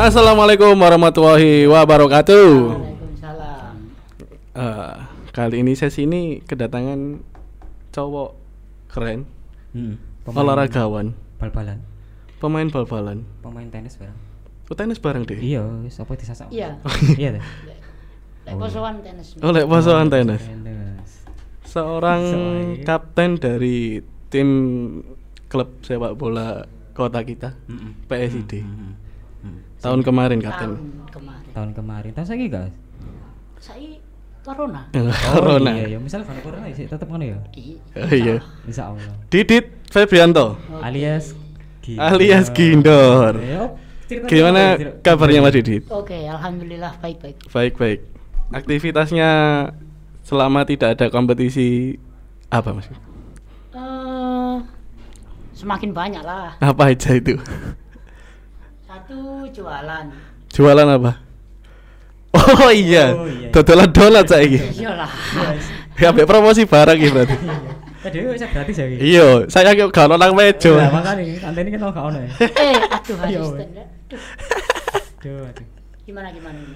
Assalamualaikum 0.00 0.72
warahmatullahi 0.80 1.68
wabarakatuh. 1.68 2.48
Waalaikumsalam. 2.72 3.74
Eh, 4.56 4.94
kali 5.28 5.60
ini 5.60 5.76
sesi 5.76 6.08
ini 6.08 6.40
kedatangan 6.40 7.20
cowok 7.92 8.32
keren, 8.88 9.28
Hmm. 9.76 10.00
olahragawan, 10.24 11.12
bal-balan, 11.36 11.84
pemain 12.40 12.64
bal-balan. 12.66 13.28
pemain 13.44 13.68
tenis 13.68 14.00
bareng. 14.00 14.16
Oh, 14.72 14.76
tenis 14.78 14.96
bareng 14.96 15.28
deh. 15.28 15.36
Iya, 15.36 15.68
wis 15.84 16.00
apa 16.00 16.16
disasak. 16.16 16.48
Iya. 16.48 16.80
Iya 17.20 17.36
teh. 17.36 17.42
Lek 18.48 18.54
posoan 18.56 19.04
tenis. 19.04 19.36
Oh, 19.44 19.52
lek 19.52 19.68
posoan 19.68 20.08
tenis. 20.08 20.40
Tenis. 20.40 21.10
Seorang 21.68 22.20
Soalnya- 22.24 22.88
kapten 22.88 23.36
dari 23.36 24.00
tim 24.32 24.48
klub 25.46 25.76
sepak 25.84 26.16
bola 26.16 26.64
kota 26.96 27.20
kita, 27.20 27.52
Mm-mm. 27.68 28.08
PSID. 28.08 28.64
Mm-mm. 28.64 28.96
Mm. 28.96 29.09
Tahun 29.80 30.00
kemarin 30.04 30.38
kapten. 30.44 30.70
Tahun 30.76 31.08
kemarin. 31.08 31.48
Tahun 31.56 31.70
kemarin, 31.72 32.10
tahun 32.12 32.26
saiki 32.28 32.46
guys. 32.52 32.74
Saya 33.60 33.96
corona. 34.40 34.88
Corona. 35.32 35.72
iya, 35.76 36.00
misal 36.00 36.24
kalau 36.24 36.40
corona 36.40 36.68
sih 36.72 36.88
tetep 36.88 37.04
ngono 37.08 37.24
ya. 37.24 37.38
Iya. 37.52 37.76
Oh, 37.96 38.12
iya. 38.12 38.36
Insya 38.64 38.82
Allah. 38.92 39.12
Didit 39.28 39.68
Febrianto 39.92 40.56
Alias 40.80 41.36
alias 41.98 42.48
Gindor. 42.54 43.40
Ya, 43.40 43.74
ceritanya 44.06 44.30
Gimana 44.30 44.62
kabarnya 45.02 45.40
Mas 45.42 45.54
Didit? 45.56 45.82
Oke, 45.90 46.28
alhamdulillah 46.28 46.94
baik-baik. 47.02 47.36
Baik-baik. 47.50 48.00
Aktivitasnya 48.54 49.30
selama 50.22 50.62
tidak 50.68 50.98
ada 50.98 51.06
kompetisi 51.10 51.98
apa 52.52 52.70
Mas? 52.70 52.86
Eh 53.74 54.56
semakin 55.56 55.90
banyak 55.92 56.22
lah. 56.24 56.56
Apa 56.62 56.94
aja 56.94 57.16
itu? 57.16 57.36
Satu 59.10 59.26
jualan. 59.50 60.06
Jualan 60.54 60.86
apa? 60.86 61.12
Oh 62.30 62.70
iya, 62.70 63.10
Oh, 63.10 63.26
iya. 63.26 63.50
dodolan 63.50 63.90
donat 63.90 64.30
saiki. 64.30 64.62
Iyalah. 64.78 65.10
Ya 65.98 66.14
ambek 66.14 66.30
promosi 66.30 66.62
barang 66.62 66.94
ya 66.94 67.10
berarti. 67.10 67.34
Tadi 68.06 68.16
saya 68.38 68.48
gratis 68.54 68.76
ya. 68.78 68.86
Iya, 68.86 69.26
saya 69.50 69.74
kok 69.74 69.90
gak 69.90 70.06
ono 70.06 70.14
nang 70.14 70.38
meja. 70.38 70.70
Lah 70.78 70.94
makane 70.94 71.42
antene 71.42 71.68
kan 71.74 71.90
gak 71.90 72.04
ono 72.06 72.18
ya. 72.22 72.30
eh, 72.38 72.78
aduh 72.86 73.16
Iya, 73.26 73.40
asisten. 73.42 73.68
Aduh, 73.74 74.20
Aduh, 75.18 75.42
aduh. 75.50 75.66
Gimana 76.06 76.28
gimana 76.30 76.54
ini? 76.62 76.74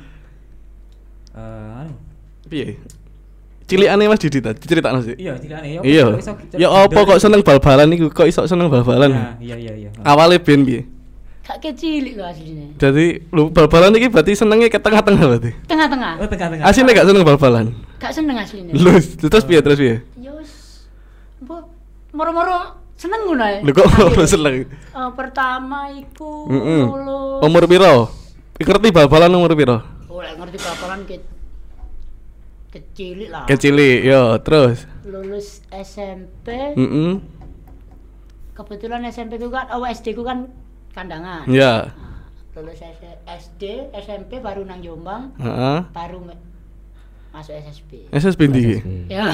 Eh, 1.38 1.80
anu. 1.86 1.94
Piye? 2.50 2.74
Cilikane 3.64 4.04
Mas 4.10 4.18
Didit 4.18 4.42
tadi 4.42 4.58
ceritakno 4.66 5.06
sih. 5.06 5.14
Iya, 5.16 5.38
ceritane 5.38 5.68
ya. 5.70 5.80
Iya. 5.86 6.04
Ya 6.58 6.68
apa 6.68 6.98
kok 6.98 7.22
seneng 7.22 7.46
bal-balan 7.46 7.94
iku? 7.94 8.10
Kok 8.10 8.26
iso 8.26 8.42
seneng 8.50 8.66
bal-balan? 8.66 9.38
iya 9.38 9.54
iya 9.54 9.86
iya. 9.86 9.90
Awalnya 10.02 10.42
ben 10.42 10.66
piye? 10.66 10.82
Gak 11.44 11.60
kecilik 11.60 12.16
loh 12.16 12.24
aslinya. 12.24 12.72
Jadi 12.80 13.28
lu 13.28 13.52
bal-balan 13.52 13.92
iki 14.00 14.08
berarti 14.08 14.32
senengnya 14.32 14.72
ke 14.72 14.80
tengah-tengah 14.80 15.24
berarti. 15.28 15.52
Tengah-tengah. 15.68 16.12
Oh, 16.16 16.28
tengah-tengah. 16.28 16.64
Aslinya 16.64 16.92
gak 16.96 17.06
seneng 17.12 17.24
bal-balan. 17.28 17.66
Gak 18.00 18.12
seneng 18.16 18.36
aslinya. 18.40 18.72
Lu 18.72 18.96
terus 19.28 19.44
piye 19.44 19.60
terus 19.60 19.76
piye? 19.76 20.00
Ya 20.16 20.32
wis. 20.40 20.88
Mbok 21.44 21.68
moro-moro 22.16 22.80
seneng 22.96 23.28
ngono 23.28 23.44
ae. 23.44 23.60
Lu 23.60 23.76
kok 23.76 23.84
Akhirnya. 23.84 24.24
seneng? 24.24 24.56
Eh, 24.72 25.10
pertama 25.12 25.92
iku 25.92 26.48
Mm-mm. 26.48 26.88
lulus 26.88 27.44
Umur 27.44 27.68
piro? 27.68 28.08
Ngerti 28.56 28.88
bal-balan 28.88 29.36
umur 29.36 29.52
piro? 29.52 29.84
Oh, 30.08 30.24
lek 30.24 30.40
ngerti 30.40 30.56
bakalan 30.56 31.04
ke 31.04 31.20
kecil 32.72 33.28
lah. 33.28 33.44
Kecil, 33.44 33.76
yo 34.00 34.40
terus. 34.40 34.88
Lulus 35.04 35.60
SMP. 35.68 36.72
Mm 36.72 37.20
Kebetulan 38.54 39.04
SMP 39.10 39.36
ku 39.36 39.50
kan 39.50 39.66
oh 39.74 39.82
SD 39.82 40.14
ku 40.14 40.22
kan 40.22 40.46
kandangan. 40.94 41.42
Ya. 41.46 41.90
Lulus 42.54 42.78
S- 42.78 43.18
SD, 43.26 43.62
SMP 43.92 44.38
baru 44.38 44.62
nang 44.62 44.78
Jombang, 44.78 45.34
Heeh. 45.36 45.78
baru 45.90 46.22
me- 46.22 46.38
masuk 47.28 47.50
SSB. 47.52 48.06
SSB 48.08 48.40
ndi? 48.46 48.62
Ya. 49.10 49.26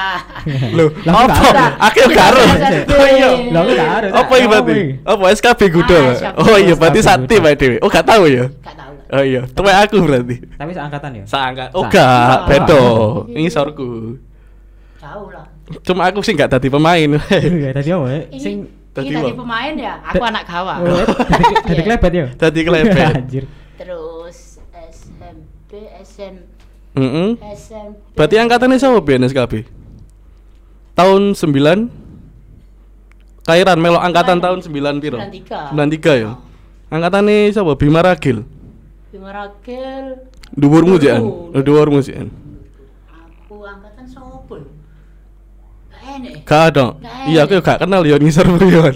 Lho, 0.78 0.94
Lah, 1.02 1.26
apa? 1.26 1.34
kok 1.34 1.50
gak 1.50 1.72
Aku 1.82 1.98
gak 2.08 2.28
ero. 2.30 2.42
SSB. 2.54 2.90
Oh 2.92 3.08
iya. 3.08 3.28
Lah 3.50 3.60
kok 3.60 3.74
gak 3.74 3.90
ada. 3.90 4.06
Apa 4.14 4.32
iki 4.32 4.46
berarti? 4.46 4.72
Apa 5.02 5.24
SKB 5.34 5.60
Gudo? 5.68 5.98
Ah. 6.22 6.38
Oh 6.38 6.54
iya, 6.54 6.74
berarti 6.78 7.00
sakti. 7.02 7.34
Pak 7.36 7.52
Dewi. 7.58 7.76
Oh 7.82 7.90
gak 7.90 8.06
tahu 8.06 8.30
ya? 8.30 8.46
Gak 8.62 8.76
tahu. 8.78 8.94
Oh 9.12 9.20
iya, 9.20 9.42
tuwek 9.44 9.74
aku 9.76 9.96
berarti. 10.00 10.36
Tapi 10.54 10.70
seangkatan 10.70 11.10
ya? 11.12 11.24
Seangkat. 11.26 11.68
Oh 11.74 11.82
gak, 11.84 12.46
beda. 12.46 12.82
Ini 13.28 13.50
sorku. 13.50 14.16
Jauh 14.96 15.28
lah. 15.28 15.44
Cuma 15.82 16.06
aku 16.06 16.22
sih 16.22 16.32
gak 16.32 16.46
dadi 16.48 16.70
pemain. 16.70 17.10
Iya, 17.28 17.74
tadi 17.74 17.90
apa? 17.90 18.06
ya? 18.06 18.20
Sing 18.38 18.70
Tadi 18.92 19.08
pemain 19.32 19.72
ya, 19.72 20.04
aku 20.04 20.20
Da- 20.20 20.28
anak 20.28 20.44
gawang. 20.44 20.80
Oh, 20.84 21.00
tadi 21.08 21.44
tadi 21.64 21.80
Iya. 21.80 21.84
kelebet 21.88 22.12
ya? 22.12 22.26
Dadi 22.36 22.60
kelebet. 22.60 23.08
Anjir. 23.16 23.44
Terus 23.74 24.60
SMP, 24.92 25.70
SM, 26.04 26.34
Heeh. 26.92 27.30
SMP. 27.56 27.96
Berarti 28.12 28.36
angkatannya 28.36 28.76
sama 28.76 29.00
SKB? 29.00 29.64
Tahun 30.92 31.32
9 31.32 31.88
Kairan 33.42 33.80
melo 33.80 33.96
angkatan 33.98 34.38
tahun 34.38 34.60
9 34.60 34.70
piro? 35.00 35.18
93. 35.18 35.72
93 35.72 36.22
ya. 36.22 36.30
Angkatannya 36.92 37.50
sapa? 37.50 37.74
Bima 37.74 38.04
Ragil. 38.04 38.44
Bima 39.08 39.32
Ragil, 39.32 40.20
Dhuwurmu 40.52 40.94
Dhuwur. 40.94 41.02
jan. 41.02 41.20
Oh, 41.24 41.56
dhuwurmu 41.56 42.04
jan. 42.04 42.28
aku 43.08 43.64
angkatan 43.64 44.04
sopo? 44.04 44.60
lho? 44.60 44.68
Enek. 46.22 46.46
Gak 46.46 46.62
ada. 46.70 46.86
Gak 46.94 47.14
Iya, 47.26 47.40
aku 47.42 47.52
enek. 47.52 47.64
gak 47.64 47.78
kenal 47.82 48.02
ya 48.02 48.16
ngisor 48.16 48.46
priyon. 48.52 48.94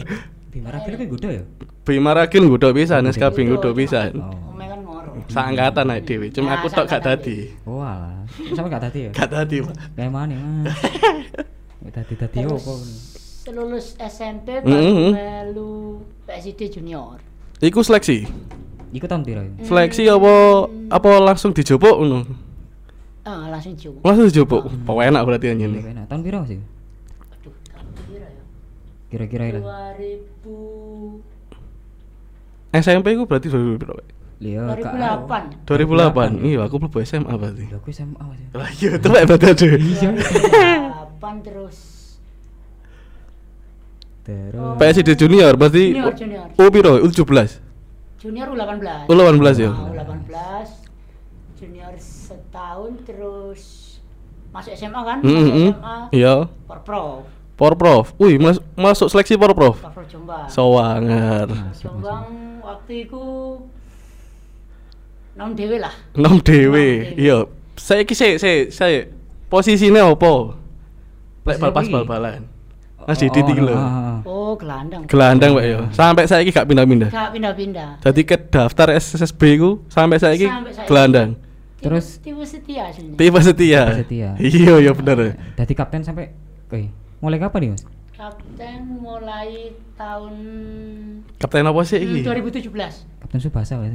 Bima 0.49 0.71
Ragil 0.71 0.95
kan 0.95 1.07
gudo 1.07 1.29
ya? 1.29 1.43
Bima 1.83 2.11
Ragil 2.13 2.43
ngudo 2.43 2.69
pisan, 2.71 3.03
SKB 3.05 3.37
ngudo 3.45 3.61
Gudo, 3.67 3.71
pisan. 3.75 4.11
Oh. 4.17 4.55
Kan 4.57 4.81
ngoro. 4.83 5.11
Seangkatan 5.27 5.91
ae 5.91 6.01
dhewe. 6.01 6.27
Cuma 6.31 6.51
Ya, 6.51 6.59
aku 6.59 6.67
tok 6.69 6.87
gak 6.87 7.03
dadi. 7.03 7.51
Oh 7.63 7.79
alah. 7.79 8.23
Sama 8.55 8.67
gak 8.67 8.87
tadi 8.87 8.99
ya? 9.07 9.11
Gak 9.13 9.29
dadi, 9.29 9.57
Pak. 9.61 9.75
Kayak 9.93 10.11
mana 10.11 10.37
mas? 10.39 10.75
Tadi 11.87 12.15
tadi 12.19 12.43
Terus 12.43 12.67
apa? 12.67 12.75
lulus 13.55 13.95
SMP 13.97 14.59
melu 14.67 16.03
PSD 16.27 16.67
junior. 16.69 17.23
Iku 17.57 17.79
seleksi. 17.79 18.27
Iku 18.91 19.07
tahun 19.07 19.23
piro? 19.23 19.39
ya? 19.41 19.51
Seleksi 19.63 20.11
apa 20.11 20.33
apa 20.89 21.11
langsung 21.23 21.55
dijopok 21.55 21.95
ngono? 21.97 22.27
Ah, 23.23 23.47
langsung 23.47 23.79
coba. 23.79 23.99
Langsung 24.03 24.27
dijopok. 24.27 24.63
Apa 24.83 25.01
enak 25.05 25.23
berarti 25.23 25.47
anjir 25.47 25.71
nih. 25.71 25.83
enak. 25.85 26.05
Tahun 26.07 26.23
piro 26.23 26.43
sih? 26.43 26.59
Pira 28.07 28.29
ya? 28.31 28.43
Kira-kira 29.07 29.45
lah. 29.59 29.63
2000 29.95 31.37
SMP 32.77 33.07
ku 33.17 33.25
berarti 33.25 33.49
2000 33.49 33.81
piro? 33.81 33.95
Pak? 33.97 34.07
Iya, 34.37 34.69
2008. 34.69 35.65
2008. 35.65 36.45
Iya, 36.45 36.61
aku 36.69 36.77
mlebu 36.77 36.99
SMA 37.09 37.33
berarti. 37.41 37.65
Ya 37.73 37.77
aku 37.81 37.89
SMA 37.89 38.21
Mas. 38.21 38.37
ya. 38.37 38.49
Lah 38.53 38.69
iya, 38.69 38.91
tuwek 39.01 39.25
berarti 39.25 39.47
aduh. 39.49 39.81
Iya. 39.81 40.11
2008 41.17 41.47
terus 41.47 41.79
Terus 44.27 44.75
PSD 44.83 45.15
junior 45.15 45.55
berarti 45.55 45.95
Junior, 45.95 46.13
junior. 46.19 46.47
Oh 46.59 46.69
piro? 46.69 46.99
U17. 46.99 47.63
junior 48.19 48.51
U18. 48.51 49.07
U18 49.07 49.55
ya. 49.63 49.71
Ah, 49.71 49.87
U18 49.95 50.35
junior 51.57 51.95
setahun 51.97 52.93
terus 53.07 53.63
masuk 54.51 54.75
SMA 54.75 55.01
kan? 55.07 55.19
Mm 55.23 55.31
Masuk 55.31 55.47
-mm. 55.55 55.69
SMA. 55.79 55.97
Iya. 56.11 56.35
Porprov. 56.67 57.36
Porprov. 57.57 58.13
Wih, 58.17 58.37
mas 58.37 58.61
masuk 58.77 59.09
seleksi 59.09 59.35
Porprov. 59.35 59.81
Porprov 59.81 60.05
Jombang. 60.07 60.45
Sawanger. 60.47 61.49
Jombang 61.75 62.25
waktu 62.61 63.09
itu 63.09 63.25
nom 65.37 65.53
dewe 65.53 65.77
lah. 65.77 65.93
Nom 66.17 66.37
dhewe. 66.39 67.13
Iya. 67.17 67.45
Saiki 67.77 68.13
sik 68.13 68.41
sik 68.41 68.73
saya 68.73 69.09
posisinya 69.49 70.09
apa? 70.09 70.57
Lek 71.45 71.57
Posisi 71.57 71.63
bal 71.63 71.73
pas 71.73 71.85
iki? 71.85 71.93
bal-balan. 71.93 72.41
Mas 73.07 73.17
Oh, 73.17 73.23
Didit 73.23 73.45
iki 73.47 73.63
lho. 73.63 73.71
ah, 73.71 73.79
ah. 73.79 74.19
Oh, 74.27 74.53
gelandang. 74.59 75.07
Gelandang 75.07 75.55
Pak 75.55 75.63
ya. 75.63 75.79
Sampai 75.95 76.27
saiki 76.27 76.51
gak 76.51 76.67
pindah-pindah. 76.67 77.07
Gak 77.07 77.31
pindah-pindah. 77.31 78.03
Jadi 78.03 78.21
ke 78.21 78.37
daftar 78.51 78.91
SSB 78.91 79.41
ku 79.57 79.71
sampai 79.87 80.19
saiki 80.19 80.51
Sampai 80.51 80.73
saiki. 80.75 80.89
gelandang. 80.91 81.31
Terus- 81.79 82.19
tipe 82.19 82.43
setia 82.43 82.91
sini. 82.91 83.15
Tipe 83.15 83.39
setia. 83.39 83.83
Tipe 83.87 84.01
setia. 84.03 84.29
Iya, 84.37 84.73
iya 84.81 84.91
bener. 84.91 85.39
Jadi 85.55 85.73
kapten 85.73 86.03
sampai 86.03 86.35
Oke, 86.67 86.91
mulai 87.27 87.43
kapan 87.43 87.59
nih, 87.67 87.71
Mas? 87.75 87.83
Kapten 88.17 88.81
mulai 89.03 89.77
tahun 89.99 90.35
Kapten 91.37 91.69
apa 91.69 91.81
sih 91.85 91.99
hmm, 92.01 92.23
iki? 92.23 92.65
2017. 92.65 92.73
Kapten 93.21 93.39
Subasa 93.43 93.75
Mas. 93.83 93.93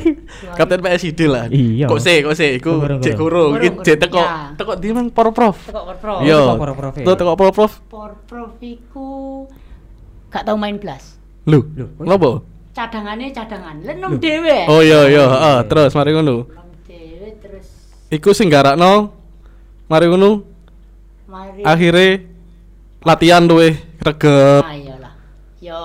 Kapten 0.58 0.80
PSID 0.80 1.20
lah. 1.28 1.46
Iya. 1.52 1.86
Kok 1.86 2.00
sih, 2.00 2.24
kok 2.24 2.32
sih, 2.32 2.56
iku 2.56 2.80
cek 2.98 3.14
Kurung, 3.14 3.60
cek 3.84 3.96
teko 4.00 4.24
Ya. 4.24 4.56
teko 4.56 4.72
di 4.80 4.88
mang 4.90 5.12
Porprov. 5.12 5.54
Tekok 5.68 5.84
Porprov. 5.94 6.18
Iya. 6.24 6.40
teko 6.40 6.56
Porprov 6.56 6.92
ya? 6.96 7.04
Tuh 7.04 7.14
teko 7.14 7.32
Porprov. 7.36 7.72
Porprov 7.92 8.50
iku 8.64 9.08
gak 10.32 10.48
tau 10.48 10.56
main 10.56 10.80
blas. 10.80 11.20
Lu. 11.44 11.60
Lho, 11.76 11.86
kok 12.00 12.04
Ngopo? 12.08 12.30
Cadangannya 12.72 13.28
cadangan. 13.36 13.76
Lah 13.84 13.94
nom 14.00 14.16
dewe. 14.16 14.64
Oh 14.64 14.80
iya 14.80 15.04
iya, 15.12 15.28
heeh, 15.28 15.56
terus 15.68 15.92
mari 15.92 16.16
ngono. 16.16 16.48
Nom 16.48 16.68
dewe 16.88 17.28
terus 17.36 17.68
Iku 18.08 18.32
sing 18.32 18.48
garakno 18.48 19.12
mari 19.92 20.08
ngono 20.08 20.40
mari 21.28 21.60
akhirnya 21.60 22.31
latihan 23.02 23.42
luwe 23.46 23.78
regep. 24.02 24.62
Ah, 24.62 24.74
iyalah. 24.74 25.12
Yo 25.62 25.80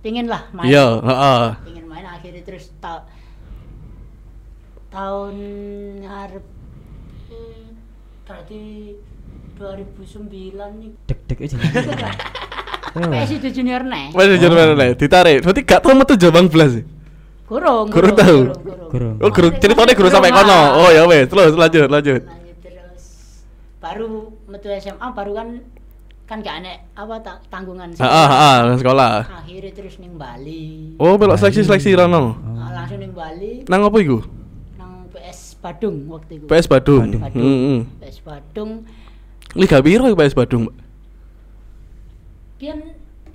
pingin 0.00 0.26
lah 0.28 0.48
main. 0.52 0.68
Iya, 0.68 0.86
heeh. 1.00 1.44
Pingin 1.68 1.86
main 1.88 2.06
akhirnya 2.06 2.42
terus 2.44 2.72
ta 2.80 3.04
tahun 4.92 5.34
ngarep 6.04 6.44
eh, 7.32 7.68
berarti 8.24 8.62
2009 9.56 10.80
nih 10.80 10.90
Dek-dek 11.08 11.38
aja. 11.44 11.56
PS 12.96 13.30
itu 13.36 13.60
junior 13.60 13.84
nih 13.84 14.08
Masih 14.16 14.40
Jerman 14.40 14.72
lah, 14.72 14.96
ditarik. 14.96 15.44
Berarti 15.44 15.60
gak 15.68 15.84
tau 15.84 15.92
metu 15.92 16.16
Jombang 16.16 16.48
belas 16.48 16.80
sih. 16.80 16.84
Gurung, 17.44 17.92
Gurung 17.92 18.16
tahu? 18.16 18.40
Gurung. 18.90 19.16
Oh, 19.20 19.30
guru 19.30 19.52
ceritanya 19.60 19.92
guru 19.92 20.08
sampai 20.08 20.32
Gurung, 20.32 20.48
kono. 20.48 20.60
Oh 20.82 20.90
ya 20.90 21.04
wes, 21.04 21.28
terus 21.28 21.52
lanjut, 21.54 21.86
lanjut. 21.86 22.22
Lanjut 22.24 22.56
terus 22.64 23.04
baru 23.78 24.34
metu 24.50 24.66
SMA 24.80 25.08
baru 25.14 25.32
kan 25.36 25.48
kan 26.26 26.42
gak 26.42 26.58
aneh 26.58 26.76
apa 26.92 27.14
ta- 27.18 27.38
tanggungan 27.46 27.94
Ah, 27.96 28.04
ah, 28.04 28.28
ah, 28.28 28.56
nang 28.64 28.76
sekolah. 28.76 29.22
akhirnya 29.24 29.70
terus 29.70 29.94
ning 29.96 30.14
Bali 30.14 30.94
Oh, 30.96 31.14
belok 31.14 31.38
seleksi-seleksi 31.38 31.94
Rono. 31.94 32.34
Nah, 32.34 32.74
langsung 32.74 32.98
ning 32.98 33.10
Bali 33.10 33.62
Nang 33.64 33.82
apa 33.82 33.96
iku? 33.96 34.26
nang 34.74 35.06
PS 35.08 35.54
Badung 35.56 36.10
waktu 36.10 36.32
itu 36.36 36.44
PS 36.44 36.66
Badung. 36.66 37.06
Badung. 37.06 37.22
Badung. 37.22 37.42
Heeh. 37.42 37.80
PS 38.00 38.18
Badung 38.20 38.70
Liga 39.54 39.78
piro 39.78 40.04
iku 40.04 40.16
PS 40.16 40.34
Badung? 40.34 40.62
Mbak? 40.66 40.76
biyen 42.56 42.78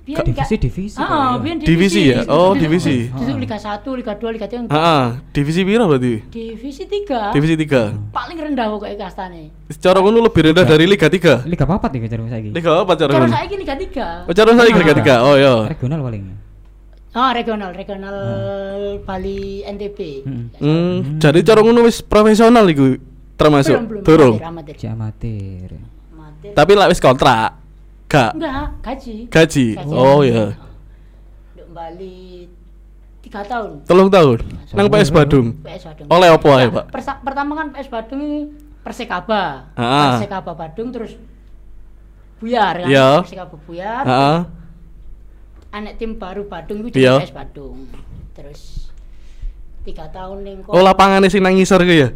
Kok 0.02 0.26
divisi 0.26 0.54
divisi 0.58 0.98
Ah, 0.98 1.06
ya? 1.06 1.38
biyen 1.38 1.56
Divisi 1.62 2.00
ya? 2.10 2.26
Oh, 2.26 2.58
divisi. 2.58 3.06
Itu 3.06 3.38
Liga 3.38 3.54
1, 3.54 3.86
Liga 3.94 4.18
2, 4.18 4.34
Liga 4.34 4.50
3. 4.50 4.66
Heeh, 4.66 5.04
divisi 5.30 5.62
piro 5.62 5.86
berarti? 5.86 6.26
Divisi 6.26 6.82
3. 6.90 7.30
Divisi 7.30 7.54
3. 7.54 8.10
paling 8.10 8.34
rendah 8.34 8.66
pokoknya 8.66 8.98
kastane. 8.98 9.54
Secara 9.70 10.02
ngono 10.02 10.26
lebih 10.26 10.50
rendah 10.50 10.66
dari 10.66 10.90
Liga 10.90 11.06
3. 11.06 11.46
Liga 11.46 11.62
papat 11.62 11.94
nih 11.94 12.10
cara 12.10 12.26
saiki. 12.26 12.50
Liga 12.50 12.70
apa 12.82 12.92
cara 12.98 13.10
Cara 13.14 13.22
ngono? 13.22 13.30
saiki 13.30 13.54
Liga 13.54 13.74
3. 13.78 14.26
Oh, 14.26 14.34
cara 14.34 14.50
saya 14.58 14.74
Liga 14.74 14.94
3. 14.98 15.22
Oh 15.22 15.34
iya. 15.38 15.54
Regional 15.70 16.00
paling. 16.02 16.24
Oh, 17.12 17.30
regional, 17.30 17.70
regional 17.70 18.16
Bali 19.06 19.62
NTB. 19.62 19.98
Hmm. 20.26 20.44
Hmm, 20.58 20.96
jadi 21.22 21.46
cara 21.46 21.62
ngono 21.62 21.86
wis 21.86 22.02
profesional 22.02 22.66
iku 22.66 22.98
termasuk. 23.38 23.78
Belum, 23.78 23.86
belum. 23.86 24.02
Durung. 24.02 24.34
Amatir, 24.42 24.50
amatir. 24.50 24.74
Cek 24.82 24.90
amatir. 24.90 25.68
Amatir. 26.10 26.52
Tapi 26.58 26.72
lah 26.74 26.90
wis 26.90 26.98
kontrak. 26.98 27.61
Gak 28.12 28.30
Enggak, 28.36 28.68
gaji. 28.84 29.14
gaji. 29.32 29.66
Gaji. 29.72 29.88
Oh 29.88 30.20
iya. 30.20 30.52
Untuk 31.50 31.68
Bali 31.72 32.44
3 33.24 33.40
tahun. 33.42 33.70
Telung 33.88 34.12
tahun 34.12 34.38
nang 34.76 34.88
PS 34.88 35.08
Badung. 35.08 35.56
PS 35.64 35.82
Badung. 35.88 36.06
Oleh 36.12 36.28
apa 36.28 36.50
Nah, 36.52 36.68
Pak? 36.70 36.84
persa- 36.92 37.20
pertama 37.24 37.56
kan 37.56 37.72
PS 37.72 37.88
Badung 37.88 38.20
ini 38.20 38.40
Persekaba. 38.82 39.72
Ah. 39.72 40.18
Persekaba 40.18 40.52
Badung 40.52 40.92
terus 40.92 41.16
Buyar 42.36 42.84
kan. 42.84 42.88
Iya. 42.90 43.24
Persekaba 43.24 43.56
Buyar. 43.56 44.04
Heeh. 44.04 44.38
Anak 45.72 45.96
tim 45.96 46.20
baru 46.20 46.44
Badung 46.44 46.84
itu 46.84 46.92
jadi 46.92 47.16
PS 47.16 47.32
Badung. 47.32 47.88
Terus 48.36 48.92
tiga 49.82 50.04
tahun 50.12 50.44
ning 50.44 50.58
Oh, 50.68 50.84
lapangane 50.84 51.32
sing 51.32 51.40
nang 51.40 51.56
ngisor 51.56 51.80
ku 51.80 51.90
ya. 51.90 52.12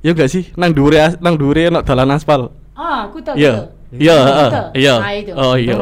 Ya 0.00 0.14
enggak 0.14 0.30
sih? 0.30 0.48
Nang 0.56 0.72
as- 0.96 1.18
nang 1.20 1.34
dhuwure 1.36 1.68
ono 1.68 1.84
dalan 1.84 2.14
aspal. 2.14 2.54
Ah, 2.72 3.10
aku 3.10 3.18
tahu. 3.20 3.36
Iya. 3.36 3.52
tahu. 3.68 3.77
Iya, 3.88 4.16
heeh. 4.20 4.50
Kuto. 4.52 4.62
Iya. 4.76 4.94
Ah. 5.00 5.40
Oh 5.40 5.54
iya. 5.56 5.76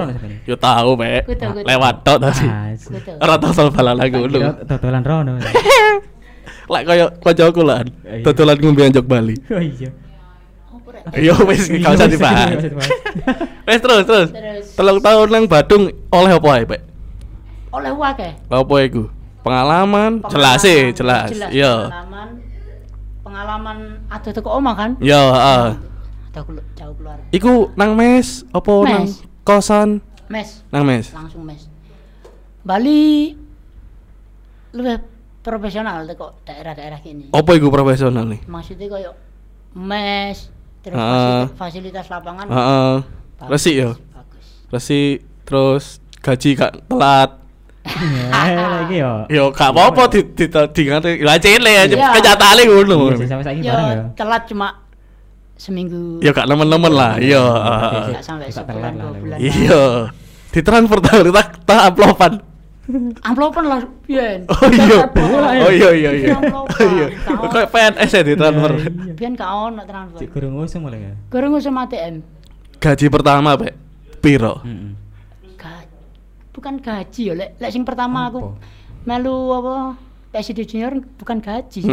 Yo 0.46 0.54
tahu, 0.54 0.94
kuto. 0.94 1.46
Lewat 1.66 1.94
tok 2.06 2.18
tadi. 2.22 2.46
Ah, 2.46 2.70
Kuto. 2.78 3.12
Ora 3.18 3.34
tau 3.34 3.50
soal 3.50 3.70
Kira 3.74 3.92
lho. 3.98 4.40
Dodolan 4.62 5.02
rono. 5.02 5.32
Lek 6.72 6.82
koyo 6.86 7.06
kancaku 7.18 7.62
lah. 7.66 7.82
Iya. 8.06 8.22
Dodolan 8.22 8.56
ngombe 8.62 8.82
anjok 8.86 9.06
Bali. 9.06 9.34
Oh 9.50 9.58
iya. 9.58 9.90
Oh. 10.70 10.78
Iya 11.14 11.34
wis 11.46 11.66
gak 11.66 11.92
usah 11.98 12.08
dibahas. 12.10 12.58
Wis 13.66 13.80
terus 13.82 14.02
terus. 14.06 14.28
Telung 14.78 15.02
tahun 15.02 15.26
nang 15.26 15.44
Badung 15.50 15.90
oleh 16.14 16.32
apa 16.38 16.48
ae, 16.54 16.62
Pak? 16.62 16.80
Oleh 17.74 17.90
wake. 17.90 18.28
Apa 18.46 18.74
iku? 18.86 19.10
Pengalaman, 19.42 20.22
jelas 20.26 20.62
sih, 20.62 20.90
jelas. 20.94 21.30
Iya. 21.50 21.90
Pengalaman 21.90 22.28
pengalaman 23.22 23.78
ada 24.10 24.30
teko 24.30 24.58
omah 24.58 24.74
kan? 24.74 24.90
Iya, 25.02 25.22
heeh. 25.34 25.66
Jauh 26.36 26.92
keluar. 26.92 27.16
Iku 27.32 27.72
nang 27.72 27.96
mes 27.96 28.44
apa 28.50 28.72
nang 28.84 29.04
Mes. 29.04 29.24
kosan? 29.40 30.04
Mes, 30.28 30.60
Nang 30.68 30.84
mes. 30.84 31.08
langsung 31.10 31.40
mes. 31.42 31.64
Bali 32.60 33.32
lebih 34.70 35.00
profesional 35.40 36.04
teko 36.04 36.36
daerah-daerah 36.42 36.98
gini. 36.98 37.30
Apa 37.30 37.50
iku 37.54 37.70
profesional 37.70 38.26
nih? 38.26 38.44
Maksudnya 38.44 38.86
koyo 38.86 39.10
mes 39.72 40.52
terus 40.82 40.98
Ah. 40.98 41.48
fasilitas, 41.54 42.04
lapangan 42.06 42.46
Heeh. 42.46 42.94
bagus, 43.38 43.50
Resik 43.50 43.74
ya. 43.74 43.90
Bagus. 44.12 44.46
Resik 44.68 45.16
terus 45.42 45.84
gaji 46.20 46.48
gak 46.52 46.72
telat. 46.84 47.30
Ya, 47.86 48.66
lagi 48.82 48.96
yo. 48.98 49.12
Yo 49.30 49.44
gak 49.50 49.70
apa-apa 49.70 50.10
di 50.10 50.20
di 50.34 50.44
di 50.50 50.82
ngate 50.84 51.22
lah 51.22 51.38
cilik 51.38 51.76
aja 51.80 51.94
Iya. 51.94 52.08
kenyataane 52.12 52.62
ngono. 52.66 53.14
Iya, 53.14 53.24
sampai 53.24 53.46
saiki 53.46 53.62
Yo 53.62 53.70
bareng 53.70 53.88
ya. 53.88 54.04
telat 54.12 54.42
cuma 54.44 54.68
seminggu. 55.56 56.20
Ya 56.20 56.30
gak 56.30 56.46
nemen-nemen 56.46 56.92
lah. 56.92 57.12
Iya. 57.16 57.42
Nggak 58.12 58.22
sampai 58.22 58.48
Tidak 58.48 58.56
sebulan 58.62 58.76
telat 58.76 58.94
dua 58.94 59.08
lah, 59.08 59.20
bulan. 59.20 59.38
Iya. 59.40 59.82
Ditransfer 60.52 60.98
tak 61.64 61.80
amplopan. 61.90 62.32
Amplopan 63.20 63.64
lah 63.66 63.80
biyen. 64.06 64.40
Oh 64.54 64.70
iya. 64.70 64.96
Oh 65.60 65.72
iya 65.72 65.90
iya 65.92 66.10
iya. 66.14 66.28
Amplopan. 66.36 66.70
Oh 66.70 66.88
iya. 66.92 67.06
Kau- 67.24 67.50
Kayak 67.50 67.68
PNS 67.72 68.10
ya 68.10 68.22
ditransfer. 68.22 68.72
Iya. 68.78 69.12
Biyen 69.12 69.32
gak 69.34 69.50
ono 69.50 69.82
transfer. 69.82 70.18
Cek 70.20 70.28
gurung 70.30 70.54
usum 70.56 70.80
mulai 70.84 71.00
ya. 71.02 71.12
Goreng 71.28 71.52
usum 71.52 71.74
ATM. 71.74 72.14
Gaji 72.76 73.06
pertama, 73.08 73.56
Pak. 73.56 73.74
Piro? 74.20 74.60
Bukan 76.56 76.80
gaji 76.80 77.22
ya, 77.28 77.34
lek 77.36 77.60
lek 77.60 77.68
sing 77.68 77.84
pertama 77.84 78.32
aku 78.32 78.40
Apa? 78.40 78.56
melu 79.04 79.52
apa 79.52 79.92
PSD 80.32 80.64
junior 80.64 80.88
bukan 81.20 81.36
gaji. 81.36 81.84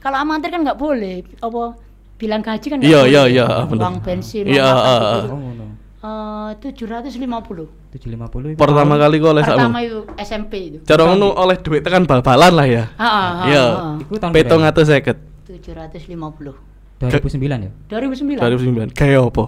Kalau 0.00 0.16
amatir 0.16 0.48
kan 0.48 0.64
nggak 0.64 0.80
boleh 0.80 1.20
apa 1.44 1.76
bilang 2.16 2.40
gaji 2.40 2.66
kan 2.66 2.78
Iya, 2.80 3.00
iya, 3.04 3.22
iya, 3.28 3.46
bener. 3.64 3.82
Uang 3.84 3.96
bensin, 4.00 4.44
Iya, 4.48 4.64
uang 4.64 4.76
makan 4.76 4.88
ah, 4.88 5.14
gitu. 5.16 5.28
Oh 5.28 5.38
ngono. 5.38 5.64
Eh, 6.06 6.50
750. 6.60 7.66
750 7.92 8.54
itu. 8.54 8.58
Pertama 8.60 8.94
kali 8.94 9.16
kok 9.18 9.30
oleh 9.32 9.42
Pertama 9.44 9.78
itu 9.82 10.00
SMP 10.16 10.52
itu. 10.70 10.78
Cara 10.84 11.02
ngono 11.04 11.34
oleh 11.34 11.56
duit 11.58 11.82
tekan 11.82 12.04
bal-balan 12.04 12.52
lah 12.54 12.66
ya. 12.66 12.84
Heeh, 12.94 13.28
Iya. 13.50 13.64
Iku 14.00 14.14
tahun 14.16 14.32
Petung 14.32 14.62
atau 14.62 14.82
seket 14.84 15.18
750. 15.44 16.54
2009 16.96 17.68
ya? 17.68 17.70
2009. 17.92 18.40
2009. 18.40 18.96
Kayak 18.96 19.28
apa? 19.28 19.44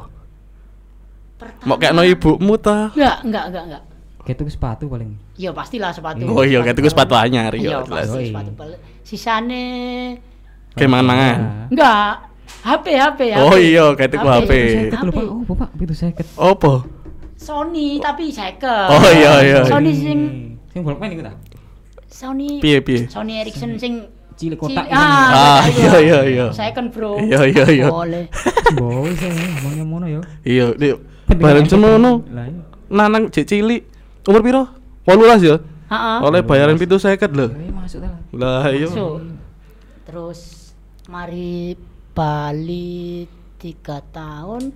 Pertama. 1.38 1.64
Mau 1.64 1.76
kayak 1.78 1.92
no 1.94 2.02
ibumu 2.02 2.54
ta? 2.58 2.90
Enggak, 2.92 3.16
enggak, 3.24 3.44
enggak, 3.48 3.64
enggak. 3.70 3.82
Kayak 4.26 4.36
tuku 4.44 4.50
sepatu 4.52 4.84
paling. 4.90 5.10
Iya 5.38 5.50
pastilah 5.56 5.90
sepatu. 5.94 6.20
Oh 6.28 6.44
iya, 6.44 6.60
kayak 6.60 6.76
tuku 6.76 6.90
sepatu 6.90 7.14
anyar, 7.16 7.54
iya, 7.56 7.80
Iya, 7.80 7.86
jelas. 7.86 8.06
pasti 8.10 8.28
sepatu 8.28 8.50
Sisane 9.06 9.64
Kayak 10.76 10.90
mangan-mangan. 10.92 11.38
enggak. 11.72 12.27
HP, 12.58 12.86
HP, 12.94 13.20
HP. 13.32 13.42
Oh 13.44 13.54
iya, 13.54 13.84
kayak 13.94 14.10
tuku 14.10 14.26
HP. 14.26 14.50
Aku 14.92 15.04
lupa. 15.08 15.20
Oh, 15.24 15.42
Bapak, 15.46 15.68
itu 15.78 15.94
seket. 15.94 16.26
Apa? 16.34 16.84
Sony 17.38 18.02
tapi 18.02 18.34
second. 18.34 18.88
Oh, 18.90 19.02
iya, 19.08 19.32
iya. 19.46 19.60
Sony 19.64 19.94
sing 19.94 20.18
Sing 20.68 20.80
bolpen 20.82 21.14
iku 21.14 21.22
ta? 21.22 21.32
Sony 22.10 22.58
Piye 22.58 22.82
piye? 22.82 23.06
Sony 23.06 23.38
Ericsson 23.40 23.78
sing 23.78 24.10
Cilik 24.38 24.54
kotak. 24.54 24.86
Ah, 24.94 24.94
Ah, 24.94 25.62
kotak 25.66 25.74
iya, 25.74 25.90
itu. 25.90 25.98
iya, 25.98 26.18
iya. 26.30 26.46
Second, 26.54 26.94
Bro. 26.94 27.18
Iya, 27.18 27.40
iya, 27.50 27.64
iya. 27.74 27.86
Boleh. 27.90 28.30
Boy, 28.78 29.10
saya 29.18 29.34
ngomongnya 29.34 29.84
mono 29.86 30.06
yo. 30.06 30.20
Iya, 30.46 30.78
di 30.78 30.94
Penting 31.26 31.42
bareng 31.42 31.66
banget. 31.66 31.74
semono. 31.74 32.12
Iya. 32.22 32.62
Nanang 32.86 33.34
cek 33.34 33.44
cilik. 33.50 33.82
Umur 34.30 34.42
piro? 34.46 34.62
18 35.10 35.42
ya? 35.42 35.56
Heeh. 35.90 36.18
Oleh 36.22 36.40
bayaran 36.46 36.78
seket 36.78 37.34
lho. 37.34 37.50
Eh, 37.50 37.74
masuk 37.74 37.98
ta. 37.98 38.14
Lah 38.30 38.70
iya. 38.70 38.86
Terus 40.06 40.70
mari 41.10 41.74
Bali 42.18 43.30
tiga 43.62 44.02
tahun 44.10 44.74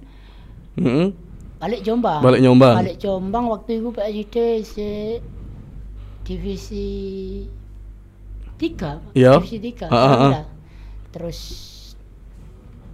Heeh. 0.78 1.10
balik 1.58 1.82
Jombang. 1.82 2.22
Balik 2.22 2.40
Jombang. 2.46 2.74
Balik 2.78 2.96
Jombang 3.02 3.44
waktu 3.50 3.82
itu 3.82 3.90
PSD 3.90 4.36
si 4.62 4.88
divisi 6.22 6.88
tiga. 8.54 9.02
Iya. 9.10 9.42
Divisi 9.42 9.58
tiga. 9.58 9.90
Ah, 9.90 9.98
ah, 9.98 10.18
ah. 10.30 10.44
Terus 11.10 11.38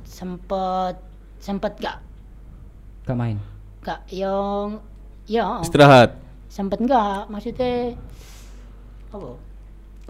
sempet 0.03 0.97
sempet 1.39 1.73
gak 1.79 2.01
Gak 3.07 3.15
main. 3.15 3.39
gak 3.85 4.03
yang 4.11 4.83
ya 5.31 5.63
Istirahat. 5.63 6.19
sempet 6.51 6.83
enggak 6.83 7.29
maksudnya 7.31 7.95
apa 9.15 9.29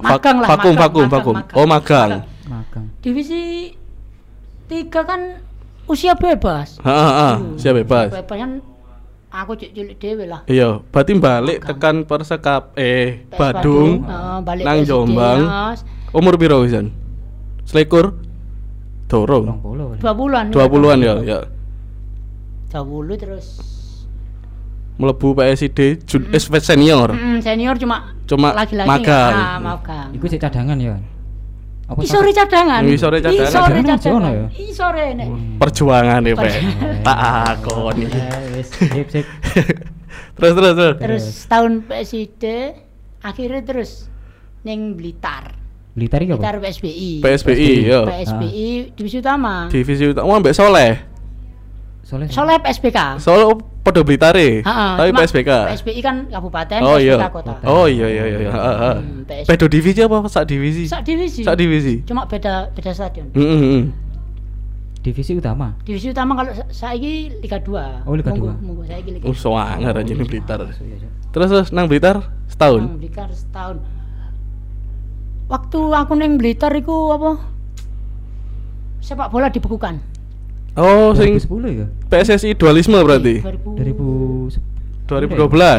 magang 0.01 0.37
lah 0.41 0.49
vakum, 0.49 0.73
magang, 0.73 0.77
vakum, 0.79 1.05
magang, 1.05 1.11
vakum. 1.13 1.35
magang. 1.37 1.57
Oh, 1.59 1.67
magang. 1.69 2.11
Magang. 2.49 2.87
divisi 3.05 3.43
tiga 4.69 5.01
kan 5.03 5.41
usia 5.89 6.13
bebas 6.15 6.77
Heeh, 6.85 7.09
heeh. 7.09 7.35
Hmm. 7.41 7.57
Siap 7.57 7.75
bebas. 7.83 8.09
bebas 8.13 8.37
kan 8.37 8.51
aku 9.29 9.53
cek 9.57 9.71
cilik 9.73 9.97
dewe 9.97 10.25
lah 10.29 10.41
Iya, 10.45 10.81
berarti 10.89 11.13
balik 11.17 11.65
tekan 11.65 12.05
Persekap 12.05 12.77
eh 12.77 13.25
PS 13.29 13.37
Badung. 13.37 14.05
Heeh, 14.05 14.37
balik 14.45 14.65
nang 14.65 14.81
Jombang. 14.85 15.41
Umur 16.13 16.37
piro 16.41 16.65
wisan? 16.65 16.93
Selikur? 17.69 18.17
Rong 19.09 19.25
Dorong. 19.25 19.45
puluh. 19.65 19.97
dua 19.97 20.13
bulan 20.13 20.53
20-an 20.53 20.99
ya, 21.01 21.15
ya. 21.25 21.39
dua 22.69 22.83
puluh 22.85 23.17
terus 23.17 23.57
Melebu 24.99 25.31
PSD 25.39 26.03
jun 26.05 26.27
eh, 26.35 26.43
senior. 26.61 27.15
Mm, 27.15 27.39
senior 27.39 27.79
cuma 27.79 28.13
Cuma 28.27 28.51
lagi-lagi 28.51 28.91
magang. 28.91 29.33
ah, 29.33 29.57
magang. 29.63 30.09
Iku 30.11 30.27
cek 30.27 30.43
cadangan 30.43 30.75
ya. 30.75 30.99
Apa 31.89 32.05
Isore 32.05 32.31
cadangan. 32.37 32.85
Isore 32.85 33.19
cadangan. 33.25 33.49
Isore 33.49 33.81
Cadangan 33.81 34.29
ya? 34.29 34.47
Isore 34.61 35.05
nek. 35.17 35.29
Perjuangan 35.57 36.21
nih, 36.21 36.35
Pak. 36.37 36.53
Tak 37.01 37.19
akoni. 37.49 38.05
Eh, 38.05 38.61
wis 38.61 38.69
sip 38.77 39.09
sip. 39.09 39.27
terus 40.37 40.53
terus 40.53 40.73
terus. 40.77 40.97
Terus 41.01 41.25
tahun 41.49 41.89
PSD 41.89 42.45
akhirnya 43.25 43.63
terus 43.65 44.05
ning 44.69 45.01
Blitar. 45.01 45.57
Blitar 45.97 46.21
iki 46.21 46.37
Blitar 46.37 46.61
apa? 46.61 46.69
PSBI. 46.69 47.11
PSBI 47.25 47.73
yo. 47.89 48.01
PSBI 48.05 48.69
divisi 48.93 49.17
utama. 49.25 49.73
Divisi 49.73 50.05
utama 50.13 50.37
ambek 50.37 50.53
Soleh. 50.53 51.08
Soleh. 52.01 52.27
Soleh 52.29 52.57
PSBK. 52.59 53.19
Solo 53.19 53.53
podo 53.81 54.01
Blitare. 54.01 54.65
Tapi 54.65 55.11
cuma 55.11 55.21
PSBK. 55.21 55.51
PSBI 55.69 56.01
kan 56.01 56.17
kabupaten, 56.27 56.81
Oh 56.81 56.97
PSBK 56.97 57.05
iya. 57.05 57.29
kota. 57.29 57.53
Oh 57.65 57.85
iya 57.85 58.07
iya 58.07 58.25
iya. 58.27 58.39
iya. 58.41 58.53
Hmm. 58.97 59.29
Pedo 59.45 59.67
divisi 59.67 60.01
apa 60.01 60.25
sak 60.27 60.45
divisi? 60.45 60.89
Sak 60.89 61.05
divisi. 61.05 61.45
Sak 61.45 61.55
divisi. 61.55 62.01
Cuma 62.03 62.25
beda 62.25 62.73
beda 62.73 62.91
stadion. 62.91 63.29
Heeh 63.33 63.59
heeh. 63.59 63.85
Divisi 64.99 65.33
utama. 65.33 65.77
Divisi 65.83 66.09
utama 66.09 66.35
kalau 66.35 66.51
sa- 66.51 66.69
saiki 66.69 67.39
Liga 67.39 67.61
2. 67.61 68.05
Oh, 68.05 68.13
Liga 68.13 68.33
Monggo- 68.33 68.51
2. 68.53 68.67
Monggo 68.67 68.83
saiki 68.85 69.11
Liga 69.13 69.25
Uh, 69.25 69.33
soangar 69.33 69.95
aja 69.95 70.13
nih 70.13 70.27
Blitar. 70.27 70.59
Masuk 70.61 70.85
ya, 70.85 70.97
Cok. 70.99 71.13
Terus 71.29 71.49
terus 71.49 71.69
nang 71.71 71.87
Blitar 71.87 72.17
setahun. 72.47 72.83
Nang 72.83 72.99
Blitar 72.99 73.29
setahun. 73.31 73.77
Waktu 75.47 75.79
aku 75.95 76.13
neng 76.13 76.37
Blitar 76.37 76.73
iku 76.73 77.13
apa? 77.13 77.31
Sepak 78.99 79.29
bola 79.29 79.49
dibekukan. 79.49 79.97
Oh, 80.77 81.11
sing 81.17 81.39
2010 81.41 81.81
ya? 81.81 81.87
PSSI 82.07 82.55
dualisme 82.55 82.99
berarti. 83.01 83.41
2000 83.41 85.09
2000 85.09 85.09
Eh, 85.09 85.39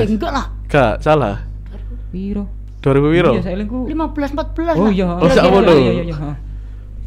2012. 0.10 0.18
enggak 0.18 0.32
lah. 0.34 0.46
Gak 0.66 0.94
salah. 1.02 1.36
piro? 2.10 2.50
2000 2.82 3.14
piro? 3.14 3.32
Iya, 3.38 3.42
saya 3.46 3.54
elingku. 3.54 3.86
15 3.86 4.34
14 4.34 4.76
Oh 4.76 4.90
lah. 4.90 4.92
iya. 4.92 5.08
Oh, 5.14 5.30
sak 5.30 5.46
iya, 5.46 5.52
mono. 5.54 5.72
Iya 5.72 5.92
iya 5.94 6.04
iya. 6.10 6.16
ha. 6.18 6.32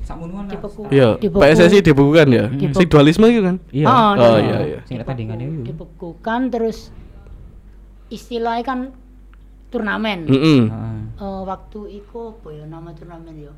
Sak. 0.07 0.17
Dibeku. 0.23 0.83
Iya. 0.95 1.09
PSSI 1.19 1.79
dibukukan 1.83 2.27
ya. 2.31 2.45
Sing 2.71 2.87
dualisme 2.87 3.27
itu 3.27 3.43
kan. 3.43 3.57
Iya. 3.75 3.87
Oh 3.89 4.11
nah, 4.15 4.39
iya 4.39 4.59
iya. 4.63 4.79
Sing 4.87 5.03
tandingannya 5.03 5.47
itu. 5.49 5.63
Dibekukan 5.75 6.55
terus 6.55 6.95
istilahnya 8.09 8.63
kan 8.63 8.79
turnamen. 9.73 10.29
Heeh. 10.29 10.63
Eh, 11.19 11.43
waktu 11.43 11.81
iku 11.99 12.37
apa 12.37 12.49
ya 12.53 12.65
nama 12.69 12.93
turnamen 12.93 13.35
ya? 13.37 13.53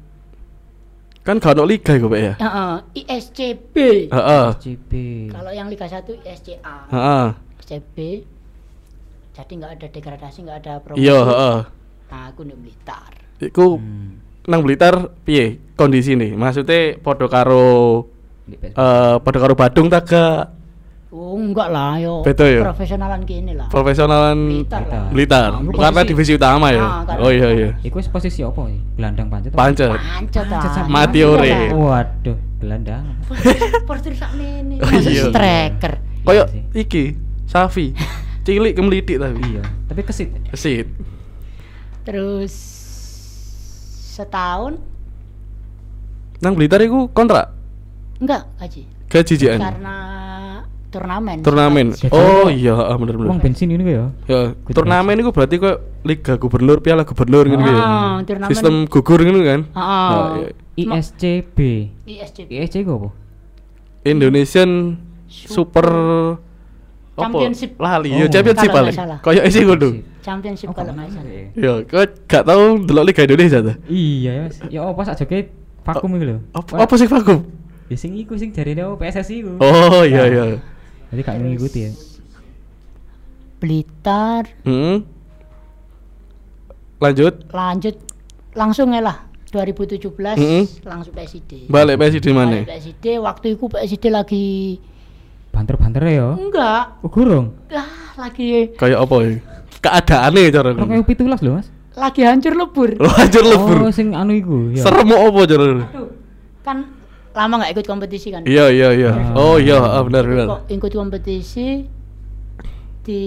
Kan 1.25 1.41
gak 1.41 1.57
ono 1.57 1.65
liga 1.65 1.97
iku, 1.97 2.13
Pak 2.13 2.21
ya. 2.21 2.35
Heeh, 2.37 2.75
ISCB. 3.01 3.77
Heeh. 4.13 4.47
CP. 4.61 4.93
Kalau 5.33 5.49
yang 5.57 5.73
Liga 5.73 5.89
1 5.89 6.21
ISCA. 6.21 6.77
Heeh. 6.93 7.27
ISCB. 7.65 7.97
Jadi 9.35 9.53
nggak 9.57 9.73
ada 9.75 9.87
degradasi, 9.89 10.39
nggak 10.45 10.59
ada 10.63 10.73
promosi. 10.85 11.01
Iya, 11.01 11.19
heeh. 11.25 11.59
Nah, 12.13 12.23
aku 12.31 12.45
nih 12.45 12.55
Blitar. 12.55 13.11
Iku 13.41 13.81
Hmm. 13.81 14.21
nang 14.47 14.61
Blitar 14.63 15.11
piye 15.25 15.59
kondisi 15.75 16.15
nih? 16.15 16.37
Maksudnya 16.39 17.01
podo 17.01 17.27
karo 17.27 18.07
eh 18.53 19.17
podo 19.19 19.39
karo 19.41 19.57
Badung 19.57 19.89
tak 19.89 20.05
gak 20.07 20.53
Oh, 21.15 21.39
enggak 21.39 21.71
lah, 21.71 21.95
yo. 22.03 22.27
Beda 22.27 22.43
ya? 22.43 22.67
Profesionalan 22.67 23.23
gini 23.23 23.55
lah. 23.55 23.71
profesionalan 23.71 24.35
Blitar 24.51 24.83
lah. 24.83 25.07
Blitar. 25.15 25.51
Karena 25.63 26.03
posisi- 26.03 26.11
divisi 26.11 26.33
utama 26.35 26.75
ya. 26.75 27.07
Oh 27.23 27.31
iya 27.31 27.49
iya. 27.55 27.71
Iku 27.87 28.03
wis 28.03 28.11
posisi 28.11 28.43
apa 28.43 28.67
ya? 28.67 28.83
Gelandang 28.99 29.31
pancet. 29.31 29.55
Pancet. 29.55 29.95
Pancet 29.95 30.43
Pancet 30.51 30.71
ah. 30.75 30.75
sama 30.75 31.07
Mati 31.07 31.23
ore. 31.23 31.47
Iya 31.47 31.71
lah. 31.71 32.03
Waduh, 32.03 32.39
gelandang. 32.59 33.07
Portir 33.87 34.19
sak 34.19 34.35
ini. 34.35 34.83
Oh, 34.83 34.91
iya. 34.91 35.31
striker. 35.31 36.03
Koyo 36.27 36.51
sih. 36.51 36.63
iki 36.75 37.15
Safi. 37.47 37.95
Cilik 38.43 38.75
kemelidik 38.75 39.15
tapi. 39.23 39.39
Iya, 39.39 39.63
tapi 39.87 40.03
kesit. 40.03 40.35
Kesit. 40.51 40.91
Terus 42.03 42.53
setahun 44.19 44.83
Nang 46.43 46.59
Blitar 46.59 46.83
iku 46.83 47.07
kontrak 47.15 47.55
enggak 48.19 48.51
gaji. 48.59 48.83
gajian. 49.09 49.59
Karena 49.63 50.14
turnamen. 50.95 51.37
Turnamen. 51.43 51.87
Oh 52.09 52.47
kok 52.47 52.55
iya, 52.55 52.75
ah, 52.79 52.95
bener 52.95 53.19
Uang 53.19 53.43
bensin 53.43 53.67
ini 53.69 53.83
ya. 53.83 54.15
Ya, 54.31 54.41
turnamen 54.71 55.19
iku 55.19 55.35
berarti 55.35 55.59
kok 55.59 55.83
Liga 56.07 56.39
Gubernur, 56.39 56.79
Piala 56.79 57.03
Gubernur 57.03 57.51
gitu 57.51 57.59
ya. 57.59 57.75
Ah, 57.75 58.15
turnamen. 58.23 58.51
Sistem 58.55 58.87
gugur 58.87 59.19
gitu 59.19 59.41
kan. 59.43 59.61
Ah, 59.75 59.83
Oh, 59.83 60.27
iya. 60.79 60.95
ISCB. 60.95 61.59
ISCB. 62.07 62.51
Apa? 62.87 63.11
Indonesian 64.05 65.01
Super? 65.27 65.87
Championship. 67.15 67.79
Lali, 67.79 68.11
Oh. 68.11 68.19
ya 68.19 68.27
championship 68.27 68.71
Kalau 68.71 68.79
paling. 68.83 68.95
Kayak 69.23 69.45
isi 69.47 69.61
kudu. 69.63 69.89
Championship 70.19 70.67
Oh, 70.71 70.75
kalau 70.75 70.91
kok 70.91 70.99
nggak 70.99 71.11
salah. 71.15 71.31
ya? 71.55 71.73
Kau 71.87 72.03
gak 72.27 72.43
tahu 72.43 72.63
delok 72.83 73.05
Liga 73.07 73.23
Indonesia 73.23 73.59
tuh. 73.63 73.77
Iya, 73.87 74.31
ya. 74.35 74.45
ya 74.67 74.81
apa 74.83 75.01
sak 75.07 75.15
joget 75.23 75.47
vakum 75.87 76.11
iku 76.19 76.25
lho. 76.27 76.39
Apa, 76.55 76.95
sih 76.99 77.07
vakum? 77.07 77.47
Ya 77.87 77.97
sing 78.01 78.17
iku 78.17 78.35
sing 78.35 78.51
jarine 78.51 78.83
PSSI 78.97 79.45
iku. 79.45 79.53
Oh 79.61 80.03
iya 80.03 80.25
Nah. 80.25 80.33
iya. 80.33 80.45
Jadi 81.15 81.23
gak 81.23 81.37
ngikuti 81.39 81.79
ya. 81.81 81.93
Blitar 83.57 84.45
Hmm. 84.63 85.07
Lanjut. 86.97 87.35
lanjut 87.51 87.97
langsung 88.53 88.91
ya 88.91 89.01
lah 89.01 89.17
2017 89.47 90.11
Mm-mm. 90.35 90.65
langsung 90.83 91.13
PSD. 91.13 91.69
Balik 91.69 91.95
PSG 91.97 92.19
di 92.21 92.33
mana? 92.33 92.59
Balik 92.59 92.69
PSD 92.83 93.05
waktu 93.19 93.47
itu 93.53 93.65
PSD 93.65 94.05
lagi 94.09 94.45
Banter-banter 95.49 96.03
ya. 96.03 96.35
enggak 96.35 96.99
Oh, 96.99 97.09
gurung. 97.09 97.55
ah, 97.71 97.87
lagi 98.19 98.75
Kayak 98.75 98.99
apa 99.01 99.15
ya? 99.21 99.31
Keadaannya 99.79 100.51
cara 100.51 100.71
Rong 100.73 100.91
ewu 100.93 101.05
pitulas 101.05 101.39
lho, 101.39 101.55
Mas. 101.55 101.69
lagi 101.95 102.25
hancur 102.25 102.57
lebur. 102.57 102.91
Lo 102.97 103.07
hancur 103.07 103.45
lebur. 103.45 103.77
Oh, 103.81 103.93
sing 103.93 104.11
anu 104.13 104.35
iku, 104.35 104.73
ya. 104.73 104.83
Serem 104.83 105.07
apa 105.07 105.41
cara? 105.45 105.65
Aduh, 105.85 106.11
kan 106.65 106.79
lama 107.35 107.55
nggak 107.61 107.73
ikut 107.75 107.87
kompetisi 107.87 108.31
kan? 108.31 108.47
Iya 108.47 108.71
iya 108.71 108.89
iya. 108.95 109.11
Ah. 109.11 109.35
Oh 109.35 109.57
iya, 109.59 109.77
ah, 109.77 110.03
benar 110.07 110.23
benar. 110.23 110.47
Kok 110.47 110.61
ikut 110.71 110.93
kompetisi 110.95 111.83
di 113.03 113.23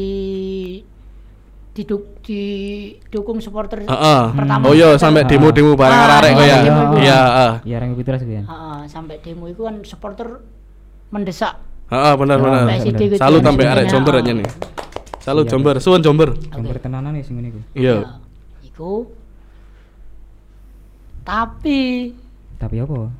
diduk, 1.77 2.25
didukung 2.25 3.37
supporter 3.37 3.85
Heeh. 3.85 4.23
pertama. 4.33 4.63
Oh 4.65 4.73
iya 4.73 4.97
sampai 4.97 5.27
demo-demo 5.29 5.77
bareng 5.77 5.93
Ah, 5.93 6.17
arek 6.17 6.33
ya. 6.33 6.57
itu. 6.65 6.81
Iya, 7.03 7.19
ah. 7.21 7.53
Iya, 7.61 7.75
rong 7.77 7.93
ewu 7.93 7.99
pitulas 8.01 8.21
iku 8.23 8.33
ya. 8.33 8.43
Heeh, 8.47 8.79
sampai 8.89 9.21
demo 9.21 9.45
itu 9.45 9.61
kan 9.61 9.75
supporter 9.85 10.41
mendesak 11.13 11.61
Heeh, 11.87 12.13
benar 12.17 12.37
benar. 12.41 12.63
Salut 13.15 13.43
sampai 13.43 13.65
arek 13.69 13.85
Iya. 13.85 13.91
Jomber 13.93 14.13
aja 14.17 14.31
nih. 14.33 14.47
Salut 15.21 15.45
Iya, 15.45 15.51
Jomber, 15.51 15.75
suwun 15.77 15.99
Jomber. 16.01 16.29
Jomber 16.49 16.79
tenanan 16.79 17.11
nih 17.11 17.23
sing 17.23 17.35
ngene 17.35 17.51
iku. 17.51 17.59
Iya. 17.75 17.95
Ya, 17.95 18.11
iku 18.63 18.91
tapi 21.21 22.11
Tapi 22.57 22.75
apa? 22.81 23.11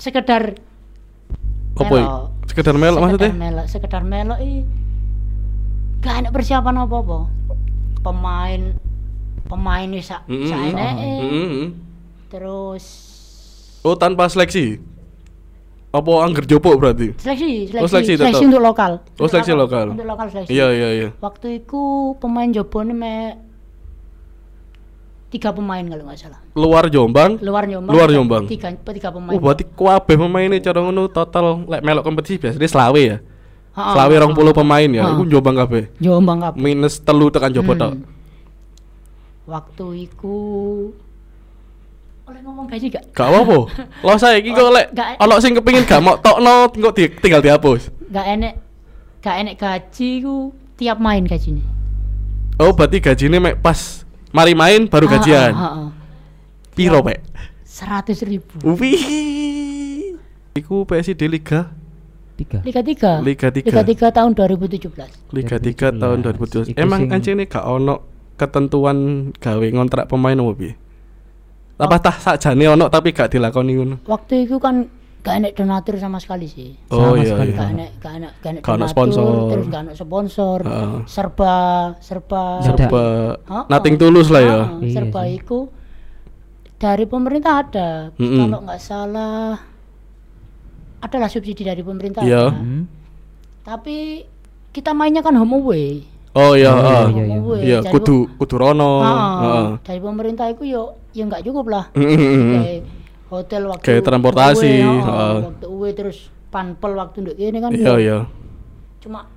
Sekedar 0.00 0.56
Apa 1.76 1.94
ya? 1.94 2.06
Sekedar 2.46 2.74
melok 2.74 2.98
maksudnya? 3.00 3.28
sekedar 3.28 3.38
melok 3.38 3.66
sekedar 3.68 4.02
melok 4.02 4.38
i 4.40 4.64
gak 6.00 6.14
ada 6.18 6.28
persiapan 6.28 6.76
apa 6.80 6.96
apa 6.98 7.18
pemain 8.00 8.60
pemain 9.46 9.88
wis 9.88 10.08
sak 10.08 10.24
Mm-mm. 10.26 10.48
saeneke. 10.48 11.12
Mm-mm. 11.20 11.66
terus 12.28 12.84
Oh 13.80 13.92
tanpa 13.94 14.26
seleksi? 14.26 14.76
Apa 15.90 16.22
angger 16.22 16.44
jopo 16.44 16.70
berarti? 16.74 17.16
seleksi 17.16 17.66
seleksi 17.66 17.78
Oh, 17.78 17.88
seleksi 17.88 18.12
tetap. 18.14 18.40
untuk 18.40 18.60
lokal 18.60 18.92
Oh, 19.16 19.26
seleksi 19.26 19.52
lokal. 19.52 19.86
untuk 19.90 20.06
lokal 20.06 20.26
seleksi 20.28 20.50
Iya 20.50 20.66
iya 20.70 20.88
iya. 20.94 21.08
waktu 21.18 21.60
itu 21.60 21.80
pemain 22.16 22.46
jobone 22.48 22.92
me 22.92 23.14
tiga 25.30 25.50
pemain 25.50 25.80
kalau 25.80 26.04
nggak 26.04 26.18
salah 26.18 26.40
Luar 26.52 26.84
Jombang. 26.86 27.38
luar 27.38 27.62
Jombang 27.64 27.92
Luar 27.92 28.08
Jombang. 28.08 28.44
tiga, 28.44 28.68
tiga 28.74 29.08
pemain 29.08 29.30
Oh 29.30 29.38
berarti 29.38 29.62
kuabeh 29.64 30.16
pemainnya 30.16 30.58
cara 30.60 30.78
ngono 30.80 31.06
total 31.06 31.62
lek 31.64 31.80
melok 31.80 32.02
kompetisi 32.02 32.36
biasanya 32.36 32.66
selawe 32.66 32.98
ya. 33.00 33.18
Ha-ha, 33.70 33.94
Selawe 33.94 34.14
ha-ha. 34.16 34.34
20 34.34 34.50
pemain 34.52 34.88
ya. 34.90 35.02
Ha. 35.04 35.10
Iku 35.12 35.22
Jombang 35.24 35.54
kabeh. 35.56 35.86
Jombang 35.96 36.38
kabeh 36.40 36.58
Minus 36.58 36.98
telu 36.98 37.30
tekan 37.30 37.50
jopo 37.50 37.72
tok. 37.72 37.94
Hmm. 37.94 38.02
waktu 39.46 39.86
itu 40.04 40.38
oleh 42.24 42.40
ngomong 42.40 42.66
gaji 42.66 42.86
gak 42.88 43.10
Gak 43.10 43.26
apa-apa. 43.26 43.58
Lo 44.06 44.14
saiki 44.14 44.50
kok 44.50 44.70
lek 44.70 44.86
Gak- 44.90 45.18
ono 45.18 45.34
sing 45.38 45.52
kepengin 45.52 45.82
gak 45.82 45.98
mau 45.98 46.14
tokno 46.16 46.70
kok 46.70 46.92
di, 46.92 47.10
tinggal 47.12 47.38
dihapus. 47.38 47.90
gak 48.06 48.26
enek 48.28 48.54
gak 49.18 49.36
enek 49.36 49.54
gaji 49.54 50.10
ku 50.20 50.50
tiap 50.74 50.98
main 50.98 51.22
gaji 51.22 51.58
nih 51.58 51.66
Oh 52.56 52.70
berarti 52.70 52.98
gajinya 52.98 53.38
mek 53.40 53.58
pas 53.58 54.04
mari 54.30 54.52
main 54.52 54.86
baru 54.86 55.06
gajian. 55.06 55.52
Piro, 56.72 57.02
Pek? 57.02 57.18
seratus 57.62 58.20
ribu 58.22 58.50
Wih. 58.66 60.18
Iku 60.52 60.82
PSD 60.84 61.24
Liga 61.24 61.70
Tiga. 62.34 62.58
Liga 62.60 62.80
3 62.80 63.20
Liga 63.22 63.48
tiga. 63.52 63.68
Liga 63.68 64.10
3 64.10 64.16
tahun 64.16 64.30
2017 64.32 64.90
Liga 65.30 65.56
3 65.56 65.92
tahun 65.92 66.18
2017. 66.24 66.72
2017. 66.72 66.72
Iku 66.72 66.78
Emang 66.78 67.00
sing- 67.04 67.12
anjene 67.12 67.44
gak 67.44 67.62
ono 67.62 67.94
ketentuan 68.34 68.96
gawe 69.34 69.66
ngontrak 69.70 70.08
pemain 70.08 70.34
apa 70.34 70.52
piye? 70.54 70.72
Apa 71.76 71.96
tah 71.96 72.16
sakjane 72.16 72.64
ono 72.66 72.88
tapi 72.88 73.12
gak 73.12 73.28
dilakoni 73.30 73.72
ngono. 73.76 73.96
waktu 74.04 74.44
itu 74.44 74.56
kan 74.56 74.88
gak 75.20 75.34
enak 75.36 75.52
donatur 75.52 75.94
sama 75.96 76.16
sekali 76.16 76.46
sih 76.46 76.72
Oh 76.88 77.12
Sama 77.12 77.20
iya 77.20 77.28
sekali. 77.30 77.50
iya. 77.50 77.56
gak 77.56 77.68
enak 77.70 77.90
gak 77.98 78.12
enak 78.14 78.32
gak 78.34 78.50
enak 78.50 78.62
donatur, 78.62 78.88
sponsor. 78.88 79.32
terus 79.46 79.64
gak 79.66 79.82
enak 79.82 79.94
sponsor 79.94 80.58
Heeh. 80.62 80.94
serba 81.04 81.56
serba. 81.98 82.44
Serba 82.60 83.04
Heeh. 83.38 83.64
nothing 83.66 83.96
tulus 83.96 84.28
lah 84.28 84.40
ya. 84.40 84.58
Heeh, 84.66 84.80
Iya 84.82 84.94
serba 84.94 85.20
sih. 85.22 85.36
iku 85.36 85.58
dari 86.74 87.04
pemerintah 87.04 87.52
ada 87.58 87.90
Mm-mm. 88.14 88.40
kalau 88.42 88.58
nggak 88.62 88.80
salah 88.80 89.60
adalah 90.98 91.28
subsidi 91.28 91.62
dari 91.62 91.80
pemerintah 91.80 92.20
Iya. 92.22 92.48
ada. 92.48 92.56
Hmm. 92.56 92.84
tapi 93.60 94.24
kita 94.70 94.90
mainnya 94.90 95.20
kan 95.20 95.34
home 95.34 95.56
away 95.58 96.04
Oh 96.30 96.54
iya, 96.54 96.70
Oh, 96.70 96.78
heeh. 96.78 97.06
iya, 97.10 97.24
Home 97.26 97.42
iya. 97.52 97.58
Iya, 97.60 97.78
Dari 97.82 97.90
kudu 97.92 98.16
kudu 98.38 98.54
rono. 98.56 99.02
Heeh, 99.02 99.26
Heeh. 99.42 99.68
dari 99.82 100.00
pemerintah 100.00 100.46
itu 100.46 100.62
yo 100.64 100.82
ya 101.10 101.26
nggak 101.26 101.42
cukup 101.42 101.66
lah 101.68 101.84
Mm-mm. 101.92 102.54
kayak 102.56 102.80
hotel 103.30 103.62
waktu 103.64 103.84
Kayak 103.86 104.02
transportasi, 104.04 104.66
uwe, 104.66 104.82
heeh, 104.82 105.00
heeh. 105.00 105.36
waktu 105.46 105.66
uwe 105.66 105.88
terus 105.94 106.18
panpel 106.50 106.92
waktu 106.92 107.16
nduk 107.22 107.36
ini 107.38 107.58
kan 107.58 107.70
Iya 107.70 107.92
iya. 107.96 108.18
cuma 108.98 109.30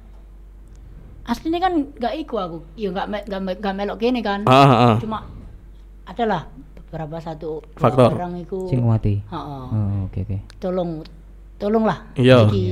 aslinya 1.24 1.62
kan 1.62 1.74
nggak 1.94 2.14
iku 2.20 2.36
aku 2.36 2.58
ya 2.76 2.92
nggak 2.92 3.08
me- 3.08 3.24
nggak 3.24 3.42
me- 3.42 3.56
nggak 3.56 3.76
melok 3.76 3.98
gini 3.98 4.20
kan 4.20 4.44
Ah, 4.44 4.60
ah, 4.60 4.70
ah. 4.92 4.96
cuma 5.00 5.24
adalah 6.04 6.52
beberapa 6.76 7.16
satu 7.18 7.64
Faktor. 7.74 8.12
orang 8.12 8.36
itu 8.38 8.68
Sing 8.68 8.84
heeh, 8.84 9.22
Oh, 9.32 10.04
oke 10.04 10.20
oke. 10.20 10.38
tolong 10.60 11.00
tolonglah 11.56 12.12
Iya. 12.14 12.50
Iki 12.50 12.66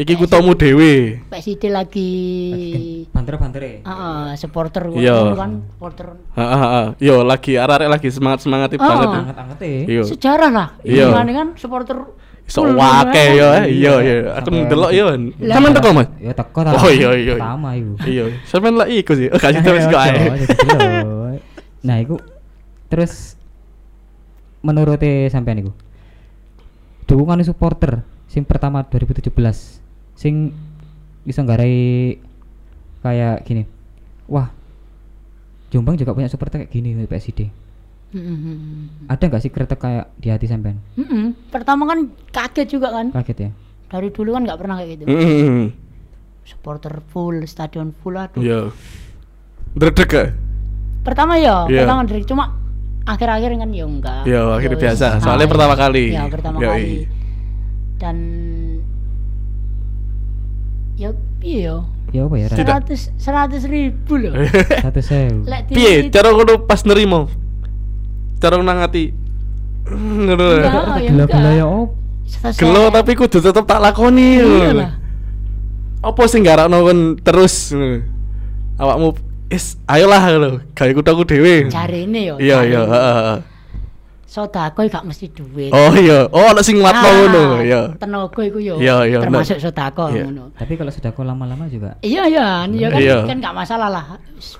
Iki 0.00 0.16
kutomu 0.16 0.56
dhewe. 0.56 1.20
PSID 1.28 1.68
lagi 1.68 2.10
Banter-banter 3.12 3.84
heeh, 3.84 4.24
supporter 4.34 4.88
Iya. 4.96 5.36
kan 5.36 5.60
supporter 5.68 6.06
Heeh, 6.32 6.56
heeh. 6.56 6.86
Yo 6.98 7.20
lagi 7.20 7.60
arek 7.60 7.84
lagi 7.84 8.08
semangat-semangat 8.08 8.72
Ah. 8.74 8.80
banget. 8.80 9.08
Angkat-angkat 9.12 9.58
e. 9.60 9.72
Iya. 9.86 10.02
sejarah 10.08 10.50
lah 10.50 10.68
Iya. 10.80 11.06
Gimana 11.06 11.30
kan 11.36 11.48
supporter 11.54 11.96
full 12.48 12.72
wake 12.74 13.12
kan? 13.12 13.36
yo. 13.36 13.48
eh. 13.52 13.64
Iya 13.68 13.92
iya. 14.00 14.16
Aku 14.34 14.48
Sampai- 14.48 14.64
ndelok 14.66 14.90
yo. 14.90 15.04
Lah. 15.06 15.54
Sampeyan 15.54 15.74
teko, 15.76 15.88
Mas? 15.92 16.08
Ya 16.16 16.32
teko 16.32 16.58
ta. 16.64 16.70
Oh, 16.72 16.90
iya, 16.90 17.08
iya. 17.14 17.34
Pertama 17.36 17.68
iku. 17.76 17.92
Iya. 18.02 18.24
Sampeyan 18.42 18.74
lah 18.74 18.88
iku 18.88 19.12
sih. 19.14 19.28
Oh, 19.28 19.38
kasih 19.38 19.60
terus 19.60 19.84
Eh, 19.84 19.86
kok 19.86 20.00
ojo, 20.00 20.08
ae. 21.28 21.36
Nah, 21.80 21.96
iku 21.98 22.16
terus 22.88 23.36
menurut 24.60 25.00
sampean 25.28 25.56
iku 25.58 25.72
dukungan 27.04 27.40
supporter 27.42 28.04
sing 28.26 28.44
pertama 28.44 28.84
2017 28.84 29.79
sing 30.20 30.52
bisa 31.24 31.40
nggarai 31.40 32.20
kayak 33.00 33.40
gini. 33.42 33.64
Wah, 34.28 34.52
Jombang 35.70 35.96
juga 35.96 36.12
punya 36.12 36.28
supporter 36.28 36.60
kayak 36.60 36.70
gini 36.70 36.92
PSID. 37.08 37.48
Mm-mm. 38.10 39.06
Ada 39.06 39.22
nggak 39.24 39.38
sih 39.38 39.48
kretek 39.48 39.78
kayak 39.78 40.10
di 40.18 40.28
hati 40.28 40.44
sampean? 40.44 40.82
Mm-mm. 40.98 41.30
pertama 41.46 41.86
kan 41.86 42.10
kaget 42.28 42.66
juga 42.68 42.90
kan 42.90 43.14
Kaget 43.14 43.38
ya? 43.38 43.50
dari 43.86 44.10
dulu 44.10 44.34
kan 44.34 44.42
nggak 44.42 44.58
pernah 44.58 44.74
kayak 44.78 44.90
gitu 44.92 45.02
Heeh. 45.06 45.70
supporter 46.42 46.98
full 47.06 47.38
stadion 47.46 47.94
full 47.94 48.18
aduh 48.18 48.42
Iya. 48.42 48.60
Dredeg 49.72 50.10
gak? 50.10 50.28
pertama 51.06 51.38
ya 51.38 51.70
Iya. 51.70 51.86
pertama 51.86 52.02
dari 52.02 52.26
cuma 52.26 52.44
akhir-akhir 53.06 53.50
kan 53.56 53.70
ya 53.70 53.86
enggak 53.86 54.22
Iya, 54.26 54.42
akhirnya 54.52 54.74
Ya 54.74 54.82
wis. 54.82 54.84
biasa. 54.90 55.06
Soalnya 55.22 55.46
iya. 55.46 55.52
pertama 55.54 55.74
kali. 55.78 56.04
ya 56.10 56.24
pertama 56.26 56.56
Yoi. 56.58 56.66
kali 56.66 56.90
dan 57.96 58.16
ya 61.00 61.10
iya 61.40 61.80
Ya 62.10 62.26
apa 62.26 62.34
ya? 62.36 62.46
Ra? 62.50 62.56
Tidak. 62.58 62.66
seratus 62.66 63.00
seratus 63.22 63.62
ribu 63.70 64.18
loh 64.18 64.34
Satu 64.82 64.98
sewu. 64.98 65.46
Piye? 65.70 66.10
Cara 66.10 66.34
ngono 66.34 66.66
pas 66.66 66.82
nerimo. 66.82 67.30
Cara 68.42 68.58
nangati. 68.58 69.14
Ngono. 69.86 70.46
Enggak, 70.98 71.30
ya 71.30 71.50
ya 71.54 71.66
op. 71.70 71.94
Gelo 72.58 72.90
tapi 72.90 73.14
kudu 73.14 73.38
tetep 73.38 73.62
tak 73.62 73.78
lakoni. 73.78 74.42
Iya 74.42 74.70
lah. 74.74 74.90
Apa 76.02 76.22
sing 76.26 76.42
garakno 76.42 76.82
kon 76.82 77.14
terus. 77.22 77.70
Awakmu 78.74 79.14
is 79.46 79.78
ayolah 79.86 80.22
ngono. 80.34 80.66
Gawe 80.74 80.90
kutaku 80.90 81.22
dhewe. 81.30 81.70
cari 81.70 82.10
ini 82.10 82.26
yo 82.26 82.42
Iya 82.42 82.58
iya, 82.66 82.82
heeh. 82.90 83.36
Sodako 84.30 84.86
gak 84.86 85.02
mesti 85.02 85.26
duit 85.28 85.74
Oh 85.74 85.90
iya. 85.92 86.30
Oh 86.30 86.46
ana 86.46 86.62
sing 86.62 86.78
nguatno 86.78 87.02
Ah, 87.02 87.10
ngono, 87.18 87.42
iya. 87.60 87.90
tenaga 87.98 88.40
iku 88.40 88.62
yo 88.62 88.78
Iya, 88.78 89.02
iya, 89.04 89.18
termasuk 89.18 89.58
bener. 89.58 89.66
sodako 89.66 90.04
Iya. 90.08 90.22
ngono 90.24 90.44
Tapi 90.54 90.72
kalau 90.72 90.92
sudah 90.94 91.10
kok 91.10 91.24
lama-lama 91.24 91.66
juga 91.66 91.98
iya 92.00 92.22
iya 92.24 92.62
iya 92.64 92.86
kan 92.88 93.00
Iya. 93.00 93.16
kan 93.26 93.36
gak 93.42 93.56
masalah 93.56 93.90
lah 93.90 94.04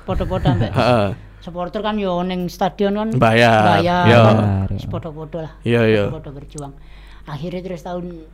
foto-foto 0.03 0.51
mbak 0.51 0.75
Heeh. 0.75 1.07
supporter 1.41 1.81
kan 1.81 1.95
yo 1.97 2.19
ning 2.21 2.51
stadion 2.51 2.99
kan 2.99 3.09
Bayar. 3.15 3.79
bayar 3.79 4.03
Iya. 4.05 4.21
Bayar, 4.27 4.69
foto-foto 4.91 5.37
lah 5.39 5.53
Iya, 5.63 5.81
iya. 5.87 6.05
foto 6.11 6.29
berjuang 6.29 6.75
akhirnya 7.23 7.63
terus 7.63 7.81
tahun 7.81 8.27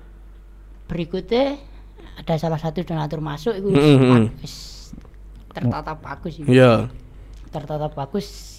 berikutnya 0.87 1.61
ada 2.17 2.35
salah 2.37 2.57
satu 2.57 2.81
donatur 2.81 3.21
masuk 3.21 3.53
itu 3.53 3.69
Mm, 3.69 3.77
mm, 3.77 4.01
mm. 4.01 4.25
wis 4.41 4.55
tertata 5.53 5.93
bagus 5.95 6.41
Iya. 6.41 6.89
tertata 7.47 7.89
bagus 7.89 8.57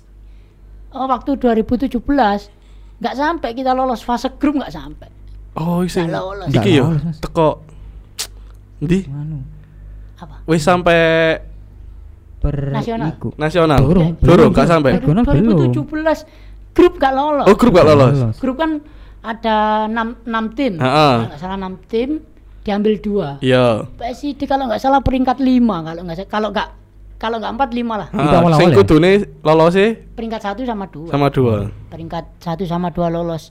oh 0.90 1.06
waktu 1.06 1.34
2017 1.36 2.54
nggak 2.98 3.14
sampai 3.14 3.50
kita 3.52 3.72
lolos 3.72 4.02
fase 4.02 4.34
grup 4.34 4.58
nggak 4.58 4.72
sampai 4.72 5.10
Oh, 5.54 5.82
sing 5.84 6.06
Nggak 6.06 6.18
lolos. 6.20 6.48
iki 6.48 6.58
Nggak 6.72 6.74
yo 6.76 6.86
teko 7.18 7.50
Ndi? 8.80 9.00
Anu 9.06 9.38
apa 10.18 10.36
Wis 10.46 10.62
sampai 10.62 11.02
per 12.38 12.56
Nasional. 12.72 13.10
iku. 13.12 13.30
nasional. 13.36 13.80
Durung, 13.80 14.14
Durung, 14.18 14.50
belum. 14.50 14.56
gak 14.56 14.68
sampai. 14.68 14.92
Regional 14.96 15.26
belum. 15.26 15.74
2017 15.74 16.30
grup 16.72 16.94
nggak 16.96 17.14
lolos 17.16 17.46
Oh, 17.46 17.56
grup 17.56 17.74
gak 17.74 17.88
lolos. 17.88 18.18
grup 18.38 18.56
kan 18.56 18.72
ada 19.20 19.56
6, 19.90 20.22
6 20.24 20.54
tim 20.54 20.74
nggak 20.78 21.36
salah 21.36 21.58
6 21.58 21.90
tim 21.90 22.10
diambil 22.62 22.94
dua 22.98 23.30
Iya. 23.40 23.90
PSID 23.92 24.46
kalau 24.46 24.70
nggak 24.70 24.78
salah 24.78 25.02
peringkat 25.02 25.38
5 25.38 25.58
kalau 25.84 26.02
nggak 26.04 26.18
kalau 26.28 26.50
nggak 26.50 26.70
kalau 27.18 27.38
nggak 27.38 27.50
4 27.52 27.82
5 27.82 27.90
lah 27.92 28.08
Heeh, 28.08 28.30
awal-awal 28.32 28.56
sing 28.56 28.70
ya? 28.70 28.76
kudune 28.76 29.12
lolose 29.42 29.86
peringkat 30.14 30.42
satu 30.44 30.62
sama 30.62 30.86
dua 30.86 31.10
sama 31.10 31.28
dua. 31.28 31.56
peringkat 31.88 32.24
satu 32.38 32.64
sama 32.64 32.88
dua 32.90 33.10
lolos 33.10 33.50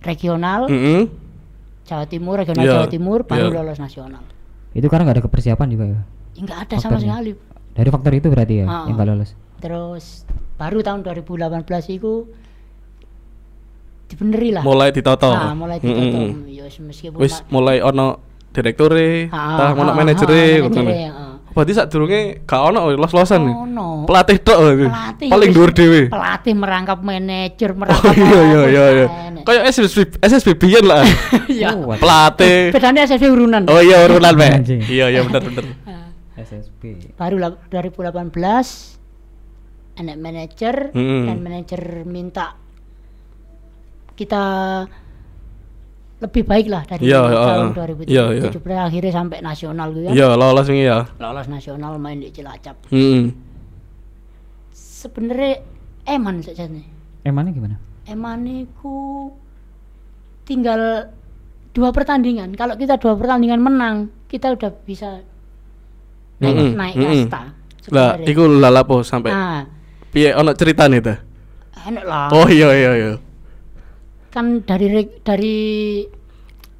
regional 0.00 0.66
Heeh. 0.66 1.08
Jawa 1.82 2.04
Timur 2.04 2.36
regional 2.36 2.62
Iya, 2.62 2.72
Jawa 2.76 2.88
Timur 2.88 3.18
baru 3.22 3.46
iya. 3.46 3.56
lolos 3.56 3.78
nasional 3.78 4.22
Itu 4.70 4.86
karena 4.86 5.02
nggak 5.02 5.16
ada 5.16 5.24
kepersiapan 5.24 5.66
juga 5.68 5.84
ya. 5.84 6.00
Ya, 6.30 6.40
nggak 6.40 6.58
ada 6.60 6.74
sama 6.76 6.82
Faktornya. 6.94 7.08
sekali 7.10 7.30
Dari 7.70 7.88
faktor 7.88 8.12
itu 8.14 8.26
berarti 8.28 8.54
ya 8.56 8.64
Ah, 8.64 8.84
yang 8.84 8.94
nggak 8.94 9.08
lolos. 9.08 9.30
terus 9.56 10.04
baru 10.54 10.78
tahun 10.80 11.00
2018 11.02 11.64
itu 11.90 12.12
dibeneri 14.06 14.50
lah 14.52 14.62
Mulai 14.62 14.90
ditoto. 14.90 15.30
Nah, 15.30 15.54
mulai 15.54 15.78
ditutup 15.78 16.02
Mm-mm. 16.02 16.50
ya 16.50 16.64
wis 16.64 16.76
meskipun 16.78 17.18
Wis 17.18 17.40
mulai 17.48 17.78
ono 17.78 18.18
direktore, 18.50 19.30
Ah, 19.30 19.54
tah 19.56 19.70
ono 19.72 19.90
ah, 19.90 19.94
manajere 19.94 20.42
ah, 20.58 20.66
ngono. 20.66 20.90
Berarti 21.50 21.72
sadurunge 21.74 22.20
gak 22.46 22.60
ono 22.62 22.94
los-losan. 22.94 23.42
nih. 23.42 23.54
Ono. 23.66 23.88
Pelatih 24.06 24.38
tok. 24.38 24.58
lho. 24.58 24.70
Pelatih 24.86 25.28
Paling 25.28 25.50
dhuwur 25.50 25.70
dhewe. 25.74 26.02
pelatih 26.06 26.54
merangkap 26.54 26.98
manajer 27.02 27.70
Oh 27.74 27.78
merangkap 27.78 28.14
iya 28.14 28.40
iya 28.40 28.60
iya 28.70 28.84
iya. 28.94 29.06
enek. 29.28 29.42
Kayak 29.42 29.62
SSB 29.74 29.98
SSB 30.22 30.48
biyen 30.56 30.84
lah. 30.86 31.02
Iya. 31.50 31.74
Oh, 31.74 31.90
waduh. 31.90 32.00
Pelatih. 32.00 32.70
bedanya 32.70 33.02
SSB 33.04 33.24
urunan 33.28 33.66
Oh 33.66 33.82
iya 33.82 34.06
urunan 34.06 34.32
Pak. 34.32 34.50
Anjing. 34.62 34.80
Iya 34.86 35.06
iya 35.10 35.20
bener 35.26 35.42
bener. 35.42 35.64
SSB. 36.38 36.82
baru 37.20 37.36
lah 37.36 37.50
2018 37.68 38.30
enek 40.00 40.16
manajer 40.16 40.74
dan 40.94 41.38
manajer 41.42 41.82
minta 42.06 42.54
kita 44.14 44.44
lebih 46.20 46.42
baik 46.44 46.66
lah 46.68 46.84
dari 46.84 47.02
Iya, 47.02 47.20
tahun 47.24 47.66
iya, 47.66 48.22
2017 48.52 48.60
iya. 48.68 48.80
akhirnya 48.82 49.12
sampai 49.14 49.38
nasional 49.40 49.88
gitu 49.90 50.04
ya 50.04 50.12
Iya 50.12 50.28
lolos 50.34 50.66
wingi 50.68 50.84
ya. 50.84 51.00
lolos 51.16 51.46
nasional 51.46 51.96
main 51.96 52.18
di 52.18 52.28
Cilacap 52.28 52.76
Heeh. 52.88 53.32
sebenarnya 54.70 55.64
eman 56.06 56.40
saja 56.40 56.64
nih 56.66 56.86
Emangnya 57.22 57.52
gimana? 57.52 57.76
eman 58.04 58.42
itu 58.44 59.28
tinggal 60.42 61.08
dua 61.70 61.88
pertandingan 61.88 62.52
kalau 62.52 62.74
kita 62.74 62.96
dua 62.96 63.14
pertandingan 63.14 63.60
menang 63.60 63.96
kita 64.26 64.50
udah 64.50 64.70
bisa 64.82 65.22
naik, 66.36 66.52
Mm-mm, 66.52 66.70
naik 66.74 66.94
mm-mm. 66.96 67.08
kasta 67.30 67.42
Lah, 67.88 68.18
sebenarnya. 68.18 68.26
iku 68.26 68.42
lalapo 68.50 68.96
sampai 69.00 69.30
nah 69.30 69.62
piye 70.10 70.34
ono 70.34 70.52
ceritane 70.52 70.98
ta? 70.98 71.14
enak 71.80 72.04
lah 72.04 72.28
Oh 72.30 72.44
iya 72.44 72.68
iya 72.72 72.90
iya. 72.92 73.12
Kan 74.30 74.62
dari 74.62 74.86
dari 75.20 75.58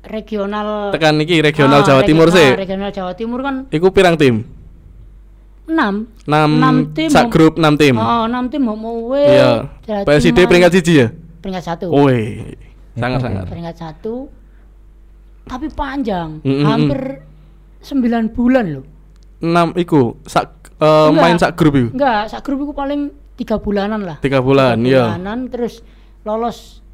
regional 0.02 0.90
Tekan 0.90 1.20
iki 1.20 1.38
regional 1.38 1.82
Ah, 1.82 1.84
Jawa 1.84 2.02
Timur 2.02 2.30
sih. 2.30 2.54
regional 2.54 2.88
Jawa 2.88 3.12
Timur 3.12 3.40
kan 3.40 3.68
Iku 3.68 3.90
pirang 3.90 4.16
tim? 4.16 4.46
6 5.66 5.76
6 6.26 6.26
Enam 6.26 6.76
tim, 6.90 7.06
sak 7.06 7.28
grup 7.28 7.54
6 7.54 7.62
tim. 7.76 7.94
oh 7.94 8.24
6 8.24 8.50
tim 8.50 8.58
mau 8.60 8.74
mau 8.74 8.96
Iya. 9.12 9.70
PSD 10.02 10.42
peringkat 10.42 10.72
siji 10.72 10.92
ya? 10.96 11.08
peringkat 11.38 11.64
satu 11.64 11.86
Woi. 11.88 12.42
Sangat 12.92 13.18
Hebat, 13.18 13.22
sangat. 13.22 13.44
peringkat 13.46 13.76
satu 13.76 14.14
tapi 15.42 15.66
panjang 15.68 16.38
Mm-mm. 16.40 16.62
hampir 16.64 17.00
9 17.82 17.96
bulan 18.30 18.66
loh 18.72 18.84
6 19.40 19.72
iku 19.78 20.18
sak 20.22 20.46
eh, 20.74 20.86
Enggak. 21.06 21.22
main 21.22 21.36
sak 21.36 21.52
grup 21.54 21.74
iku. 21.74 21.88
enggak 21.90 22.22
sak 22.28 22.42
grup 22.42 22.58
itu 22.60 22.72
paling 22.72 23.00
tiga 23.34 23.56
bulanan 23.56 24.00
lah 24.00 24.16
Tiga 24.18 24.38
bulan, 24.38 24.76
Tiga 24.76 24.84
iya. 24.86 25.04
bulanan 25.08 25.38
terus 25.48 25.80
lolos 26.22 26.84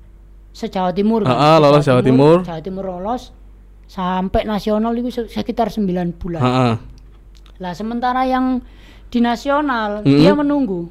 se-Jawa 0.56 0.96
Timur 0.96 1.28
kan. 1.28 1.36
Ah, 1.36 1.44
ah, 1.52 1.56
lolos 1.60 1.84
Jawa 1.84 2.00
Timur. 2.00 2.40
Jawa 2.40 2.64
Timur 2.64 2.88
lolos 2.88 3.36
sampai 3.84 4.48
nasional 4.48 4.96
itu 4.96 5.12
se- 5.12 5.28
sekitar 5.28 5.68
9 5.68 6.16
bulan. 6.16 6.40
Heeh. 6.40 6.74
Lah 7.60 7.72
sementara 7.76 8.24
yang 8.24 8.64
di 9.12 9.20
nasional 9.20 10.00
Mm-mm. 10.00 10.16
dia 10.16 10.32
menunggu. 10.32 10.88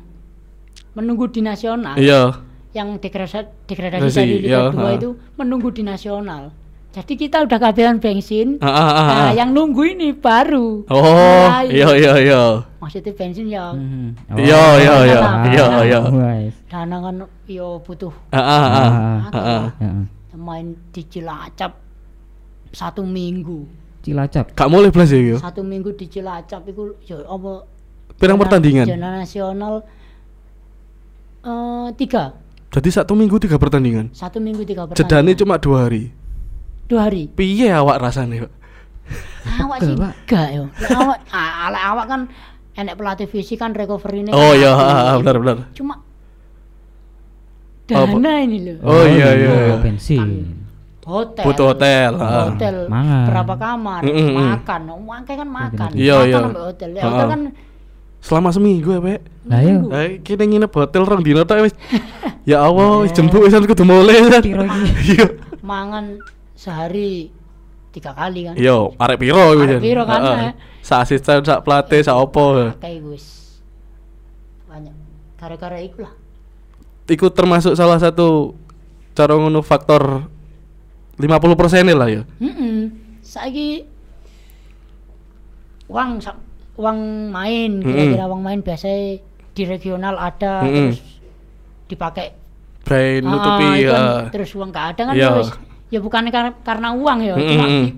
Menunggu 0.93 1.25
di 1.33 1.41
nasional. 1.41 1.97
Iya. 1.97 2.45
Yang 2.77 3.01
degradasi 3.01 3.65
degradasi 3.65 4.13
dari 4.13 4.45
iya, 4.45 4.69
Liga 4.69 4.77
2 4.77 4.85
ah. 4.85 4.91
itu 4.93 5.09
menunggu 5.33 5.73
di 5.73 5.81
nasional. 5.81 6.53
Jadi 6.95 7.13
kita 7.19 7.43
udah 7.43 7.59
kehabisan 7.59 7.99
bensin. 7.99 8.55
Ah, 8.63 8.71
ah, 8.71 8.87
ah, 8.87 9.03
Nah, 9.03 9.19
ah. 9.19 9.31
yang 9.35 9.51
nunggu 9.51 9.83
ini 9.83 10.15
baru. 10.15 10.87
Oh, 10.87 11.03
Nah, 11.43 11.67
iya 11.67 11.91
iya 11.91 12.13
iya. 12.15 12.43
Maksudnya 12.79 13.11
bensin 13.11 13.51
ya 13.51 13.75
Mhm. 13.75 14.31
Iya, 14.39 14.63
iya, 14.79 14.95
iya. 15.03 15.19
Ah, 15.19 15.43
Iya, 15.43 15.65
iya. 15.83 15.99
Wes. 16.07 16.55
dana 16.71 16.95
kan 17.03 17.15
yo 17.51 17.83
butuh 17.83 18.15
Ah, 18.31 18.39
ah, 18.39 18.47
ah. 18.47 18.71
Ah, 18.71 18.91
Ah, 19.27 19.35
ah. 19.35 19.63
Heeh. 19.75 20.03
main 20.35 20.79
di 20.91 21.03
Cilacap 21.03 21.75
satu 22.71 23.03
minggu. 23.03 23.67
Cilacap. 23.99 24.55
Gak 24.55 24.69
mulai 24.71 24.87
belas 24.87 25.11
ya 25.11 25.19
yo. 25.19 25.35
Satu 25.35 25.67
minggu 25.67 25.91
di 25.95 26.07
Cilacap 26.07 26.63
itu 26.63 26.95
yo 27.03 27.27
apa 27.27 27.67
Pirang 28.15 28.39
pertandingan. 28.39 28.87
Zona 28.87 29.19
nasional 29.19 29.83
eh 31.43 31.87
tiga. 31.95 32.39
Jadi 32.71 32.89
satu 32.89 33.15
minggu 33.15 33.35
tiga 33.37 33.55
pertandingan. 33.55 34.11
Satu 34.11 34.39
minggu 34.39 34.63
tiga 34.63 34.87
Jedane 34.87 34.95
pertandingan. 35.35 35.39
cuma 35.39 35.55
dua 35.59 35.77
hari. 35.87 36.11
Dua 36.85 37.09
hari. 37.09 37.29
Piye 37.33 37.69
awak 37.73 37.97
rasanya, 38.01 38.45
Pak? 38.45 38.53
Awak 39.45 39.77
sih 39.81 39.93
Enggak, 39.93 40.47
yo. 40.53 40.63
Lah 40.81 40.89
Awak 40.97 41.19
ah, 41.29 41.51
ala 41.69 41.79
awak 41.93 42.05
kan 42.09 42.21
enek 42.75 42.95
pelatih 42.97 43.27
fisik 43.29 43.61
kan 43.61 43.71
recovery 43.77 44.25
ini. 44.25 44.31
Oh 44.33 44.51
iya, 44.57 44.73
ah, 44.73 45.13
ah, 45.13 45.15
benar 45.21 45.35
benar. 45.39 45.57
Cuma 45.77 46.01
dana 47.85 48.33
ini 48.41 48.57
loh. 48.65 48.77
Oh, 48.81 49.05
iya, 49.05 49.29
iya, 49.37 49.51
iya. 49.53 49.75
bensin. 49.77 50.57
Hotel. 51.05 51.45
Butuh 51.45 51.65
hotel. 51.69 52.17
ah. 52.17 52.49
Hotel 52.49 52.89
Mangan. 52.89 53.25
berapa 53.29 53.53
kamar, 53.61 54.01
Mm, 54.01 54.09
mm, 54.09 54.25
mm. 54.25 54.45
makan. 54.57 54.81
Oh, 54.89 55.01
makan 55.05 55.33
kan 55.37 55.49
makan. 55.49 55.89
Iya, 55.93 56.15
makan 56.17 56.25
iya. 56.25 56.37
hotel. 56.65 56.89
Ya, 56.97 57.01
Ah, 57.05 57.09
hotel 57.13 57.25
ah. 57.25 57.29
kan 57.29 57.41
Selama 58.25 58.49
seminggu 58.49 58.89
ya, 58.89 58.99
Pak. 59.05 59.21
Lah. 59.45 59.59
Minggu. 59.61 59.89
Eh, 59.93 60.09
kita 60.25 60.49
nginep 60.49 60.71
hotel 60.73 61.05
rong 61.05 61.21
dino 61.21 61.45
tok 61.45 61.69
wis. 61.69 61.77
Ya 62.49 62.61
Allah, 62.61 63.05
jemput 63.09 63.45
wis 63.45 63.53
kudu 63.53 63.85
mulai 63.85 64.17
kan. 64.25 64.41
Piro 64.41 64.65
iki? 64.65 64.81
Iya. 65.13 65.25
mangan 65.65 66.21
sehari 66.55 67.29
tiga 67.91 68.11
kali 68.11 68.43
kan. 68.45 68.55
Yo, 68.55 68.91
arek 68.95 69.17
piro 69.17 69.53
iku 69.53 69.63
Arek 69.65 69.79
piro 69.79 70.03
kan, 70.03 70.19
Heeh. 70.19 70.39
eh? 70.41 70.53
Sak 70.79 70.99
asisten, 71.01 71.39
sak 71.41 71.61
pelatih, 71.61 71.99
sak 71.99 72.15
opo. 72.15 72.75
Kayak 72.75 72.99
gus 73.01 73.25
banyak 74.65 74.95
gara-gara 75.35 75.77
itu 75.77 75.99
lah. 75.99 76.13
Iku 77.05 77.29
termasuk 77.29 77.73
salah 77.73 77.95
satu 77.95 78.55
cara 79.11 79.31
ngono 79.33 79.61
faktor 79.61 80.27
50% 81.15 81.31
lah 81.89 82.09
ya. 82.09 82.21
Mm 82.37 83.03
Saiki 83.21 83.83
uang 85.85 86.17
sa- 86.17 86.39
uang 86.75 86.99
main 87.29 87.79
kira-kira 87.79 88.25
uang 88.25 88.41
main 88.41 88.59
biasa 88.59 88.89
di 89.49 89.63
regional 89.63 90.17
ada 90.17 90.59
Mm-mm. 90.61 90.91
terus 90.91 90.99
dipakai 91.85 92.27
Brain 92.83 93.21
Ah, 93.23 93.31
nutupi 93.31 93.65
itu 93.79 93.89
kan, 93.89 94.01
ya. 94.01 94.29
terus 94.29 94.49
uang 94.51 94.69
nggak 94.69 94.85
ada 94.91 95.01
kan 95.03 95.13
Iya. 95.15 95.29
terus 95.31 95.49
ya 95.87 95.99
bukan 95.99 96.27
karena, 96.27 96.51
karena 96.59 96.89
uang 96.91 97.19
ya 97.21 97.33
cuma 97.33 97.65
Mm-mm. 97.65 97.83
di- 97.85 97.95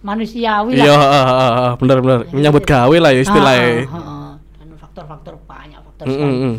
manusiawi 0.00 0.72
Iya, 0.74 0.90
lah 0.90 1.00
ah, 1.00 1.24
ah, 1.24 1.52
ah, 1.64 1.72
bener 1.74 1.98
bener. 1.98 2.20
Menyambut 2.28 2.62
gawe 2.62 2.92
lah 2.94 3.10
ya 3.10 3.20
istilahnya. 3.20 3.64
Ah, 3.84 3.96
ah, 3.96 4.02
ah. 4.04 4.32
dan 4.54 4.68
faktor-faktor 4.76 5.34
banyak 5.42 5.80
faktor 5.80 6.04
Mm, 6.04 6.12
sekali. 6.12 6.28
mm, 6.28 6.44
mm. 6.44 6.56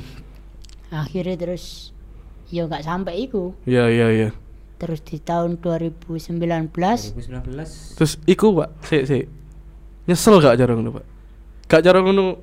akhirnya 0.91 1.35
terus 1.35 1.63
ya 2.47 2.63
nggak 2.63 2.81
sampai 2.81 3.13
itu 3.21 3.53
Iya, 3.63 3.85
iya, 3.87 4.07
iya. 4.11 4.29
terus 4.75 4.99
di 5.01 5.17
tahun 5.17 5.57
2019 5.57 6.71
2019. 6.71 7.95
Terus 7.95 8.11
iku, 8.25 8.53
Pak, 8.55 8.69
sik 8.83 9.03
sik. 9.05 9.23
Nyesel 10.05 10.37
gak 10.37 10.55
cara 10.55 10.71
ngono, 10.71 10.89
Pak? 10.93 11.05
Gak 11.67 11.81
cara 11.81 11.99
ngono 11.99 12.37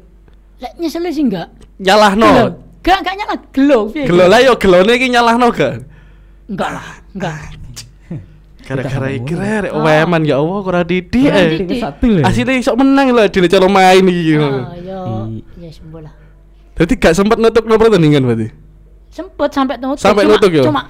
lek 0.59 0.73
nyesel 0.77 1.03
sih 1.09 1.23
enggak 1.23 1.51
nyalahno. 1.77 2.59
Gak, 2.81 2.99
gak 3.01 3.15
nyala 3.17 3.35
gelo. 3.51 3.87
piye, 3.89 4.07
Gelo 4.07 4.19
gelo? 4.21 4.31
lah 4.31 4.39
yo 4.41 4.53
gelone 4.55 4.93
iki 4.93 5.07
nyalahno 5.09 5.51
gak? 5.51 5.83
Enggak 6.47 6.71
lah, 6.73 6.87
enggak. 7.13 7.39
Gara-gara 8.63 9.09
Kita 9.11 9.19
iki 9.19 9.35
rek 9.35 9.73
weman 9.75 10.23
ya 10.23 10.39
Allah 10.39 10.59
kurang 10.63 10.87
didik. 10.87 11.27
Kurang 11.27 11.43
eh. 11.67 12.15
lho. 12.15 12.23
Asine 12.23 12.53
iso 12.57 12.73
menang 12.79 13.11
lah 13.11 13.27
dene 13.27 13.47
cara 13.47 13.67
main 13.67 14.03
iki. 14.03 14.39
Ah, 14.39 14.71
ya, 14.79 14.99
I- 15.27 15.45
ya 15.59 15.71
sembuh 15.71 16.01
lah. 16.01 16.15
Dadi 16.73 16.95
gak 16.97 17.13
sempet 17.13 17.37
nutup 17.37 17.67
no 17.67 17.75
pertandingan 17.75 18.23
berarti. 18.23 18.49
Sempet 19.11 19.51
sampai 19.51 19.77
nutup. 19.77 20.01
Sampai 20.01 20.25
cuma- 20.25 20.33
nutup, 20.33 20.51
yo? 20.51 20.63
Cuma 20.65 20.83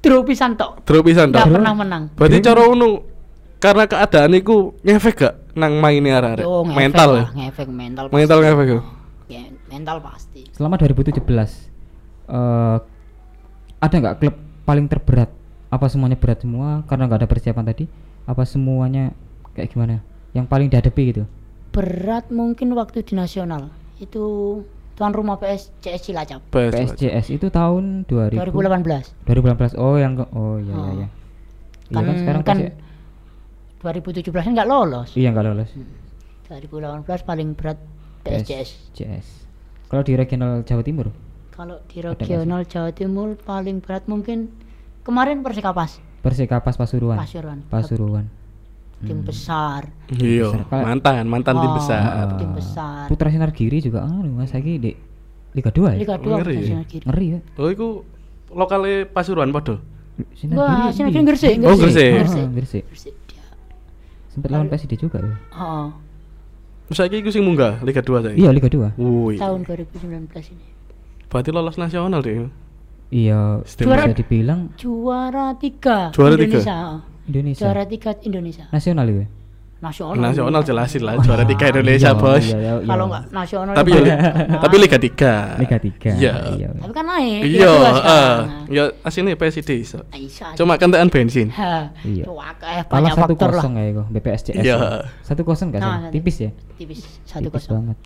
draw 0.00 0.20
pisan 0.24 0.56
tok. 0.56 0.80
Pisan 1.04 1.28
Enggak 1.30 1.44
tok. 1.44 1.54
pernah 1.54 1.72
menang. 1.76 2.02
Berarti 2.16 2.36
cara 2.40 2.60
ngono 2.64 2.88
karena 3.60 3.84
keadaan 3.84 4.32
iku 4.34 4.56
ngefek 4.80 5.14
gak 5.14 5.34
nang 5.54 5.76
mainnya 5.76 6.18
arek-arek? 6.18 6.44
Yo, 6.44 6.64
Mental 6.64 7.08
ya. 7.10 7.16
lah, 7.20 7.28
ngefek 7.30 7.68
mental. 7.68 8.04
pasti. 8.08 8.16
Mental 8.16 8.38
ngefek 8.40 8.66
ya. 8.66 8.80
Ya, 9.28 9.42
mental 9.68 9.96
pasti. 10.00 10.42
Selama 10.50 10.74
2017 10.74 11.20
eh 12.26 12.76
ada 13.78 13.94
nggak 13.96 14.16
klub 14.18 14.34
paling 14.62 14.86
terberat? 14.86 15.30
Apa 15.70 15.86
semuanya 15.86 16.14
berat 16.14 16.42
semua 16.42 16.82
karena 16.84 17.06
nggak 17.06 17.20
ada 17.20 17.28
persiapan 17.28 17.64
tadi? 17.64 17.84
Apa 18.26 18.42
semuanya 18.42 19.14
kayak 19.54 19.70
gimana? 19.70 20.02
Yang 20.30 20.46
paling 20.46 20.68
dihadapi 20.68 21.02
gitu? 21.08 21.22
Berat 21.70 22.28
mungkin 22.28 22.74
waktu 22.74 23.00
di 23.00 23.14
nasional. 23.14 23.70
Itu 23.96 24.22
tuan 24.94 25.10
rumah 25.10 25.38
PS 25.38 25.70
CS 25.78 26.02
Cilacap 26.04 26.42
PS. 26.50 26.92
PSCS 26.92 27.26
itu 27.30 27.46
tahun 27.48 28.02
2000 28.04 28.36
2018. 28.42 29.14
2018. 29.24 29.78
Oh 29.78 29.94
yang 29.94 30.18
ke- 30.18 30.30
oh 30.32 30.58
iya 30.58 30.68
iya 30.68 30.74
Oh. 30.76 30.92
iya. 30.92 31.06
Iya 31.86 31.90
Kan 31.90 32.02
kan 32.04 32.14
sekarang 32.16 32.42
kan 32.42 32.56
PSC 32.58 32.74
2017 34.26 34.44
kan 34.44 34.52
nggak 34.52 34.68
lolos. 34.68 35.08
Iya 35.14 35.28
nggak 35.30 35.46
lolos. 35.46 35.70
2018 36.48 37.06
paling 37.22 37.48
berat 37.54 37.78
PSCS. 38.20 38.68
PSCS. 38.92 39.26
Kalau 39.86 40.02
di 40.02 40.12
regional 40.14 40.62
Jawa 40.62 40.82
Timur? 40.82 41.06
Kalau 41.50 41.78
di 41.86 41.98
regional 41.98 42.62
Jawa 42.64 42.90
Timur 42.90 43.38
paling 43.38 43.78
berat 43.78 44.04
mungkin 44.04 44.50
kemarin 45.10 45.42
Persikapas, 45.42 45.98
Persikapas 46.22 46.74
Pasuruan. 46.78 47.18
Pasuruan. 47.18 47.58
Pasuruan. 47.66 48.26
Tim 49.00 49.18
Hmm. 49.18 49.26
besar. 49.26 49.82
Iya, 50.12 50.52
mantan, 50.70 51.24
mantan 51.26 51.56
tim 51.56 51.72
Oh. 51.72 51.74
besar. 51.74 52.00
Ah, 52.04 52.36
tim 52.36 52.52
besar. 52.52 53.08
Putra 53.08 53.26
Sinar 53.26 53.50
Giri 53.50 53.80
juga 53.80 54.04
anu 54.04 54.30
Mas 54.30 54.52
saiki 54.52 54.76
di 54.76 54.92
Liga 55.50 55.72
2 55.72 55.96
ya? 55.96 55.98
Liga 55.98 56.14
2 56.14 56.36
Ngeri. 56.36 56.54
Persisian 56.54 56.84
Kiri. 56.84 57.04
Ngeri 57.08 57.26
ya. 57.26 57.38
Oh, 57.56 57.66
iku 57.66 58.04
lokale 58.52 59.08
Pasuruan 59.08 59.50
padha. 59.50 59.80
Wah, 60.52 60.92
Sinar 60.92 61.08
Kiri 61.10 61.16
ndi? 61.16 61.28
Gresik, 61.32 61.54
Oh, 61.64 61.74
Gresik. 61.74 62.12
Gresik. 62.52 62.84
Dia. 63.24 63.44
Sempat 64.30 64.52
lawan 64.52 64.68
PSD 64.68 64.94
juga 64.94 65.18
ya. 65.18 65.32
Oh, 65.56 65.88
Saiki 66.92 67.24
iku 67.24 67.32
sing 67.32 67.40
munggah 67.40 67.80
Liga 67.80 68.04
2 68.04 68.20
saiki. 68.20 68.36
Iya 68.36 68.52
Liga 68.52 68.68
2. 68.68 68.92
Wih. 69.00 69.40
tahun 69.40 69.64
2019 69.64 70.52
ini. 70.52 70.66
Berarti 71.26 71.50
lolos 71.50 71.80
nasional 71.80 72.20
deh. 72.20 72.52
Iya, 73.10 73.58
Istimewa. 73.66 74.06
bisa 74.06 74.14
dibilang 74.14 74.60
Juara 74.74 75.58
3 75.58 76.14
Juara 76.14 76.34
tiga? 76.34 76.46
Indonesia. 76.46 76.76
oh. 76.88 76.98
Indonesia. 77.26 77.60
Juara 77.60 77.82
3 77.84 78.22
Indonesia. 78.22 78.64
Nasional 78.70 79.06
ya. 79.06 79.26
Nasional. 79.80 80.20
Nasional 80.20 80.60
jelasin 80.60 81.00
lah 81.00 81.16
Oh, 81.16 81.24
juara 81.24 81.40
iya. 81.40 81.48
tiga 81.48 81.64
Indonesia, 81.72 82.12
Iya, 82.12 82.20
Bos. 82.20 82.44
iya, 82.44 82.58
iya, 82.60 82.72
Kalau 82.84 83.00
iya. 83.02 83.10
nggak 83.10 83.24
nasional 83.32 83.72
Tapi 83.72 83.90
ya 83.96 84.16
tapi 84.62 84.74
Liga 84.76 84.98
3. 85.00 85.56
Liga 85.56 85.76
3. 85.80 86.10
Iya. 86.14 86.32
Tapi 86.76 86.92
kan 86.92 87.04
naik. 87.08 87.40
Iya, 87.48 87.70
heeh. 87.80 88.32
Ya 88.68 88.82
asine 89.00 89.32
PSD 89.34 89.70
iso. 89.74 90.04
Bisa. 90.06 90.52
Cuma 90.52 90.76
kentekan 90.76 91.08
bensin. 91.08 91.48
Ha, 91.50 91.96
Iya. 92.04 92.28
Kalah 92.28 92.84
banyak 92.86 93.10
satu 93.10 93.24
faktor 93.32 93.48
lah. 93.48 93.62
kosong 93.64 93.72
ya 93.74 93.84
itu 93.88 94.02
BPSCS. 94.06 94.60
Iya. 94.60 94.76
Satu 95.24 95.42
kosong 95.42 95.66
nggak 95.72 95.80
Nah. 95.80 96.12
Tipis 96.12 96.36
ya. 96.38 96.50
Tipis 96.76 97.00
satu 97.24 97.48
Tipis 97.48 97.64
kosong. 97.64 97.74
banget. 97.80 97.98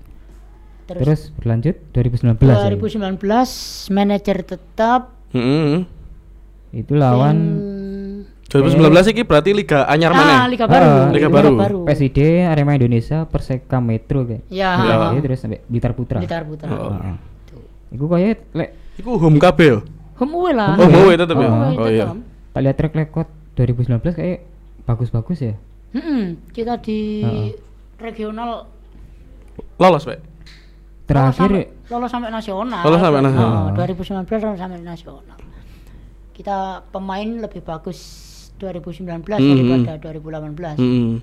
Terus, 0.85 1.01
Terus 1.01 1.20
berlanjut 1.35 1.77
2019 1.92 2.44
ya. 2.44 2.68
2019 2.70 3.16
manajer 3.90 4.37
tetap 4.44 5.16
Heeh. 5.33 5.88
Itu 6.70 6.92
lawan 6.94 7.37
sing- 8.44 8.75
2019 8.77 9.11
iki 9.11 9.23
berarti 9.25 9.51
Liga 9.51 9.83
Anyar 9.85 10.12
ah, 10.12 10.16
mana? 10.16 10.35
Liga 10.47 10.66
baru. 10.68 10.85
Ah, 10.85 11.09
Liga 11.11 11.29
baru. 11.29 11.83
PSID 11.85 12.18
Arema 12.44 12.77
Indonesia 12.77 13.25
Perseka 13.25 13.81
Metro 13.81 14.23
kayak. 14.23 14.47
Ya, 14.47 14.70
Iya. 14.77 14.94
PSID 15.11 15.23
terus 15.23 15.38
sampai 15.40 15.59
Blitar 15.64 15.92
Putra. 15.92 16.18
Blitar 16.20 16.42
Putra. 16.44 16.68
Oh. 16.68 16.92
Heeh. 16.92 17.16
Tuh. 17.49 17.62
Iku 17.90 18.05
kayak 18.07 18.47
lek 18.53 18.70
Iku 18.94 19.18
home 19.18 19.38
kabeh 19.38 19.66
yo. 19.66 19.79
Home 20.14 20.35
away 20.37 20.55
lah. 20.55 20.79
Oh, 20.79 20.87
home 20.87 21.03
away 21.03 21.16
tetep 21.16 21.35
ya? 21.35 21.51
Oh, 21.75 21.88
iya. 21.88 22.07
tak 22.55 22.61
lihat 22.62 22.77
track 22.79 22.94
record 22.94 23.27
2019 23.57 24.14
kayak 24.14 24.38
bagus-bagus 24.85 25.38
ya. 25.42 25.55
Mm-mm, 25.90 26.38
kita 26.51 26.79
di 26.79 27.23
Heeh. 27.23 27.49
regional 27.99 28.70
Lolos, 29.75 30.03
Pak. 30.05 30.34
Lolos 31.05 31.37
Terakhir 31.37 31.51
sampai, 31.53 31.64
lolos 31.93 32.11
sampai 32.11 32.31
nasional. 32.33 32.83
Lolos 32.83 33.01
sampai 33.01 33.21
nasional. 33.21 33.62
Oh, 33.69 33.77
2019 33.77 34.40
lolos 34.40 34.59
sampai 34.59 34.79
nasional. 34.81 35.38
Kita 36.33 36.57
pemain 36.88 37.29
lebih 37.45 37.61
bagus 37.61 37.99
2019 38.57 39.38
Mhm. 39.38 39.85
daripada 39.85 39.93
2018. 40.01 40.77
Heeh. 40.81 41.21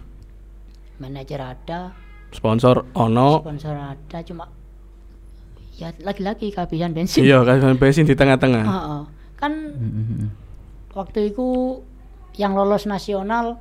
Manajer 1.01 1.41
ada, 1.41 1.79
Sponsor 2.29 2.85
ono. 2.93 3.41
sponsor 3.41 3.73
ada, 3.73 4.17
cuma 4.21 4.45
ya 5.75 5.89
lagi-lagi 5.99 6.53
kehabisan 6.53 6.93
bensin. 6.93 7.25
Iya, 7.25 7.41
kan 7.41 7.73
bensin 7.75 8.05
di 8.05 8.13
tengah-tengah. 8.13 8.63
Heeh. 8.63 9.01
kan 9.33 9.49
Mm, 9.57 9.89
mm, 9.89 10.05
mm. 10.05 10.27
waktu 10.93 11.33
itu 11.33 11.81
yang 12.37 12.53
lolos 12.53 12.85
nasional 12.85 13.57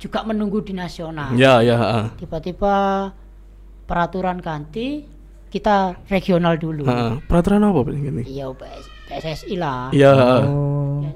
juga 0.00 0.24
menunggu 0.24 0.64
di 0.64 0.72
nasional. 0.72 1.36
Ya, 1.36 1.60
ya, 1.60 1.76
heeh. 1.76 2.04
Tiba-tiba 2.24 2.74
peraturan 3.84 4.40
ganti, 4.40 5.04
kita 5.54 5.76
regional 6.10 6.58
dulu. 6.58 6.82
Heeh. 6.82 7.22
Peraturan 7.24 7.62
apa 7.62 7.86
ini? 7.88 8.26
Iya, 8.26 8.50
PS 8.50 8.84
PSSI 9.06 9.54
lah. 9.54 9.94
Iya, 9.94 10.10
heeh. 10.10 10.42
Oh. 10.44 11.06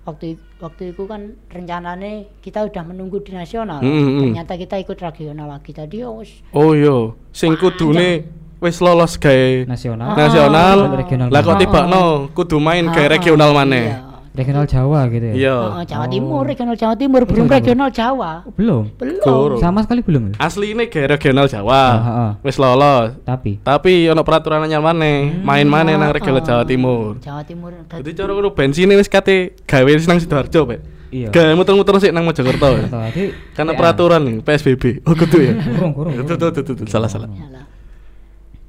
Waktu 0.00 0.38
waktu 0.58 0.94
itu 0.94 1.04
kan 1.04 1.34
rencananya 1.46 2.24
kita 2.38 2.64
udah 2.64 2.82
menunggu 2.86 3.18
di 3.20 3.34
nasional. 3.34 3.82
Mm, 3.82 3.90
mm, 3.90 4.06
mm. 4.06 4.20
Ternyata 4.22 4.52
kita 4.56 4.76
ikut 4.78 4.96
regional 4.96 5.50
lagi 5.50 5.74
tadi. 5.74 6.00
Oh. 6.00 6.22
Oh 6.54 6.70
iya, 6.72 7.10
sing 7.30 7.54
kudune 7.54 8.24
wis 8.60 8.78
lolos 8.78 9.16
gawe 9.16 9.64
Nasional. 9.66 10.14
nasional. 10.14 10.76
Ah. 10.86 10.94
Regional 10.94 11.28
Lah 11.28 11.40
kok 11.40 11.50
maneh. 11.50 11.60
tibakno 11.60 12.02
kudu 12.30 12.56
main 12.58 12.84
gawe 12.86 13.02
Ah, 13.02 13.10
regional 13.10 13.50
maneh. 13.52 13.86
iya. 13.88 14.09
Regional 14.30 14.62
Jawa 14.62 15.10
gitu 15.10 15.26
ya. 15.26 15.34
Iya. 15.34 15.56
Heeh, 15.58 15.84
Jawa 15.90 16.04
Oh. 16.06 16.08
Timur, 16.08 16.42
regional 16.46 16.76
Jawa 16.78 16.94
Timur, 16.94 17.22
belum 17.26 17.44
Jawa 17.44 17.50
Timur. 17.50 17.58
regional 17.58 17.90
Jawa. 17.90 18.30
Oh, 18.46 18.52
belum. 18.54 18.84
Belum. 18.94 19.18
Guru. 19.20 19.56
Sama 19.58 19.82
sekali 19.82 20.00
belum 20.00 20.22
ya? 20.30 20.34
Asli 20.38 20.70
ini 20.70 20.86
gawe 20.86 21.06
regional 21.10 21.46
Jawa. 21.46 21.82
Ah. 21.90 22.32
Wis 22.40 22.54
lolos. 22.54 23.18
Tapi 23.22 23.58
Tapi 23.58 24.06
ono 24.06 24.22
peraturan 24.22 24.62
anyar 24.62 24.78
maneh, 24.78 25.34
main 25.36 25.66
maneh 25.66 25.98
nang 25.98 26.14
regional 26.14 26.38
Ah, 26.40 26.46
Jawa 26.46 26.62
Timur. 26.62 27.18
Jawa 27.18 27.42
Timur. 27.42 27.74
Jadi 27.90 28.10
cara 28.14 28.30
ngono 28.30 28.54
bensin 28.54 28.94
wis 28.94 29.10
kate 29.10 29.58
gawe 29.66 29.82
wis 29.84 30.06
nang 30.06 30.22
Sidoarjo, 30.22 30.62
Pak. 30.62 30.80
Iya. 31.10 31.34
Gawe 31.34 31.50
muter-muter 31.58 31.98
sik 31.98 32.14
nang 32.14 32.22
Mojokerto. 32.22 32.70
ya. 32.70 32.86
Tadi 32.86 33.34
Karena 33.50 33.74
peraturan 33.74 34.22
nih, 34.22 34.46
PSBB. 34.46 35.02
Oh, 35.02 35.18
kudu 35.18 35.42
ya. 35.42 35.58
Kurung, 35.74 35.90
kurung. 35.90 36.14
Tuh, 36.22 36.38
tuh, 36.38 36.54
tuh, 36.54 36.86
salah, 36.86 37.10
salah. 37.10 37.26
Yalah. 37.26 37.66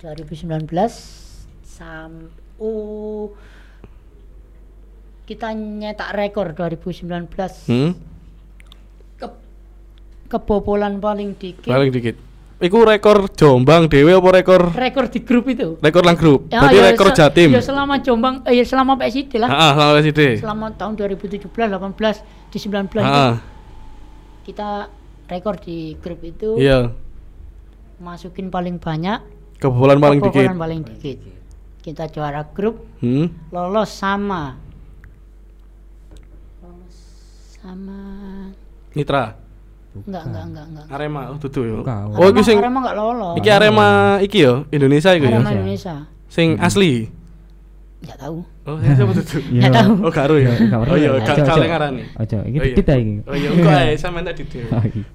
2019 0.01 0.65
sam 1.61 2.33
oh 2.57 3.29
kita 5.31 5.47
nyetak 5.53 6.11
rekor 6.11 6.51
2019 6.51 7.31
Hmm? 7.65 7.95
Ke- 9.15 9.39
kebobolan 10.27 10.99
paling 10.99 11.31
dikit 11.33 11.65
Paling 11.65 11.87
dikit. 11.89 12.19
Iku 12.59 12.83
rekor 12.83 13.25
Jombang 13.31 13.87
dhewe 13.87 14.11
apa 14.11 14.29
rekor 14.35 14.69
rekor 14.69 15.07
di 15.07 15.19
grup 15.19 15.47
itu 15.47 15.79
rekor 15.79 16.03
lang 16.03 16.13
grup? 16.13 16.45
Ya, 16.45 16.61
Berarti 16.61 16.77
ya, 16.77 16.83
rekor 16.85 17.07
se- 17.09 17.17
Jatim. 17.17 17.49
ya 17.49 17.57
selama 17.59 17.97
Jombang 17.97 18.43
eh, 18.43 18.53
ya 18.53 18.63
selama 18.63 18.93
PSID 18.95 19.33
lah 19.37 19.49
Heeh, 19.49 19.71
sama 19.73 19.91
PSD. 19.95 20.19
selama 20.37 20.65
tahun 20.71 20.93
2017 20.93 21.41
18 21.47 22.21
di 22.51 22.57
19 22.59 22.69
itu 22.91 23.01
Heeh. 23.01 23.33
kita 24.43 24.69
rekor 25.25 25.55
di 25.57 25.77
grup 25.97 26.21
itu 26.21 26.59
Iya. 26.59 26.91
masukin 27.97 28.49
paling 28.49 28.77
banyak 28.77 29.23
Kebobolan 29.57 29.97
paling 29.97 30.19
dikit. 30.19 30.33
kebobolan 30.35 30.59
paling 30.59 30.81
dikit 30.83 31.17
kita 31.79 32.03
juara 32.07 32.45
grup 32.47 32.77
Hmm? 32.99 33.25
lolos 33.49 33.89
sama 33.89 34.53
sama 37.61 37.99
Mitra. 38.91 39.37
enggak 39.91 40.23
enggak 40.23 40.43
enggak 40.47 40.65
enggak 40.71 40.85
Arema, 40.87 41.21
oh 41.29 41.37
dudu 41.37 41.61
yo. 41.67 41.75
Oh, 42.15 42.27
iki 42.31 42.41
sing 42.41 42.57
Arema 42.57 42.79
enggak 42.79 42.95
lolos 42.95 43.35
iki 43.35 43.49
Arema 43.51 43.89
iki 44.23 44.37
yo, 44.39 44.53
Indonesia 44.71 45.11
iku 45.13 45.25
ya. 45.27 45.37
Arema 45.37 45.51
Indonesia 45.51 45.95
Sing 46.31 46.55
asli. 46.57 47.11
enggak 48.01 48.17
tahu 48.17 48.37
Oh, 48.61 48.77
ya 48.77 48.93
siapa 48.93 49.11
dudu? 49.11 49.37
Iya. 49.53 49.61
Nggak 49.61 49.73
tahu. 49.73 49.91
Oh, 50.05 50.13
karo 50.13 50.35
ya. 50.41 50.53
Oh 50.53 50.95
iya, 50.95 51.09
ya. 51.17 51.33
kale 51.33 51.65
ojo. 51.65 51.65
ngarani. 51.65 52.03
Iki 52.13 52.35
Oh, 52.37 52.43
iya. 52.45 52.75
kita 52.77 52.93
iki. 52.93 53.13
Oh 53.25 53.35
iya, 53.35 53.49
kok 53.51 53.73
ae 53.73 53.93
sampean 53.97 54.25
iya. 54.29 55.05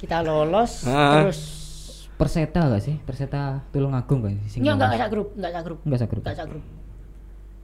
kita 0.00 0.16
lolos 0.24 0.72
Ah. 0.88 1.28
terus 1.28 1.40
Perseta 2.16 2.68
gak 2.68 2.84
sih? 2.84 2.96
Perseta 3.00 3.64
Tulungagung 3.68 4.20
kan? 4.24 4.36
sing 4.44 4.60
enggak 4.60 4.76
enggak 4.76 4.88
enggak 4.88 5.00
sak 5.00 5.10
grup 5.10 5.28
enggak 5.36 5.50
sak 5.52 5.62
grup 5.64 5.78
Enggak 5.84 5.98
sak 6.00 6.08
grup. 6.08 6.22
enggak 6.24 6.36
sak 6.36 6.46
grup 6.48 6.64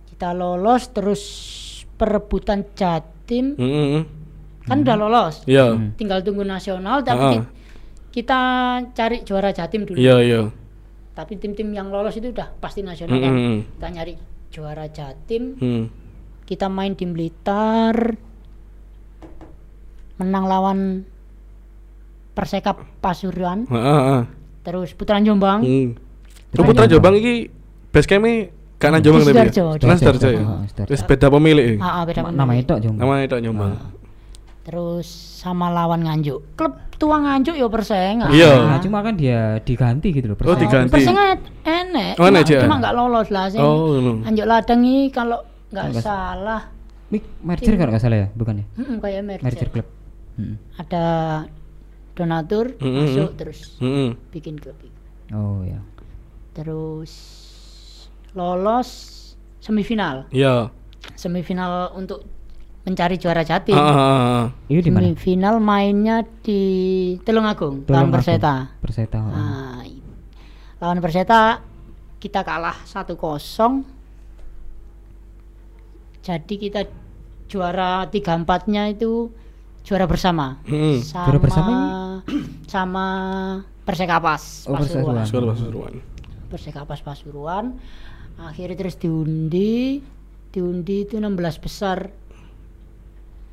kita 0.07 0.29
lolos 0.33 0.83
terus 0.93 1.23
perebutan 1.97 2.61
Jatim 3.27 3.59
Heeh. 3.59 4.07
kan 4.63 4.87
udah 4.87 4.95
lolos 4.97 5.43
Iya. 5.45 5.75
Hmm. 5.75 5.91
tinggal 5.99 6.23
tunggu 6.23 6.47
nasional 6.47 7.03
tapi 7.03 7.19
Ah. 7.19 7.33
ki- 7.35 7.47
kita 8.15 8.41
cari 8.95 9.27
juara 9.27 9.51
Jatim 9.51 9.83
dulu 9.83 9.99
Iya, 9.99 10.23
iya. 10.23 10.41
tapi 11.11 11.35
tim-tim 11.35 11.67
yang 11.69 11.91
lolos 11.91 12.15
itu 12.15 12.31
udah 12.31 12.55
pasti 12.57 12.81
nasional 12.81 13.19
kan 13.19 13.35
Heeh. 13.35 13.59
kita 13.69 13.87
nyari 13.91 14.15
juara 14.49 14.87
Jatim 14.87 15.59
Hmm. 15.59 15.85
kita 16.47 16.71
main 16.71 16.95
di 16.95 17.03
Blitar 17.05 18.15
menang 20.17 20.47
lawan 20.47 20.79
Persekap 22.33 22.79
Pasuruan 23.01 23.67
Heeh, 23.67 23.83
heeh. 23.83 24.23
terus 24.63 24.95
Putaran 24.95 25.27
Jombang 25.27 25.61
Hmm. 25.61 25.91
Terus 26.47 26.63
Lu 26.63 26.71
Putra 26.71 26.87
Jombang. 26.87 27.13
Iki 27.13 27.35
base 27.91 28.07
camp-e 28.07 28.49
gak 28.77 28.89
nang 28.91 29.01
Jombang 29.01 29.23
tapi. 29.23 29.33
Sidoarjo, 29.33 29.65
di 29.75 29.85
Nang 29.85 29.99
Sidoarjo 29.99 30.29
ya. 30.29 30.41
Ah, 30.43 30.61
Sidoarjo. 30.65 30.91
Wis 30.91 31.03
beda 31.03 31.27
pemilik. 31.29 31.77
ah, 31.77 31.89
ah, 31.89 32.03
beda 32.03 32.21
pemilik. 32.23 32.37
Namanya 32.37 32.61
itu 32.61 32.75
Jombang. 32.79 33.01
Namanya 33.01 33.23
itu 33.25 33.37
Jombang. 33.41 33.73
terus 34.63 35.07
sama 35.39 35.71
lawan 35.71 36.03
Nganjuk 36.03 36.43
klub 36.55 36.75
tua 36.93 37.17
Nganjuk 37.17 37.55
ya 37.55 37.67
Persengan 37.67 38.29
Iya. 38.29 38.51
Nah, 38.67 38.79
cuma 38.81 38.99
kan 39.01 39.15
dia 39.15 39.41
diganti 39.61 40.11
gitu 40.11 40.27
loh. 40.27 40.35
Oh, 40.35 40.43
Perseta. 40.43 40.59
diganti. 40.61 40.91
Persengan 40.91 41.39
enek 41.63 42.13
Oh, 42.17 42.27
enek 42.27 42.43
cuma, 42.43 42.51
aja. 42.51 42.59
cuma 42.61 42.77
nggak 42.77 42.95
lolos 42.95 43.29
lah 43.31 43.47
sing 43.47 43.63
Oh. 43.63 43.95
Nganjuk 44.21 44.43
Ladang 44.45 44.83
ini 44.83 45.07
kalau 45.09 45.39
Nggak- 45.69 46.01
salah 46.01 46.63
Mik 47.07 47.23
merger 47.41 47.75
kan 47.77 47.87
nggak 47.87 48.03
salah 48.03 48.19
ya, 48.19 48.29
bukan 48.33 48.55
ya? 48.57 48.65
hmm, 48.75 48.99
kayak 48.99 49.23
merger, 49.23 49.45
Merger 49.47 49.69
klub. 49.71 49.87
Hmm. 50.35 50.59
ada 50.75 51.05
donatur 52.13 52.75
masuk 52.77 53.39
terus 53.39 53.79
Heeh. 53.79 54.19
bikin 54.29 54.59
klub. 54.59 54.75
Oh 55.31 55.63
ya. 55.63 55.79
terus 56.53 57.46
lolos 58.37 58.89
semifinal 59.59 60.29
Iya. 60.31 60.69
semifinal 61.17 61.91
untuk 61.93 62.23
mencari 62.85 63.17
juara 63.17 63.43
Jatim 63.43 63.75
Ah, 63.75 63.83
ah, 63.83 63.91
ah, 63.91 64.13
ah. 64.39 64.47
Itu 64.69 64.79
di 64.81 64.91
mana? 64.93 65.09
semifinal 65.09 65.59
mainnya 65.59 66.23
di 66.23 66.63
Tulungagung 67.19 67.83
lawan. 67.83 68.13
Perseta 68.13 68.71
Perseta. 68.79 69.19
oh. 69.19 69.33
Nah, 69.33 69.83
lawan 70.79 71.01
Perseta 71.01 71.65
kita 72.17 72.45
kalah 72.45 72.77
1-0 72.85 73.17
jadi 76.23 76.55
kita 76.59 76.81
juara 77.47 78.07
tiga 78.07 78.35
empatnya 78.35 78.91
itu 78.91 79.31
juara 79.83 80.05
bersama 80.05 80.59
Heeh. 80.67 80.99
sama 81.01 81.25
Juara 81.25 81.39
bersama 81.39 81.75
sama 82.75 83.07
Persekapas 83.87 84.67
Oh, 84.67 84.75
Pasuruan. 84.75 85.23
Sekolah 85.23 85.55
Pasuruan. 85.55 85.95
Persekapas 86.47 87.01
Pasuruan 87.01 87.65
akhirnya 88.39 88.77
terus 88.77 88.97
diundi 88.97 90.01
diundi 90.51 90.97
itu 91.03 91.17
16 91.17 91.33
besar 91.59 92.13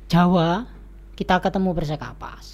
Jawa 0.06 0.68
kita 1.14 1.40
ketemu 1.40 1.70
Persekapas 1.72 2.44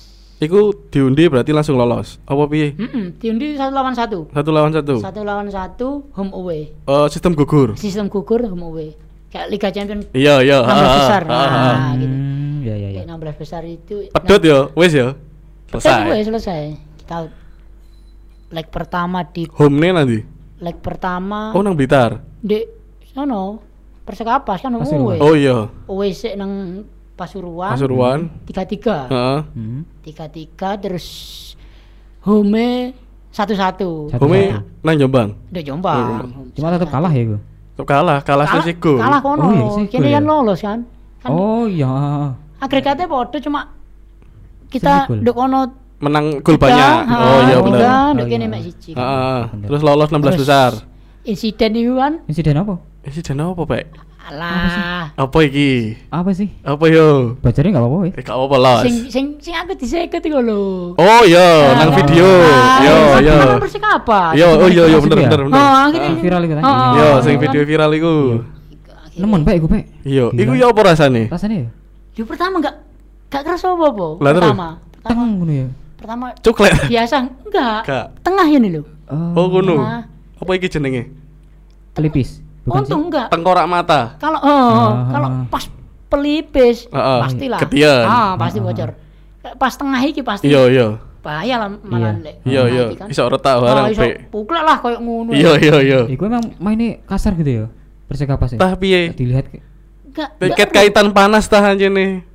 Iku 0.40 0.72
diundi 0.88 1.28
berarti 1.28 1.52
langsung 1.52 1.76
lolos. 1.76 2.16
Apa 2.24 2.48
piye? 2.48 2.72
Mm-mm, 2.72 3.20
diundi 3.20 3.60
satu 3.60 3.76
lawan 3.76 3.92
satu 3.92 4.24
Satu 4.32 4.50
lawan 4.50 4.72
satu. 4.72 4.94
satu 4.96 5.20
lawan 5.20 5.48
satu 5.48 5.88
home 6.10 6.32
away 6.32 6.72
Oh, 6.84 7.04
sistem 7.06 7.36
gugur. 7.36 7.76
sistem 7.76 8.08
gugur 8.08 8.40
home 8.42 8.64
away 8.64 8.96
kayak 9.28 9.52
Liga 9.52 9.68
Champions 9.68 10.08
Iya, 10.10 10.40
iya. 10.40 10.64
16 10.64 10.64
ah, 10.64 10.72
ah, 10.72 10.96
besar. 10.96 11.22
ah, 11.22 11.36
ah. 11.36 11.46
Nah, 11.76 11.92
gitu. 11.94 12.08
Hmm, 12.10 12.56
ya 12.62 12.74
ya 12.74 12.88
ya. 12.88 13.00
kayak 13.04 13.36
16 13.36 13.36
besar 13.38 13.62
itu 13.62 13.94
Pedot 14.08 14.40
ya, 14.42 14.58
wis 14.72 14.92
ya. 14.92 15.08
selesai 15.68 15.92
Selesai. 15.92 16.24
selesai 16.24 16.62
kita 16.98 17.16
leg 18.50 18.66
pertama 18.66 19.22
di 19.22 19.44
Home 19.52 19.76
nih 19.76 19.92
nanti. 19.92 20.18
Leg 20.60 20.76
pertama 20.78 21.50
Oh, 21.50 21.60
nang 21.60 21.72
Blitar. 21.72 22.20
di 22.38 22.60
sono 23.06 23.60
Persekapas 24.00 24.60
kan 24.60 24.74
Pasuruan. 24.74 25.18
Oh 25.18 25.32
iya. 25.32 25.68
sik 26.10 26.34
nang 26.34 26.82
Pasuruan 27.14 27.72
Pasuruan. 27.72 28.20
tiga 28.44 28.62
tiga 28.64 28.96
Heeh. 29.06 29.40
Hmm. 29.52 29.80
tiga 30.00 30.24
tiga 30.26 30.76
terus 30.76 31.06
home 32.20 32.92
satu 33.30 33.54
satu. 33.54 33.90
Home 34.12 34.40
nang 34.82 34.96
Jombang. 34.96 35.28
udah 35.48 35.62
jombang 35.62 36.26
Cuma 36.52 36.74
tetap 36.74 36.90
kalah 36.90 37.08
ya 37.08 37.22
gue. 37.24 37.40
Tetep 37.72 37.86
kalah, 37.86 38.18
kalah 38.20 38.46
gol. 38.74 38.98
kalah 38.98 39.20
kono 39.20 39.42
Oh, 39.42 39.52
iya, 39.78 39.88
kini 39.88 40.10
kan 40.10 40.20
ya? 40.20 40.28
lolos 40.28 40.60
kan 40.60 40.78
kan 41.20 41.30
Oh 41.30 41.64
iya. 41.64 41.92
agregatnya 42.58 43.06
podo 43.06 43.36
cuma 43.38 43.70
kita 44.68 45.06
gol. 45.06 45.22
Menang 46.00 46.40
gol 46.40 46.56
banyak. 46.56 46.94
ha, 47.04 47.14
Oh 47.14 47.38
iya 47.44 47.56
benar. 47.60 48.16
Oh, 48.16 48.24
kene 48.24 48.44
iya. 48.44 48.48
mek 48.48 48.60
siji. 48.64 48.90
Bener. 48.96 49.68
Terus 49.68 49.80
lolos 49.80 50.08
16 50.08 50.16
Terus 50.16 50.36
besar. 50.38 50.72
insiden 51.20 51.72
itu 51.76 51.92
kan 51.94 52.24
Insiden 52.24 52.56
apa? 52.56 52.80
Si 53.06 53.20
Jana 53.20 53.52
apa, 53.52 53.62
Pak? 53.62 53.84
alah 54.22 55.10
Apa 55.12 55.38
iki? 55.42 55.96
Apa 56.06 56.30
sih? 56.30 56.48
Apa 56.62 56.84
yo? 56.86 57.34
Bacarnya 57.36 57.72
nggak 57.72 57.82
apa-apa 57.82 58.04
ya? 58.06 58.12
Eh, 58.14 58.22
gak 58.22 58.36
apa 58.38 58.56
los. 58.56 58.80
sing 58.80 58.96
sing 59.08 59.24
sing 59.38 59.52
aku 59.52 59.72
diseket 59.74 60.22
iku 60.22 60.38
lho 60.38 60.94
Oh 60.94 61.22
iya, 61.24 61.74
nang 61.74 61.90
Ah, 61.90 61.96
video. 61.98 62.28
ah, 62.28 62.78
Yo, 62.78 62.94
kan 63.10 63.20
yo. 63.20 63.34
kan 63.34 63.58
Persekapas. 63.58 64.32
Yo, 64.32 64.48
oh 64.54 64.68
iya, 64.68 64.84
yo 64.86 64.98
bener 65.02 65.18
bener 65.20 65.40
bener. 65.44 65.56
Oh, 65.56 65.72
akhirnya 65.82 66.00
Ah, 66.06 66.16
viral 66.16 66.40
itu 66.40 66.54
kan? 66.54 66.64
Yo, 66.94 67.08
sing 67.20 67.34
video 67.36 67.60
viral 67.64 67.90
iku. 67.90 68.14
Nemen 69.18 69.40
pak, 69.42 69.54
iku 69.58 69.66
pak. 69.66 69.82
Iya, 70.00 70.24
iku 70.30 70.52
yo 70.54 70.66
apa 70.68 70.80
rasane? 70.86 71.22
Rasanya 71.26 71.56
ya? 71.58 71.68
Yo 72.14 72.22
pertama 72.24 72.54
enggak 72.56 72.76
enggak 73.28 73.42
kerasa 73.42 73.66
apa-apa. 73.68 74.06
Lah. 74.16 74.30
Pertama, 74.32 74.68
Teng 75.00 75.16
ngono 75.34 75.52
ya. 75.54 75.66
Pertama 76.00 76.26
Coklat. 76.40 76.88
biasa 76.88 77.16
enggak. 77.44 77.80
Gak. 77.84 78.06
Tengah 78.24 78.46
ini 78.48 78.68
lho. 78.72 78.82
Oh, 79.10 79.46
ngono. 79.46 79.76
Nah. 79.76 80.02
Apa 80.40 80.50
iki 80.56 80.66
jenenge? 80.66 81.12
Pelipis. 81.92 82.40
Bukan 82.64 82.82
Untung 82.82 83.02
enggak. 83.08 83.28
Tengkorak 83.28 83.66
mata. 83.68 84.16
Kalau 84.16 84.40
oh, 84.40 84.48
Ah. 84.48 85.12
kalau 85.12 85.28
pas 85.46 85.64
pelipis 86.08 86.88
Heeh. 86.88 87.18
pastilah. 87.20 87.60
Ketian. 87.60 88.04
Ah, 88.04 88.32
pasti 88.34 88.58
bocor. 88.58 88.90
Kayak 89.40 89.54
Pas 89.56 89.72
tengah 89.72 90.00
iki 90.02 90.20
pasti 90.20 90.48
Iya 90.48 90.62
iya. 90.68 90.86
bahaya 91.20 91.60
lah 91.60 91.68
malah 91.84 92.16
Iya. 92.16 92.32
Iya 92.44 92.62
tengah 92.64 92.72
iya. 92.72 92.84
kan. 92.96 93.06
Iso 93.08 93.22
retak 93.28 93.54
Ah, 93.54 93.60
bareng 93.60 93.84
iso 93.92 94.02
puklek 94.32 94.62
lah 94.64 94.76
koyo 94.80 94.98
ngono. 94.98 95.30
Iya 95.36 95.52
iya 95.60 95.76
iya. 95.80 96.00
Iku 96.08 96.24
emang 96.24 96.56
mainnya 96.56 97.00
kasar 97.04 97.36
gitu 97.36 97.50
ya. 97.50 97.66
Persekapas 98.08 98.56
ya. 98.56 98.58
Tah 98.58 98.72
piye? 98.74 99.12
Dilihat 99.12 99.46
Enggak. 100.10 100.28
Ket 100.58 100.70
kaitan 100.72 101.12
panas 101.12 101.46
tah 101.46 101.62
anjene. 101.62 102.26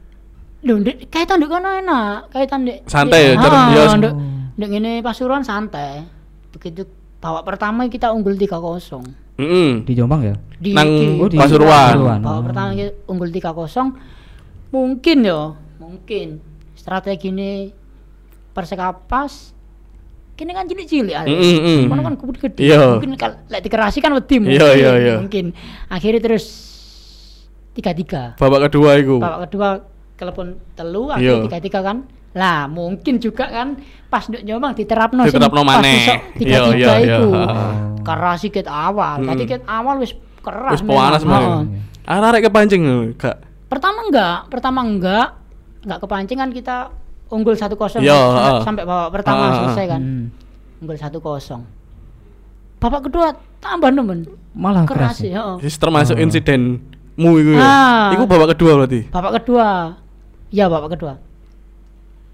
Lho, 0.65 0.81
Ndek, 0.81 1.13
kaitan 1.13 1.37
ndek 1.37 1.49
kono 1.49 1.69
enak. 1.69 2.33
Kaitan 2.33 2.65
ndek 2.65 2.89
Santai 2.89 3.37
ya, 3.37 3.37
Ah, 3.37 3.69
ya. 3.69 3.93
ndek 3.93 4.13
ndek 4.57 4.69
ngene 4.73 4.91
Pasuruan 5.05 5.45
santai. 5.45 6.01
Begitu 6.49 6.89
babak 7.21 7.45
pertama 7.45 7.85
kita 7.85 8.09
unggul 8.09 8.33
3-0. 8.33 9.05
Heeh. 9.35 9.83
di 9.83 9.91
Jombang 9.93 10.23
ya. 10.23 10.35
Di, 10.57 10.71
Nang 10.71 10.87
di- 10.87 11.19
Oh, 11.19 11.27
di 11.27 11.37
Pasuruan. 11.37 11.91
Pasuruan. 11.93 12.19
Babak 12.23 12.33
Oh. 12.33 12.43
pertama 12.49 12.69
kita 12.71 12.91
unggul 13.05 13.29
3-0. 13.29 13.93
Mungkin 14.71 15.17
ya, 15.21 15.41
mungkin 15.77 16.27
strategi 16.73 17.29
ini 17.29 17.69
Persekapas 18.55 19.51
kini 20.33 20.51
kan 20.51 20.63
cilik-cilik 20.63 21.11
aja. 21.13 21.27
Mm, 21.27 21.35
mm, 21.35 21.59
mm. 21.61 21.81
Mana 21.87 22.01
kan 22.01 22.15
gede-gede. 22.15 22.59
Iya. 22.63 22.95
Mungkin 22.95 23.15
kalau 23.15 23.35
lek 23.45 23.61
dikerasi 23.61 23.99
kan 23.99 24.11
wedi 24.11 24.35
mungkin. 24.39 24.55
Iya, 24.55 24.67
iya, 24.73 24.91
iya. 24.95 25.15
Mungkin 25.19 25.51
akhirnya 25.87 26.21
terus 26.23 26.45
tiga-tiga. 27.71 28.33
Babak 28.35 28.67
kedua 28.67 28.95
iku. 28.95 29.19
babak 29.19 29.47
kedua 29.47 29.69
telepon 30.15 30.47
telu 30.73 31.09
akhirnya 31.09 31.43
tiga 31.45 31.59
tiga 31.59 31.79
kan 31.81 31.97
lah 32.31 32.67
mungkin 32.67 33.15
juga 33.17 33.47
kan 33.47 33.79
pas 34.05 34.27
nduk 34.27 34.43
nyomang 34.43 34.71
diterapno 34.73 35.23
Diterapno 35.23 35.61
pas 35.61 35.79
maneh. 35.79 36.19
tiga 36.35 36.51
Iya, 36.51 36.59
tiga 36.67 36.75
iya, 36.75 36.91
iya. 36.99 37.17
iku 37.17 37.29
Heeh. 37.31 37.71
keras 38.01 38.37
sikit 38.41 38.65
awal 38.65 39.15
tadi 39.21 39.43
Mm. 39.43 39.49
ket 39.49 39.61
awal 39.65 39.95
wis 39.97 40.11
keras 40.39 40.71
Wis 40.73 40.83
panas. 40.83 41.23
Heeh. 41.23 41.63
Arek 42.05 42.41
kepancing 42.43 42.81
gak. 43.13 43.37
pertama 43.65 44.03
enggak 44.03 44.37
pertama 44.47 44.79
enggak 44.81 45.27
enggak 45.81 45.99
kepancing 45.99 46.37
kan 46.37 46.49
kita 46.49 46.75
unggul 47.27 47.55
satu 47.55 47.73
kosong 47.73 47.99
Iya, 47.99 48.13
sampai, 48.13 48.61
sampai 48.61 48.83
babak 48.85 49.09
pertama 49.11 49.43
selesai 49.57 49.85
kan 49.89 50.01
Hmm. 50.01 50.25
unggul 50.79 50.95
satu 50.95 51.17
kosong 51.17 51.63
babak 52.77 53.01
kedua 53.01 53.31
tambah 53.57 53.89
nemen 53.89 54.27
Malah 54.53 54.83
keras 54.83 55.15
keras. 55.15 55.15
sih 55.17 55.31
ya. 55.31 55.57
termasuk 55.73 56.15
Oh. 56.15 56.21
insidenmu 56.21 56.77
iku 57.33 57.51
ya. 57.53 57.63
Ah. 57.63 58.07
Iku 58.13 58.23
babak 58.25 58.53
kedua 58.53 58.71
berarti. 58.77 59.07
babak 59.09 59.41
kedua 59.41 59.97
ya 60.55 60.65
babak 60.65 60.95
kedua 60.95 61.19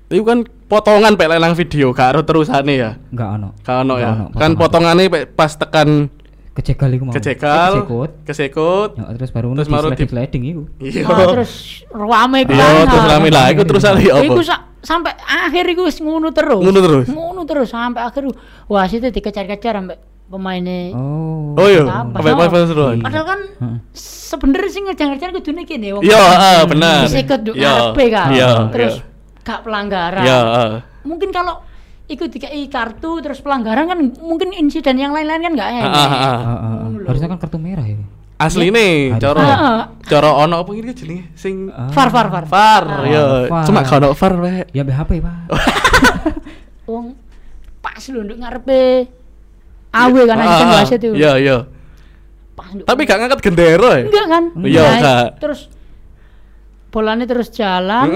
Iku 0.07 0.27
kan 0.27 0.39
potongan 0.67 1.15
pek 1.15 1.25
lelang 1.25 1.55
video 1.55 1.95
gak 1.95 2.11
ero 2.11 2.21
terusane 2.21 2.75
ya. 2.75 2.99
Enggak 3.09 3.29
ono. 3.31 3.49
Gak 3.63 3.77
ono 3.79 3.93
Nggak 3.95 4.03
ya. 4.03 4.11
ono, 4.11 4.25
Kan 4.35 4.51
potongan. 4.53 4.95
pek 5.07 5.23
pas 5.31 5.51
tekan 5.55 6.11
Kecegal 6.51 6.91
iku 6.91 7.03
mau. 7.07 7.15
kecegal, 7.15 7.71
Kesekut. 7.79 8.11
kesekut. 8.27 8.89
Ya, 8.99 9.07
terus 9.15 9.31
baru 9.31 9.55
Terus 9.55 9.59
terus 9.63 9.71
baru 9.71 9.87
di- 9.87 9.95
di 9.95 10.05
sliding 10.05 10.43
iku. 10.45 10.63
Iya. 10.83 11.03
Ah, 11.07 11.27
terus 11.31 11.51
rame 11.89 12.43
Iya, 12.43 12.67
terus 12.85 13.05
rame 13.07 13.27
lah. 13.31 13.45
Iku 13.47 13.63
terusane 13.63 14.03
ya 14.03 14.19
apa? 14.19 14.27
Iku 14.27 14.41
sa- 14.43 14.67
sampai 14.83 15.15
akhir 15.15 15.63
iku 15.71 15.87
wis 15.87 16.03
ngono 16.03 16.35
terus. 16.35 16.59
Ngono 16.59 16.79
terus? 16.83 17.05
Ngono 17.07 17.41
terus 17.47 17.71
sampai 17.71 18.03
akhir. 18.03 18.35
Wah, 18.67 18.83
situ 18.91 19.07
dikejar-kejar 19.07 19.79
sampai 19.79 19.95
pemainnya. 20.31 20.95
Oh. 20.95 21.59
Oh 21.59 21.67
iya, 21.67 21.83
sampai 21.83 22.31
pas 22.31 22.47
Pasuruan. 22.47 22.97
Padahal 23.03 23.25
kan 23.27 23.39
Heeh. 23.59 23.77
sebenarnya 23.93 24.69
sih 24.71 24.81
ngejar-ngejar 24.81 25.29
kudune 25.35 25.67
kene 25.67 25.91
wong. 25.93 26.03
Iya, 26.07 26.15
heeh, 26.17 26.59
benar. 26.65 27.03
Bisa 27.05 27.19
ikut 27.19 27.39
nduk 27.43 27.55
Iya, 27.59 27.73
kan. 28.09 28.27
iya, 28.31 28.49
terus 28.71 28.93
iya. 28.97 29.43
gak 29.43 29.59
pelanggaran. 29.67 30.23
Iya, 30.23 30.39
heeh. 30.39 30.71
Mungkin 31.03 31.29
kalau 31.29 31.59
ikut 32.07 32.27
dikai 32.27 32.63
kartu 32.67 33.19
terus 33.19 33.39
pelanggaran 33.39 33.87
kan 33.87 33.99
mungkin 34.19 34.51
insiden 34.51 34.95
yang 34.95 35.11
lain-lain 35.11 35.43
kan 35.43 35.53
gak 35.53 35.69
Ah, 35.69 35.75
ah, 35.75 35.83
ah. 35.83 35.91
Ah, 35.91 36.11
ah, 36.15 36.57
ah. 36.57 36.75
Lho. 36.87 37.05
Harusnya 37.05 37.27
kan 37.27 37.37
kartu 37.37 37.59
merah 37.59 37.83
ya. 37.83 37.99
Asli 38.41 38.73
nih, 38.73 39.13
Harus. 39.13 39.21
cara 39.21 39.41
Heeh. 39.45 39.79
cara 40.09 40.29
ono 40.33 40.65
apa 40.65 40.71
ini 40.73 40.91
jenenge 40.91 41.29
sing 41.37 41.69
Ah. 41.69 41.93
Far 41.93 42.09
far 42.09 42.31
far. 42.31 42.43
VAR 42.49 42.83
Ah. 42.87 43.03
ya. 43.05 43.23
Cuma 43.63 43.85
VAR 43.85 44.33
wek. 44.39 44.65
Ya 44.71 44.81
BHP, 44.81 45.21
Pak. 45.21 45.35
Wong 46.89 47.13
pas 47.81 48.01
lho 48.03 48.21
nduk 48.21 48.37
ngarepe 48.37 49.09
awe 49.91 50.21
kan 50.23 50.37
Ah, 50.37 50.43
anjing 50.47 50.67
ah, 50.67 50.75
wasit 50.79 50.99
itu. 50.99 51.13
Iya, 51.13 51.31
iya. 51.37 51.57
Tapi 52.61 53.01
gak 53.03 53.17
ngangkat 53.19 53.39
gendera 53.43 53.91
ya? 53.99 54.03
enggak 54.07 54.25
kan? 54.27 54.43
Iya, 54.63 54.81
Nah, 54.81 54.93
enggak. 54.95 55.25
Terus 55.39 55.59
bolanya 56.91 57.25
terus 57.25 57.47
jalan. 57.51 58.07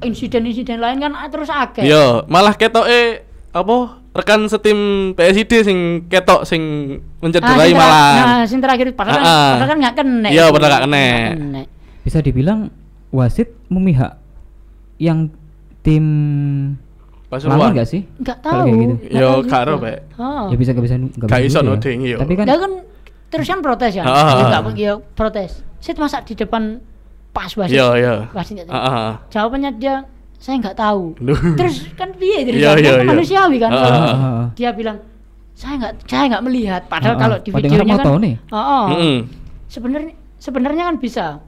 Insiden-insiden 0.00 0.80
lain 0.80 0.98
kan 1.00 1.12
ah, 1.12 1.28
terus 1.28 1.48
akeh. 1.48 1.84
Iya, 1.84 2.24
malah 2.26 2.52
ketoke 2.52 3.24
apa 3.52 3.76
rekan 4.12 4.48
setim 4.48 4.78
PSID 5.12 5.52
sing 5.64 5.78
ketok 6.08 6.44
sing 6.44 6.62
Nah, 6.96 7.20
mencederai 7.20 7.72
malah. 7.72 8.12
Nah, 8.16 8.42
sing 8.44 8.60
terakhir 8.60 8.92
padahal, 8.92 9.20
kan, 9.20 9.24
Ah, 9.24 9.32
ah. 9.32 9.50
padahal 9.56 9.68
kan 9.68 9.78
nggak 9.80 9.94
kena. 9.96 10.28
Iya, 10.28 10.44
padahal. 10.52 10.70
Nggak 10.72 10.84
kena. 10.84 11.60
Bisa 12.02 12.18
dibilang 12.20 12.68
wasit 13.08 13.52
memihak 13.68 14.16
yang 14.96 15.28
tim 15.80 16.04
Pasuruan. 17.32 17.56
lawan 17.56 17.72
enggak 17.72 17.88
sih? 17.88 18.04
Nggak 18.20 18.38
Kalau 18.44 18.52
tahu. 18.52 18.66
kayak 18.68 18.76
gitu. 18.84 18.94
Yo, 19.08 19.28
juga. 19.40 19.72
Pak. 19.80 19.96
Oh. 20.20 20.46
Ya 20.52 20.56
bisa 20.60 20.70
gak 20.76 20.84
bisa 20.84 20.96
nggak 21.00 21.28
Gak 21.32 21.40
bisa 21.40 21.48
iso 21.48 21.58
ya. 21.58 21.64
nuding, 21.64 21.98
iya. 22.04 22.16
Tapi 22.20 22.32
kan 22.36 22.44
Dia 22.44 22.56
kan 22.60 22.72
terus 23.32 23.46
kan 23.48 23.60
protes 23.64 23.92
ya. 23.96 24.04
Ah, 24.04 24.12
ah, 24.12 24.20
ah. 24.20 24.60
nggak 24.60 24.76
ya 24.76 24.92
protes. 25.16 25.50
Saya 25.80 25.96
masa 25.96 26.20
di 26.20 26.36
depan 26.36 26.84
pas 27.32 27.48
wasit. 27.56 27.72
Iya, 27.72 27.88
iya. 27.96 28.14
Wasit. 28.36 28.68
Ah, 28.68 28.76
ah. 28.76 29.10
Jawabannya 29.32 29.80
dia 29.80 30.04
saya 30.36 30.60
nggak 30.60 30.76
tahu. 30.76 31.16
Terus 31.56 31.88
kan 31.96 32.12
piye 32.20 32.44
jadi 32.44 32.58
iya, 32.60 32.70
iya. 32.76 32.92
manusiawi 33.00 33.56
kan. 33.56 33.70
Ah, 33.72 33.80
ah, 33.80 33.96
ah, 33.96 34.12
ah. 34.12 34.44
Dia 34.52 34.76
bilang 34.76 35.00
saya 35.56 35.80
nggak 35.80 35.92
saya 36.04 36.24
nggak 36.36 36.44
melihat. 36.44 36.82
Padahal 36.92 37.16
Ah, 37.16 37.16
ah. 37.16 37.22
kalau 37.24 37.36
di 37.40 37.48
videonya 37.48 37.96
kan. 37.96 38.20
nih. 38.20 38.34
Oh, 38.52 38.60
oh. 38.60 38.84
Sebenarnya 39.72 40.12
sebenarnya 40.36 40.84
kan 40.92 40.96
bisa 41.00 41.40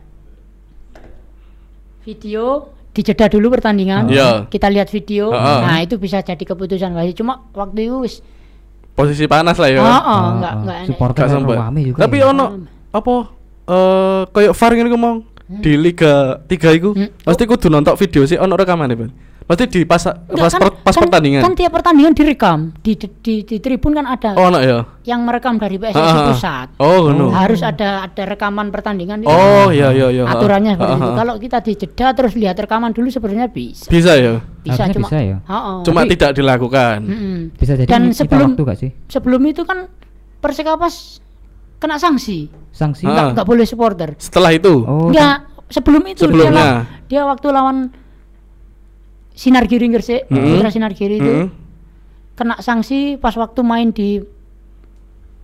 video 2.09 2.73
dijeda 2.95 3.27
dulu 3.27 3.51
pertandingan 3.51 4.07
Iya. 4.07 4.47
kita 4.47 4.71
lihat 4.71 4.89
video 4.89 5.29
Heeh. 5.29 5.61
nah 5.61 5.79
itu 5.79 5.99
bisa 5.99 6.23
jadi 6.23 6.39
keputusan 6.39 6.95
wasit 6.95 7.19
cuma 7.19 7.43
waktu 7.51 7.85
itu 7.85 7.99
wis 8.01 8.17
Posisi 8.95 9.27
panas 9.27 9.59
lah 9.59 9.67
ya. 9.67 9.79
oh, 9.79 9.83
oh, 9.83 9.91
Ah, 9.91 9.99
enggak 9.99 10.15
ah. 10.47 10.55
enggak 10.55 10.77
enak. 10.79 10.89
Supporter 10.89 11.23
Gak 11.27 11.33
sempet. 11.35 11.57
rame 11.59 11.81
juga. 11.83 11.99
Tapi 12.01 12.17
ya. 12.17 12.31
ono 12.31 12.45
apa 12.89 13.15
eh 13.67 14.23
kayak 14.31 14.53
VAR 14.55 14.71
ngene 14.73 14.89
ngomong 14.89 15.17
di 15.51 15.73
Liga 15.75 16.15
3 16.41 16.79
iku 16.79 16.91
Hmm. 16.95 17.11
pasti 17.21 17.43
kudu 17.43 17.67
nonton 17.67 17.99
video 17.99 18.23
sih 18.23 18.39
ono 18.39 18.55
rekaman 18.55 18.87
Bang. 18.89 19.11
Pasti 19.45 19.69
di 19.69 19.85
pas 19.85 20.01
Enggak, 20.01 20.41
pas, 20.41 20.49
kan- 20.49 20.61
per- 20.63 20.77
pas 20.81 20.91
kan- 20.91 21.03
pertandingan. 21.05 21.41
kan 21.41 21.53
tiap 21.53 21.69
pertandingan 21.71 22.13
direkam 22.13 22.59
di 22.81 22.97
di, 22.97 23.09
di, 23.15 23.35
di 23.45 23.57
tribun 23.59 23.93
kan 23.93 24.07
ada 24.07 24.33
Oh, 24.33 24.49
ono 24.49 24.57
ya. 24.57 24.89
yang 25.03 25.21
merekam 25.21 25.55
dari 25.55 25.77
PSSI 25.77 25.93
Ah, 25.95 26.09
ah. 26.09 26.25
pusat 26.27 26.69
Oh, 26.77 26.99
ngono. 27.07 27.29
harus 27.29 27.61
ada 27.61 28.03
ada 28.03 28.23
rekaman 28.25 28.69
pertandingan 28.69 29.21
itu. 29.21 29.29
Oh, 29.29 29.69
iya 29.69 29.93
iya 29.93 30.09
iya. 30.11 30.25
aturannya 30.27 30.75
seperti 30.75 30.89
Ah, 30.89 30.97
itu 30.97 31.05
ah. 31.07 31.17
kalau 31.19 31.35
kita 31.37 31.59
dijeda 31.61 32.07
terus 32.13 32.33
lihat 32.35 32.57
rekaman 32.57 32.91
dulu 32.91 33.07
sebenarnya 33.07 33.47
bisa 33.47 33.85
bisa 33.85 34.13
ya. 34.15 34.41
bisa 34.59 34.81
Harusnya 34.81 34.97
cuma 34.97 35.07
bisa 35.07 35.19
ya. 35.21 35.37
Oh, 35.43 35.53
oh. 35.53 35.79
Cuma 35.83 36.01
Tapi- 36.01 36.13
tidak 36.13 36.31
dilakukan. 36.33 36.99
Mm-mm. 37.03 37.37
Bisa 37.55 37.73
jadi 37.75 37.85
dan 37.87 38.03
sebelum 38.11 38.49
waktu 38.51 38.63
gak 38.65 38.79
sih? 38.79 38.91
sebelum 39.07 39.45
itu 39.45 39.63
kan 39.63 39.93
Persekapas 40.41 41.21
kena 41.77 41.97
sanksi 41.97 42.49
Sanksi. 42.71 43.05
Ah. 43.05 43.13
nggak 43.13 43.27
nggak 43.35 43.47
boleh 43.47 43.65
supporter 43.65 44.17
Setelah 44.17 44.51
itu. 44.51 44.83
Oh, 44.83 45.09
Enggak, 45.09 45.45
sebelum 45.69 46.01
itu 46.03 46.21
dia, 46.23 46.49
Sebelumnya. 46.49 46.69
dia 47.07 47.23
waktu 47.23 47.47
lawan 47.47 47.93
Sinar 49.35 49.67
Giri 49.67 49.87
Gresik, 49.89 50.25
Mm-mm. 50.27 50.57
Putra 50.57 50.71
Sinar 50.71 50.93
Giri 50.93 51.19
itu 51.19 51.27
Mm-mm. 51.27 51.49
kena 52.33 52.55
sanksi 52.59 53.15
pas 53.17 53.35
waktu 53.35 53.61
main 53.61 53.91
di 53.91 54.23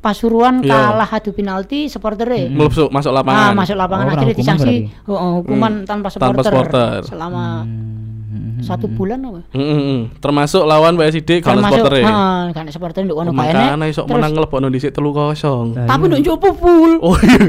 Pasuruan 0.00 0.64
Iya. 0.64 0.96
kalah 0.96 1.10
adu 1.12 1.28
penalti 1.30 1.84
supporternya. 1.86 2.48
Melebsuk 2.48 2.88
masuk 2.88 3.12
Ah, 3.12 3.20
lapangan. 3.20 3.52
masuk 3.52 3.76
lapangan 3.76 4.06
Oh, 4.06 4.12
akhirnya 4.16 4.32
disanksi 4.32 4.74
oh, 5.04 5.12
oh, 5.12 5.30
hukuman 5.36 5.72
Hmm, 5.74 5.84
tanpa 5.84 6.08
tanpa 6.08 6.40
supporter, 6.40 6.48
supporter. 6.48 6.98
selama 7.04 7.44
Hmm. 7.60 8.64
satu 8.64 8.88
bulan 8.88 9.20
apa? 9.20 9.44
Mm, 9.52 9.60
mm, 9.60 9.76
mm. 9.82 10.00
Termasuk 10.16 10.64
lawan 10.64 10.96
PSID 10.96 11.44
kalau 11.44 11.60
supporter 11.60 12.00
ya. 12.00 12.08
karena 12.48 12.70
supporter 12.72 13.00
nduk 13.02 13.18
ono 13.18 13.30
kae 13.30 13.52
Makanya 13.52 13.86
iso 13.86 14.02
menang 14.06 14.32
ngelebokno 14.32 14.68
dhisik 14.68 14.88
3-0. 14.90 15.76
Lah, 15.76 15.84
Tapi 15.84 16.00
iya. 16.00 16.08
nduk 16.08 16.22
jopo 16.22 16.48
full. 16.54 16.92
Oh 17.02 17.16
iya. 17.18 17.40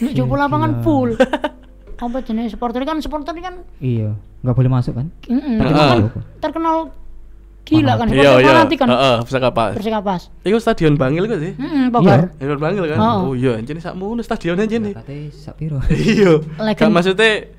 Nduk 0.00 0.12
jopo 0.14 0.32
lapangan 0.32 0.70
Gila. 0.72 0.80
full. 0.80 1.10
Apa 1.96 2.18
jenis 2.20 2.50
supporter 2.50 2.82
kan 2.82 2.96
supporter 2.98 3.32
kan 3.34 3.64
Iya, 3.78 4.12
nggak 4.40 4.54
boleh 4.54 4.68
masuk 4.68 4.92
kan? 4.94 5.06
mm-mm, 5.24 5.56
Tapi 5.56 5.64
terkenal, 5.66 5.96
masuk. 5.98 6.22
terkenal 6.38 6.76
gila 7.64 7.92
kan 7.94 8.06
Iya 8.06 8.30
iya. 8.36 8.46
fanatik 8.46 8.78
kan. 8.78 8.88
Heeh, 8.88 9.16
bisa 9.22 9.38
kapas. 9.40 9.72
Persikapas. 9.74 10.20
Iku 10.40 10.56
stadion 10.56 10.94
Bangil 10.94 11.24
kok 11.24 11.36
sih? 11.36 11.52
Heeh, 11.52 11.84
Pogar. 11.88 12.30
Stadion 12.32 12.60
Bangil 12.60 12.84
kan? 12.86 12.98
Oh. 12.98 13.32
Iya, 13.32 13.56
anjene 13.56 13.80
sakmono 13.80 14.20
stadion 14.20 14.54
anjene. 14.54 14.92
Katanya 14.92 15.24
sak 15.32 15.54
piro? 15.56 15.82
Iya. 15.90 16.44
Kan 16.74 16.90
maksudnya 16.90 17.50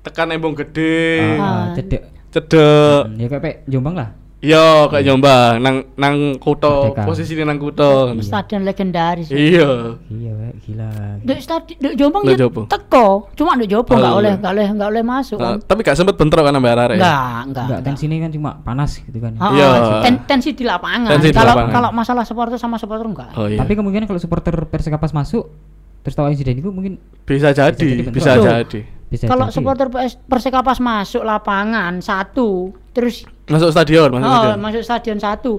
tekan 0.00 0.30
embong 0.30 0.56
gede, 0.56 1.36
Ah. 1.36 1.36
Ah, 1.36 1.64
cedek. 1.74 2.02
cedek. 2.30 3.02
Hmm, 3.04 3.18
Ya 3.18 3.26
kayak 3.28 3.66
Jombang 3.66 3.94
lah. 3.94 4.08
Iya, 4.40 4.88
kayak 4.88 5.04
Jombang, 5.04 5.60
nang 5.60 5.76
nang 6.00 6.16
kuto, 6.40 6.88
Merdeka. 6.88 7.04
posisinya 7.04 7.44
nang 7.44 7.60
kuto. 7.60 8.16
Stadion 8.24 8.64
legendaris. 8.64 9.28
Iya. 9.28 10.00
Iya, 10.08 10.32
gila. 10.58 10.88
Dek 11.20 11.38
stadion 11.44 11.76
dek 11.76 11.92
Jombang 11.94 12.24
ya 12.24 12.48
teko, 12.66 13.28
cuma 13.36 13.52
Jopo 13.60 13.92
Oh, 13.92 14.00
enggak 14.00 14.08
iya. 14.08 14.16
oleh 14.16 14.32
enggak 14.40 14.52
oleh 14.56 14.66
enggak 14.72 14.88
oleh 14.88 15.02
masuk 15.04 15.36
Nah, 15.36 15.60
kan. 15.60 15.68
tapi 15.68 15.80
gak 15.84 15.92
sempet 15.92 16.16
bentrok 16.16 16.40
kan 16.40 16.56
ambek 16.56 16.72
arek. 16.72 16.96
Enggak, 16.96 16.96
enggak. 16.96 17.36
Enggak, 17.44 17.64
enggak. 17.68 17.80
tensinya 17.84 18.16
kan 18.16 18.30
cuma 18.32 18.50
panas 18.64 18.90
gitu 18.96 19.18
kan. 19.20 19.32
Ah, 19.36 19.52
Iya. 19.52 19.66
ah, 19.68 20.00
ten- 20.00 20.22
tensi 20.24 20.50
di 20.50 20.64
lapangan. 20.64 21.10
Tensi 21.12 21.28
di 21.28 21.36
kalau 21.36 21.52
lapangan. 21.52 21.72
kalau 21.76 21.88
masalah 21.92 22.24
supporter 22.24 22.56
sama 22.56 22.80
supporter 22.80 23.04
enggak. 23.04 23.30
Oh 23.36 23.44
iya. 23.44 23.60
Tapi 23.60 23.72
kemungkinan 23.76 24.08
kalau 24.08 24.16
supporter 24.18 24.56
Persekapas 24.64 25.12
masuk 25.12 25.52
terus 26.00 26.16
tahu 26.16 26.32
insiden 26.32 26.56
itu 26.56 26.72
mungkin 26.72 26.96
Bisa 27.22 27.52
jadi, 27.52 28.08
bisa 28.08 28.40
jadi. 28.40 28.80
bisa 29.06 29.28
Kalau 29.28 29.46
jadi. 29.46 29.54
supporter 29.54 29.86
PS 29.86 30.16
Perseka 30.16 30.64
pas 30.64 30.80
masuk 30.80 31.20
lapangan 31.20 32.00
satu, 32.00 32.72
terus 32.90 33.28
Masuk 33.50 33.68
stadion, 33.68 34.08
masuk 34.08 34.24
oh, 34.24 34.34
stadion. 34.38 34.58
masuk 34.62 34.82
stadion 34.82 35.18
satu, 35.18 35.52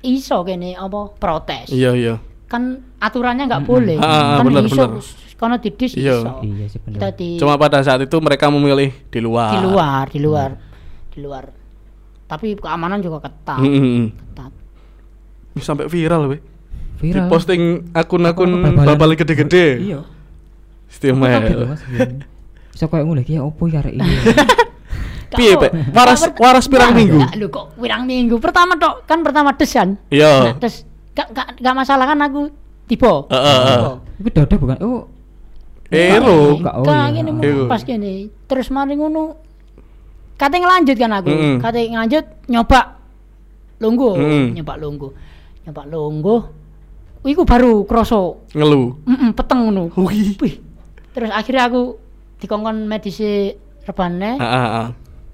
iso 0.00 0.36
kene 0.44 0.76
apa 0.76 1.08
protes. 1.16 1.72
Iya, 1.72 1.90
iya. 1.96 2.14
Kan 2.46 2.84
aturannya 3.00 3.48
nggak 3.48 3.64
boleh. 3.64 3.96
Ah, 3.96 4.38
kan 4.38 4.44
bener, 4.44 4.68
iso 4.68 4.76
bener. 4.76 5.02
karena 5.38 5.56
didis 5.56 5.92
Iya. 5.94 6.16
iso. 6.20 6.32
iya 6.42 6.64
sih 6.66 6.78
di 7.14 7.38
Cuma 7.38 7.54
pada 7.56 7.78
saat 7.80 8.02
itu 8.02 8.16
mereka 8.18 8.50
memilih 8.50 8.90
di 9.08 9.18
luar. 9.18 9.52
di 9.54 9.60
luar, 9.62 10.04
di 10.10 10.18
luar, 10.20 10.50
di 11.08 11.18
luar. 11.18 11.44
Tapi 12.28 12.58
keamanan 12.58 13.00
juga 13.00 13.24
ketat. 13.24 13.56
Mm, 13.56 13.70
mm, 13.70 13.80
mm. 13.80 14.06
ketat. 14.12 14.52
Sampai 15.58 15.88
viral, 15.88 16.28
weh. 16.28 16.40
Di 16.98 17.08
viral 17.08 17.30
posting 17.30 17.88
akun-akun 17.94 18.50
Apa- 18.52 18.84
apa- 18.84 18.98
bal 18.98 19.14
gede-gede. 19.14 19.66
iya 19.80 20.00
Istimewa. 20.88 21.40
Gini. 21.40 22.24
bisa 22.72 22.86
kayak 22.86 23.04
ngono 23.04 23.20
iki 23.20 23.34
ya 23.34 23.42
opo 23.42 23.66
ya 23.66 23.82
arek 23.82 23.90
ini 23.90 24.06
Piye, 25.28 25.52
Kak, 25.52 25.60
Pak? 25.60 25.70
oh, 25.70 25.92
Waras 25.92 26.20
kak, 26.24 26.34
waras 26.40 26.66
pirang 26.66 26.92
Nah, 26.92 26.98
minggu? 26.98 27.18
Lu 27.36 27.46
kok 27.48 27.76
pirang 27.76 28.02
minggu? 28.04 28.40
Pertama 28.40 28.72
tok, 28.74 29.04
kan 29.04 29.20
pertama 29.20 29.52
des 29.52 29.68
kan. 29.68 29.92
Nah, 29.92 30.08
Iya. 30.08 30.56
des 30.56 30.74
gak, 31.12 31.28
gak, 31.32 31.46
gak 31.60 31.74
masalah 31.76 32.08
kan 32.08 32.18
aku 32.22 32.48
tiba. 32.86 33.28
Heeh, 33.28 34.00
itu 34.18 34.30
dada 34.32 34.54
bukan 34.56 34.78
oh 34.80 35.02
Ero. 35.88 36.56
Enggak, 36.56 36.74
oh 36.76 36.84
Enggak, 36.84 37.04
iya. 37.10 37.20
Ero. 37.44 37.64
pas 37.64 37.80
gini. 37.80 38.28
Terus 38.44 38.68
mari 38.68 38.92
ngono. 38.92 39.36
Katanya 40.36 40.68
ngelanjut 40.68 40.96
kan 40.96 41.12
aku. 41.12 41.28
Mm-mm. 41.28 41.54
Katanya 41.58 41.86
ngelanjut 41.92 42.24
nyoba 42.46 42.80
lungguh, 43.78 44.14
Mm-mm. 44.16 44.46
nyoba 44.54 44.74
lungguh. 44.76 45.10
Nyoba 45.64 45.82
lungguh. 45.84 46.40
Iku 47.24 47.42
baru 47.44 47.82
kroso. 47.84 48.46
Ngeluh. 48.54 48.94
Mm 49.04 49.32
peteng 49.34 49.68
ngono. 49.68 49.90
Wih. 49.98 50.36
Wih. 50.38 50.54
Terus 51.12 51.32
akhirnya 51.34 51.66
aku 51.66 51.98
dikongkon 52.38 52.86
medisi 52.86 53.50
rebane, 53.82 54.38
Heeh, 54.38 54.66
heeh. 54.70 54.88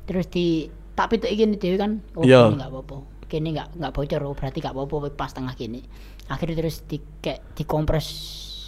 Terus 0.05 0.27
di 0.27 0.67
tak 0.93 1.11
pituk 1.11 1.27
iki 1.27 1.45
dhewe 1.53 1.77
kan. 1.77 1.99
Oh, 2.13 2.23
Iya. 2.23 2.49
ini 2.49 2.57
enggak 2.57 2.71
apa-apa. 2.71 2.97
Kene 3.25 3.49
enggak 3.51 3.69
enggak 3.73 3.93
bocor, 3.93 4.21
oh, 4.23 4.33
berarti 4.33 4.59
enggak 4.59 4.75
apa-apa 4.75 4.97
pas 5.11 5.31
tengah 5.31 5.53
gini. 5.53 5.81
Akhirnya 6.25 6.57
terus 6.57 6.81
di 6.83 6.97
kayak 7.19 7.55
dikompres 7.55 8.07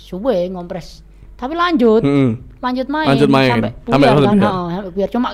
suwe 0.03 0.47
ngompres. 0.47 1.01
Tapi 1.35 1.53
lanjut 1.53 2.01
Mm-mm. 2.01 2.59
lanjut 2.59 2.87
main, 2.87 3.07
Lanjut 3.07 3.29
main. 3.29 3.51
sampai 3.53 3.71
Sampai 3.85 4.09
buyar 4.09 4.17
kan 4.25 4.39
heeh, 4.39 4.67
sampai 4.73 4.91
biar 4.91 5.09
cuma 5.11 5.29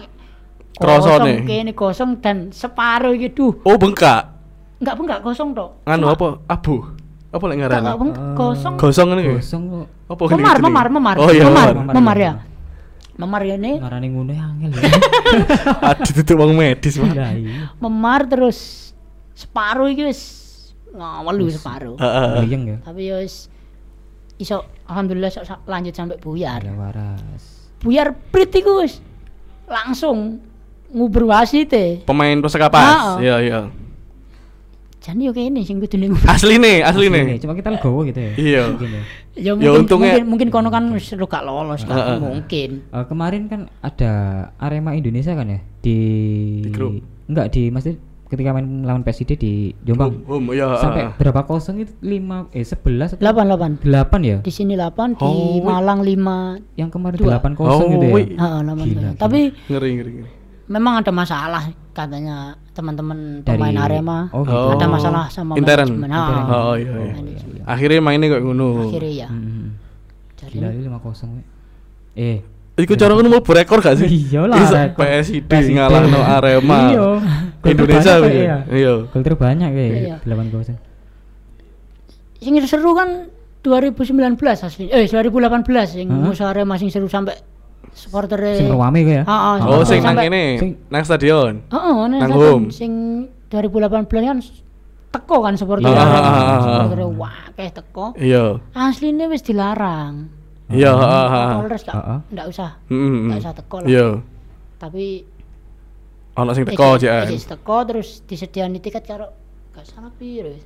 kosong 0.74 1.20
nih. 1.22 1.38
kene 1.44 1.72
kosong 1.72 2.10
dan 2.18 2.36
separuh 2.50 3.14
gitu 3.14 3.54
Oh, 3.62 3.76
bengkak. 3.76 4.34
enggak 4.78 4.94
enggak 4.98 5.20
kosong 5.22 5.52
tok 5.52 5.78
Anu 5.84 6.06
apa? 6.08 6.42
Abu. 6.44 6.82
Apa 7.30 7.44
lek 7.46 7.54
enggak, 7.54 7.70
ngarani? 7.70 7.86
enggak, 8.02 8.34
kosong 8.34 8.74
Gosong 8.76 9.06
ngene 9.08 9.22
ya? 9.22 9.32
gosong 9.32 9.62
kok 9.64 9.86
Apa 10.10 10.22
memar 10.26 10.28
gini 10.28 10.42
memar 10.60 10.84
jenenge? 10.84 10.92
memar 10.92 11.14
Oh 11.16 11.30
iya, 11.30 11.44
memar 11.46 11.68
memar. 11.72 11.94
memar 11.94 12.16
ya 12.18 12.32
memar 13.12 13.44
ya 13.44 13.60
ini 13.60 13.76
ngarani 13.76 14.08
ngono 14.08 14.32
angel 14.32 14.72
ya 14.72 14.88
Aduh, 15.92 16.14
itu 16.16 16.32
wong 16.32 16.52
medis. 16.56 16.96
Lah, 16.96 17.32
iya 17.36 17.68
memar 17.76 18.24
terus 18.24 18.90
separuh 19.36 19.88
iki 19.88 20.04
wis 20.08 20.20
ngawel 20.92 21.34
lu 21.40 21.48
separuh. 21.48 21.96
Liyeng 22.44 22.62
ya 22.68 22.78
tapi 22.84 23.08
ya 23.12 23.20
wis 23.20 23.48
iso 24.40 24.64
alhamdulillah 24.88 25.28
sok 25.28 25.64
lanjut 25.68 25.94
sampai 25.94 26.16
buyar 26.18 26.64
ya 26.64 26.72
waras 26.74 27.72
buyar 27.80 28.16
prit 28.32 28.50
iku 28.52 28.82
wis 28.82 28.98
langsung 29.68 30.40
nguber 30.92 31.24
wasite 31.24 32.04
Pemain 32.04 32.36
Perseka 32.44 32.68
Pas. 32.68 33.16
Heeh. 33.16 33.16
Iya, 33.24 33.36
iya. 33.40 33.60
Jadi 35.02 35.18
yo 35.20 35.32
kene 35.32 35.60
sing 35.60 35.76
kudune 35.76 36.14
Asli 36.30 36.56
nih, 36.56 36.78
asli 36.80 37.06
Asli 37.06 37.10
nih. 37.10 37.36
cuma 37.36 37.52
kita 37.52 37.68
legowo 37.68 38.00
gitu 38.04 38.18
ya 38.18 38.32
Iya. 38.32 38.62
Ya. 38.70 38.86
ya 38.86 39.02
Ya, 39.34 39.50
mungkin, 39.52 39.82
untungnya- 39.82 40.14
mungkin 40.14 40.26
mungkin 40.28 40.48
kono 40.48 40.68
kan 40.68 40.84
wis 40.88 41.10
lu 41.10 41.26
gak 41.26 41.42
lolos 41.42 41.82
kan 41.82 42.16
mungkin 42.18 42.86
Eh, 42.86 43.04
kemarin 43.04 43.42
kan 43.46 43.60
ada 43.80 44.12
Arema 44.56 44.92
Indonesia 44.92 45.32
kan 45.32 45.48
ya 45.48 45.60
di, 45.78 45.98
Di 46.60 46.70
grup. 46.70 47.02
enggak 47.26 47.50
di 47.50 47.68
maksudnya 47.68 47.96
ketika 48.24 48.48
main 48.50 48.64
lawan 48.82 49.02
PSG 49.02 49.30
di 49.34 49.52
Jombang 49.82 50.22
hum, 50.22 50.48
iya. 50.50 50.76
sampai 50.78 51.04
heeh. 51.04 51.12
berapa 51.16 51.42
kosong 51.42 51.80
itu 51.80 51.92
lima 52.00 52.48
eh 52.50 52.62
sebelas 52.62 53.12
atau 53.12 53.20
delapan 53.20 53.44
delapan 53.46 53.70
delapan 53.78 54.20
ya 54.22 54.36
di 54.40 54.48
sini 54.48 54.72
8 54.72 54.88
di 55.12 55.20
Oh, 55.20 55.32
wih. 55.54 55.60
Malang 55.62 56.00
5 56.00 56.56
yang 56.74 56.88
kemarin 56.88 57.16
Dua. 57.16 57.26
delapan 57.28 57.52
kosong 57.52 57.76
Oh, 57.82 57.92
gitu 57.94 58.06
ya. 58.06 58.24
Heeh, 58.30 58.32
delapan 58.62 58.64
Gila, 58.78 58.92
delapan. 58.94 59.04
gila. 59.04 59.20
tapi 59.20 59.40
ngeri 59.66 59.90
ngeri 59.92 60.10
ngeri. 60.14 60.30
Memang 60.72 61.04
ada 61.04 61.12
masalah 61.12 61.68
katanya 61.92 62.56
teman-teman 62.72 63.44
Dari- 63.44 63.60
pemain 63.60 63.76
Arema 63.76 64.18
oh, 64.32 64.40
gitu. 64.40 64.56
ada 64.72 64.86
Oh. 64.88 64.90
masalah 64.90 65.24
sama 65.28 65.52
Intern. 65.60 65.84
manajemen. 65.92 66.08
Intern. 66.08 66.44
Oh, 66.48 66.74
iya, 66.74 66.88
iya. 66.88 67.12
manajemen. 67.12 67.60
Akhirnya 67.68 68.00
mainnya 68.00 68.26
kayak 68.32 68.42
ngono. 68.42 68.68
akhirnya 68.88 69.12
ya 69.12 69.28
Hmm. 69.28 69.66
Jadi 70.40 70.58
Gila 70.58 70.68
lima 70.72 70.98
eh 72.16 72.38
Iku 72.72 72.96
cara 72.96 73.12
ngono 73.12 73.28
mau 73.28 73.44
rekor 73.44 73.84
gak 73.84 74.00
sih? 74.00 74.08
Iya 74.08 74.48
lah. 74.48 74.56
PSG 74.96 75.44
PSG. 75.44 75.76
ngalahno 75.76 76.18
Arema. 76.18 76.80
Iya. 76.88 77.08
Indonesia 77.68 78.12
iya. 78.24 78.56
Iya. 78.64 78.92
gol 79.06 79.22
terbanyak 79.22 79.70
Iya. 79.70 79.76
kayak 79.76 80.18
delapan 80.24 80.46
kosong 80.48 80.78
sing 82.42 82.58
seru 82.66 82.90
kan 82.96 83.30
2019 83.62 84.34
asli 84.66 84.90
eh 84.90 85.06
2018 85.06 85.62
sing 85.86 86.10
musuh 86.10 86.50
Arema 86.50 86.74
sing 86.74 86.90
seru 86.90 87.06
sampai 87.06 87.38
supporter 87.92 88.38
sing 88.54 88.68
rame 88.68 89.00
kayak 89.00 89.16
ya 89.18 89.22
Heeh, 89.24 89.54
Oh, 89.62 89.80
sampai- 89.80 89.86
sing 89.86 90.00
nang 90.02 90.16
kene, 90.16 90.44
nang 90.88 91.02
stadion. 91.02 91.52
Heeh, 91.66 91.92
nang 92.02 92.10
Nang 92.14 92.30
stadion. 92.30 92.40
home. 92.50 92.66
sing 92.70 92.92
2018 93.46 94.08
kan 94.24 94.38
teko 95.12 95.36
kan 95.38 95.54
supporter 95.54 95.84
Ah, 95.84 95.92
Arema. 95.92 96.08
ah, 96.08 96.18
ah, 96.18 96.32
ah. 96.48 96.60
supporter 96.62 97.00
wah 97.10 97.38
kayak 97.52 97.72
teko 97.74 98.06
Iya. 98.16 98.44
aslinya 98.72 99.28
wis 99.28 99.42
dilarang 99.42 100.32
Iya, 100.66 100.88
heeh, 100.90 101.26
heeh. 101.28 101.52
Polres 101.58 101.82
gak 101.82 101.94
Heeh. 101.94 102.18
ndak 102.32 102.46
usah 102.48 102.70
Heeh. 102.86 103.12
nggak 103.22 103.38
usah 103.38 103.52
teko 103.54 103.76
lah 103.78 103.86
Iya. 103.86 104.08
tapi 104.78 105.04
Ono 106.32 106.50
sing 106.50 106.64
teko 106.64 106.96
JN. 106.96 107.28
isi 107.28 107.44
teko 107.44 107.76
terus 107.84 108.24
disediani 108.24 108.80
tiket 108.80 109.04
karo 109.04 109.28
gak 109.70 109.84
salah 109.84 110.08
piro 110.10 110.48
wis. 110.48 110.64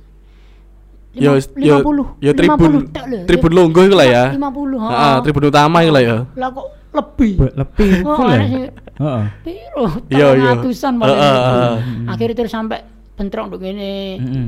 Yo 1.11 1.33
Lima- 1.33 1.59
yo 1.59 1.75
50 1.81 2.05
yo 2.19 2.31
tribun 2.31 2.71
50 2.77 2.93
tok 2.93 3.05
lho. 3.05 3.19
tribun 3.25 3.51
longgo 3.51 3.81
iku 3.81 3.95
lah 3.95 4.07
ya. 4.07 4.23
50 4.29 4.77
Heeh, 4.77 4.91
heeh. 4.93 5.15
tribun 5.19 5.43
utama 5.45 5.77
iku 5.81 5.91
lah 5.91 6.03
ya. 6.05 6.17
Lah 6.35 6.49
kok 6.53 6.67
lebih. 6.97 7.31
Be- 7.37 7.55
lebih 7.55 7.91
Oh, 8.01 8.15
full 8.15 8.29
ya. 8.29 8.41
Heeh. 8.97 9.23
Piro? 9.41 9.85
Iya, 10.07 10.27
iya. 10.33 10.51
Ratusan 10.53 10.93
paling. 10.95 11.13
Heeh, 11.13 11.31
lebih. 11.31 11.53
heeh. 11.53 11.77
Akhirnya 12.09 12.35
terus 12.35 12.51
sampai 12.51 12.79
bentrok 13.13 13.45
nduk 13.47 13.61
ngene. 13.61 13.91
Mm-mm. 14.17 14.47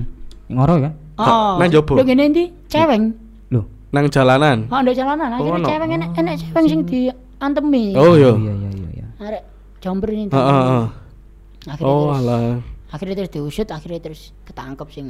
ngoro 0.50 0.76
kan 0.82 0.93
Oh, 1.16 1.58
nang 1.58 1.70
jopo? 1.70 1.93
Nduk 1.93 2.06
ngene 2.06 2.24
ndi? 2.28 2.43
Ceweng. 2.66 3.04
loh 3.50 3.66
Nang 3.89 4.06
jalanan. 4.08 4.66
Oh, 4.68 4.80
nduk 4.80 4.93
jalanan. 4.93 5.30
Oh, 5.32 5.38
Akhirnya 5.39 5.62
ceweng 5.68 5.91
enek 5.93 6.10
enek 6.16 6.34
ceweng 6.39 6.66
sing 6.66 6.82
diantemi. 6.84 7.93
Oh 7.93 8.14
iya. 8.14 8.34
iya 8.34 8.54
iya 8.56 8.70
iya 8.72 8.89
iya 8.93 9.08
Arek 9.20 9.43
jomber 9.80 10.10
ini. 10.10 10.26
Heeh. 10.28 10.84
Akhirnya 11.66 11.86
Oh 11.86 12.10
terus 12.10 12.20
alah. 12.20 12.41
akhirnya 12.89 13.16
terus 13.16 13.32
diusut, 13.32 13.68
akhirnya 13.68 14.00
terus 14.02 14.22
ketangkep 14.43 14.88
sing 14.89 15.08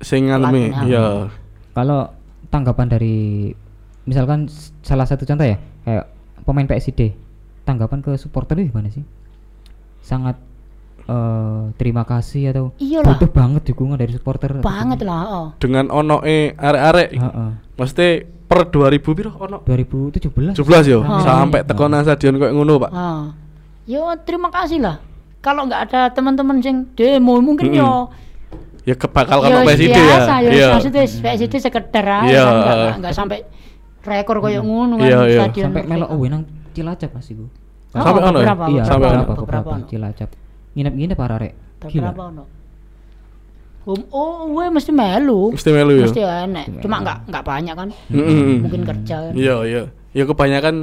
Sing 0.00 0.22
ngalami. 0.26 0.70
Pelakunya. 0.70 0.86
Iya. 0.86 1.06
kalau 1.70 2.00
tanggapan 2.50 2.88
dari 2.88 3.18
misalkan 4.02 4.50
salah 4.80 5.04
satu 5.04 5.22
contoh 5.22 5.44
ya 5.44 5.54
kayak 5.84 6.04
pemain 6.42 6.64
PSG 6.64 7.12
tanggapan 7.62 8.00
ke 8.00 8.16
supporter 8.16 8.56
itu 8.56 8.68
gimana 8.68 8.88
sih 8.88 9.04
sangat 10.00 10.36
eh, 11.02 11.62
terima 11.74 12.02
kasih 12.02 12.50
atau 12.50 12.64
Iyalah. 12.76 13.06
butuh 13.14 13.30
banget 13.30 13.62
dukungan 13.66 13.96
dari 13.96 14.12
supporter 14.12 14.58
banget 14.58 15.02
lah, 15.02 15.22
oh. 15.26 15.46
Dengan 15.56 15.88
ono 15.88 16.22
e 16.22 16.52
arek-arek. 16.52 17.08
Heeh. 17.12 17.50
Mesti 17.74 18.06
per 18.44 18.66
2000 18.66 18.98
piro 19.12 19.30
ono? 19.34 19.62
2017 19.62 20.56
17 20.56 20.86
yo. 20.88 21.00
Oh. 21.00 21.20
Sampai 21.20 21.62
teko 21.62 21.86
nang 21.86 22.02
stadion 22.02 22.36
koyo 22.36 22.52
ngono, 22.52 22.80
Pak. 22.80 22.90
Ah. 22.90 23.30
Yo 23.84 24.06
terima 24.22 24.48
kasih 24.48 24.80
lah. 24.80 24.96
Kalau 25.40 25.64
nggak 25.64 25.80
ada 25.88 26.00
teman-teman 26.10 26.60
sing 26.60 26.84
demo 26.92 27.40
mungkin 27.40 27.72
Mm-mm. 27.72 27.80
yo 27.80 27.90
Ya 28.80 28.96
kebakal 28.96 29.40
kan 29.40 29.60
presiden 29.62 29.92
ya. 29.92 30.00
biasa 30.00 30.32
yo 30.40 30.50
Iya. 30.50 30.68
maksudnya 30.72 31.02
PSD 31.04 31.54
sekedar 31.60 32.04
aja 32.04 32.26
Iya. 32.26 32.44
nggak 32.96 33.12
sampai 33.12 33.44
rekor 34.00 34.36
koyo 34.38 34.60
ngono 34.60 34.96
kan 34.96 35.04
Iya, 35.04 35.18
iya. 35.26 35.40
stadion 35.44 35.64
sampai 35.68 35.82
melok 35.84 36.08
oh 36.08 36.24
nang 36.24 36.42
Cilacap 36.70 37.10
pasti 37.12 37.32
bu 37.34 37.44
Oh, 37.90 37.98
Sampai 37.98 38.22
ono 38.22 38.38
ya? 38.38 38.46
beberapa, 38.46 38.64
iya 38.68 38.82
sampai 38.86 39.08
ono. 39.10 39.22
beberapa, 39.34 39.68
ono. 39.74 39.84
Cilacap 39.84 40.30
nginep-nginep 40.72 41.16
para 41.16 41.34
rek 41.36 41.52
gila 41.84 42.08
beberapa 42.08 42.22
ono. 42.28 42.44
Um, 43.82 44.00
oh, 44.10 44.46
gue 44.46 44.64
mesti 44.68 44.92
melu. 44.92 45.50
Mesti 45.50 45.70
melu 45.70 45.92
ya. 45.96 46.04
Mesti 46.06 46.20
enek. 46.20 46.64
Mesti 46.68 46.82
Cuma 46.84 46.94
melu. 46.94 47.02
nggak 47.02 47.18
nggak 47.26 47.44
banyak 47.44 47.74
kan. 47.74 47.88
Mm-mm. 48.06 48.54
Mungkin 48.62 48.82
kerja 48.84 49.16
kan. 49.20 49.32
Iya, 49.34 49.56
iya. 49.64 49.82
Ya 50.12 50.24
kebanyakan 50.24 50.74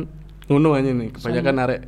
ngono 0.48 0.70
aja 0.74 0.90
nih. 0.90 1.10
Kebanyakan 1.12 1.56
arek 1.62 1.82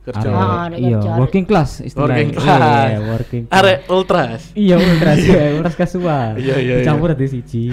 kerja. 0.00 0.20
Arek- 0.22 0.36
Ah, 0.36 0.66
iya 0.70 0.96
kerja, 0.96 1.10
working 1.16 1.44
class 1.44 1.70
istilahnya 1.80 2.14
Working 2.14 2.30
Iya, 2.30 2.38
class. 2.38 2.90
working 3.10 3.42
class. 3.44 3.58
Arek 3.58 3.78
ultras. 3.88 4.40
iya 4.54 4.76
ultras 4.76 5.18
ya 5.26 5.42
ultras 5.52 5.74
kasual 5.76 6.30
Iya, 6.36 6.56
iya, 6.56 6.74
iya. 6.76 6.84
campur 6.86 7.10
di 7.12 7.26
siji 7.26 7.64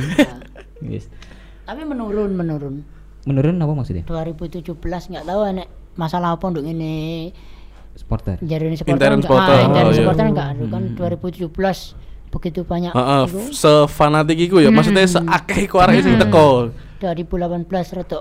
Yes. 0.79 1.05
Tapi 1.61 1.81
menurun 1.83 2.31
menurun. 2.31 2.75
Menurun 3.27 3.57
apa 3.57 3.73
maksudnya 3.73 4.03
2017 4.03 4.71
nggak 5.11 5.25
tahu 5.25 5.41
enek 5.45 5.67
masalah 5.93 6.33
apa 6.33 6.45
untuk 6.47 6.63
ini 6.63 7.29
supporter 7.93 8.37
jadi 8.39 8.63
ini 8.63 8.75
supporter 8.75 8.95
Intern 8.95 9.13
enggak 9.15 9.27
supporter, 9.27 9.53
ah, 9.53 9.61
intern 9.63 9.83
oh, 9.83 9.89
iya. 9.89 9.97
supporter 9.99 10.25
enggak 10.25 10.47
kan 10.63 10.83
Hmm. 10.85 10.95
2017 10.95 12.07
begitu 12.27 12.59
banyak 12.61 12.91
Heeh, 12.91 13.23
itu. 13.25 13.39
sefanatik 13.51 14.37
iku 14.37 14.59
ya, 14.59 14.67
maksudnya 14.69 15.01
Mm. 15.01 15.13
seakeh 15.15 15.59
iku 15.63 15.79
arek 15.79 16.03
sing 16.03 16.15
Mm. 16.15 16.23
teko. 16.23 16.47
2018 16.99 17.63
rada 17.93 18.19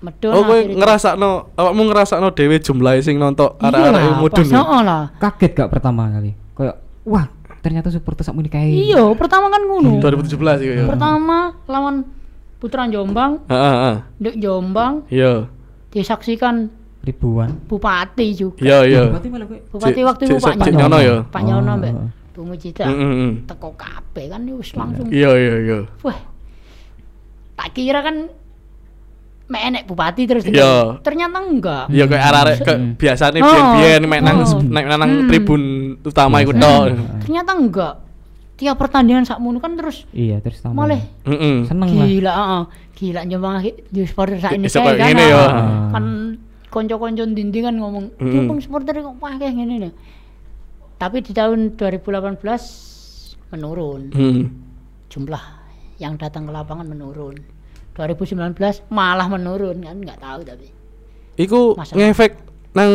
medun 0.00 0.32
Oh, 0.32 0.42
kowe 0.42 0.52
akhirnya- 0.52 0.76
ngerasakno 0.76 1.30
awakmu 1.54 1.82
ngerasakno 1.86 2.28
dhewe 2.30 2.56
jumlahe 2.58 3.00
sing 3.00 3.16
nonton 3.16 3.54
Iya 3.54 3.64
arek-arek 3.64 4.02
mudun. 4.18 4.36
pas 4.36 4.44
ya? 4.44 4.58
heeh 4.58 4.80
lah. 4.82 5.02
Kaget 5.16 5.52
gak 5.54 5.70
pertama 5.70 6.02
kali? 6.10 6.34
Kayak 6.52 6.76
wah, 7.04 7.24
ternyata 7.60 7.88
supporter 7.88 8.20
sakmu 8.22 8.42
ini 8.42 8.50
kayak 8.50 8.68
Iya, 8.68 9.02
pertama 9.14 9.46
kan 9.48 9.62
ngono. 9.62 9.96
2017 9.96 10.58
iku 10.60 10.72
ya. 10.74 10.84
Pertama 10.84 11.38
lawan 11.64 11.94
Putra 12.56 12.86
Jombang, 12.86 13.44
Heeh, 13.44 13.72
heeh. 13.76 13.96
Nduk 14.18 14.34
Jombang 14.38 14.94
Iya. 15.08 15.46
disaksikan 15.90 16.70
ribuan. 17.02 17.52
bupati 17.64 18.32
juga. 18.32 18.60
Iya, 18.60 18.78
iya. 18.84 19.02
Berarti 19.06 19.28
malah 19.28 19.46
kowe 19.46 19.58
Bupati 19.70 19.92
Cik- 19.94 20.06
waktu 20.06 20.22
itu 20.24 20.36
Pak 20.38 20.54
Nyono. 20.58 20.72
Nyono 20.74 20.98
ya? 20.98 21.16
Pak 21.24 21.42
Nyono 21.42 21.72
mbak 21.76 21.92
oh. 21.92 22.08
Bu 22.34 22.40
Mujida. 22.42 22.84
Heeh, 22.84 22.96
heeh. 22.96 23.32
Teko 23.44 23.68
kabeh 23.74 24.24
kan 24.26 24.40
wis 24.50 24.70
langsung. 24.72 25.06
Iya, 25.06 25.30
iya, 25.34 25.54
iya. 25.60 25.78
Wah. 26.00 26.18
Tak 27.54 27.68
kira 27.70 28.00
kan 28.00 28.16
mek 29.44 29.62
enek 29.62 29.82
bupati 29.84 30.24
terus 30.24 30.42
Iya. 30.42 30.98
Ternyata 30.98 31.36
enggak. 31.38 31.84
Iya 31.88 32.04
kayak 32.08 32.24
arek 32.34 32.56
kayak 32.64 32.80
Mm. 32.80 32.90
biasane 32.96 33.38
Oh, 33.38 33.44
biyen-biyen 33.44 34.02
mek 34.04 34.20
nang 34.20 34.36
oh. 34.40 34.58
nek 34.58 34.84
nang 34.88 35.00
Hmm. 35.04 35.28
tribun 35.28 35.62
utama 36.00 36.40
iku 36.40 36.50
Biasa. 36.50 36.64
tok. 36.64 36.84
Ternyata 37.20 37.50
enggak. 37.52 37.94
Tiap 38.54 38.76
pertandingan 38.76 39.22
sakmono 39.22 39.58
kan 39.58 39.74
terus 39.74 40.06
Iya, 40.10 40.38
terus 40.38 40.58
tambah. 40.58 40.78
malah 40.78 41.02
Heeh. 41.24 41.66
seneng 41.66 41.90
lah. 41.90 42.06
gila, 42.06 42.32
heeh. 42.32 42.62
Gila 42.94 43.20
Jombang 43.26 43.54
lagi 43.58 43.70
di 43.84 44.00
supporter 44.04 44.38
sak 44.38 44.52
ini 44.52 44.66
kayak 44.66 44.94
kan. 44.94 45.08
gini 45.08 45.24
ya. 45.24 45.44
Kan 45.90 46.04
konco-konco 46.68 47.22
dinding 47.24 47.64
kan 47.64 47.74
ngomong, 47.74 48.04
Mm. 48.16 48.30
"Jombang 48.30 48.58
supporter 48.58 48.94
kok 48.96 49.14
kayak 49.18 49.52
gini 49.52 49.74
nih." 49.80 49.92
Tapi 50.94 51.16
di 51.20 51.32
tahun 51.32 51.74
2018 51.74 52.62
menurun. 53.48 54.02
Hmm. 54.10 54.42
jumlah 55.06 55.38
yang 55.96 56.14
datang 56.14 56.42
ke 56.42 56.50
lapangan 56.50 56.82
menurun. 56.84 57.38
2019 57.92 58.54
malah 58.88 59.26
menurun 59.26 59.78
kan 59.80 59.94
nggak 59.96 60.18
tahu 60.18 60.40
tapi. 60.42 60.66
Iku 61.36 61.74
Masalah. 61.74 61.98
ngefek 62.00 62.32
nang 62.72 62.90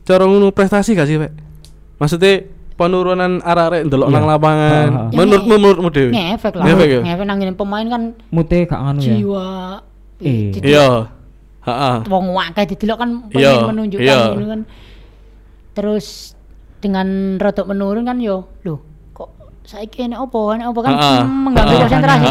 cara 0.00 0.24
ngono 0.24 0.48
prestasi 0.48 0.92
gak 0.92 1.04
sih, 1.04 1.16
Pak? 1.16 1.32
Maksudnya 1.98 2.48
penurunan 2.78 3.42
arek-arek 3.42 3.80
ndelok 3.84 4.08
Iya. 4.08 4.14
nang 4.14 4.24
lapangan. 4.24 4.88
Ha, 4.88 5.02
ha. 5.02 5.10
Menurutmu 5.10 5.54
menurutmu 5.58 5.88
dhewe? 5.90 6.10
Ngefek 6.14 6.54
lah. 6.54 6.64
Ngefek 6.64 6.88
ya? 6.88 7.00
Ngefek 7.02 7.24
nang 7.26 7.36
ngene 7.36 7.52
pemain 7.52 7.86
kan 7.90 8.02
Mute 8.30 8.58
gak 8.64 8.78
anu 8.80 9.00
ya. 9.02 9.12
jiwa 9.12 9.46
Eh. 10.22 10.54
di- 10.54 10.62
Iya. 10.64 10.88
Heeh. 11.60 11.96
wong 12.06 12.26
wakil 12.32 12.64
didelok 12.64 12.98
kan 12.98 13.10
Iya, 13.28 13.50
pengen 13.52 13.68
menunjukkan 13.68 14.06
iya. 14.08 14.48
kan. 14.48 14.60
Terus 15.74 16.32
dengan 16.78 17.06
rodok 17.36 17.66
menurun 17.66 18.06
kan 18.06 18.18
yo, 18.18 18.46
loh 18.62 18.78
saiki 19.68 20.08
enek 20.08 20.16
opo, 20.16 20.56
enek 20.56 20.72
opo 20.72 20.80
kan 20.80 20.96
hmm, 20.96 21.28
mengganggu 21.44 21.76
konsentrasi. 21.84 22.26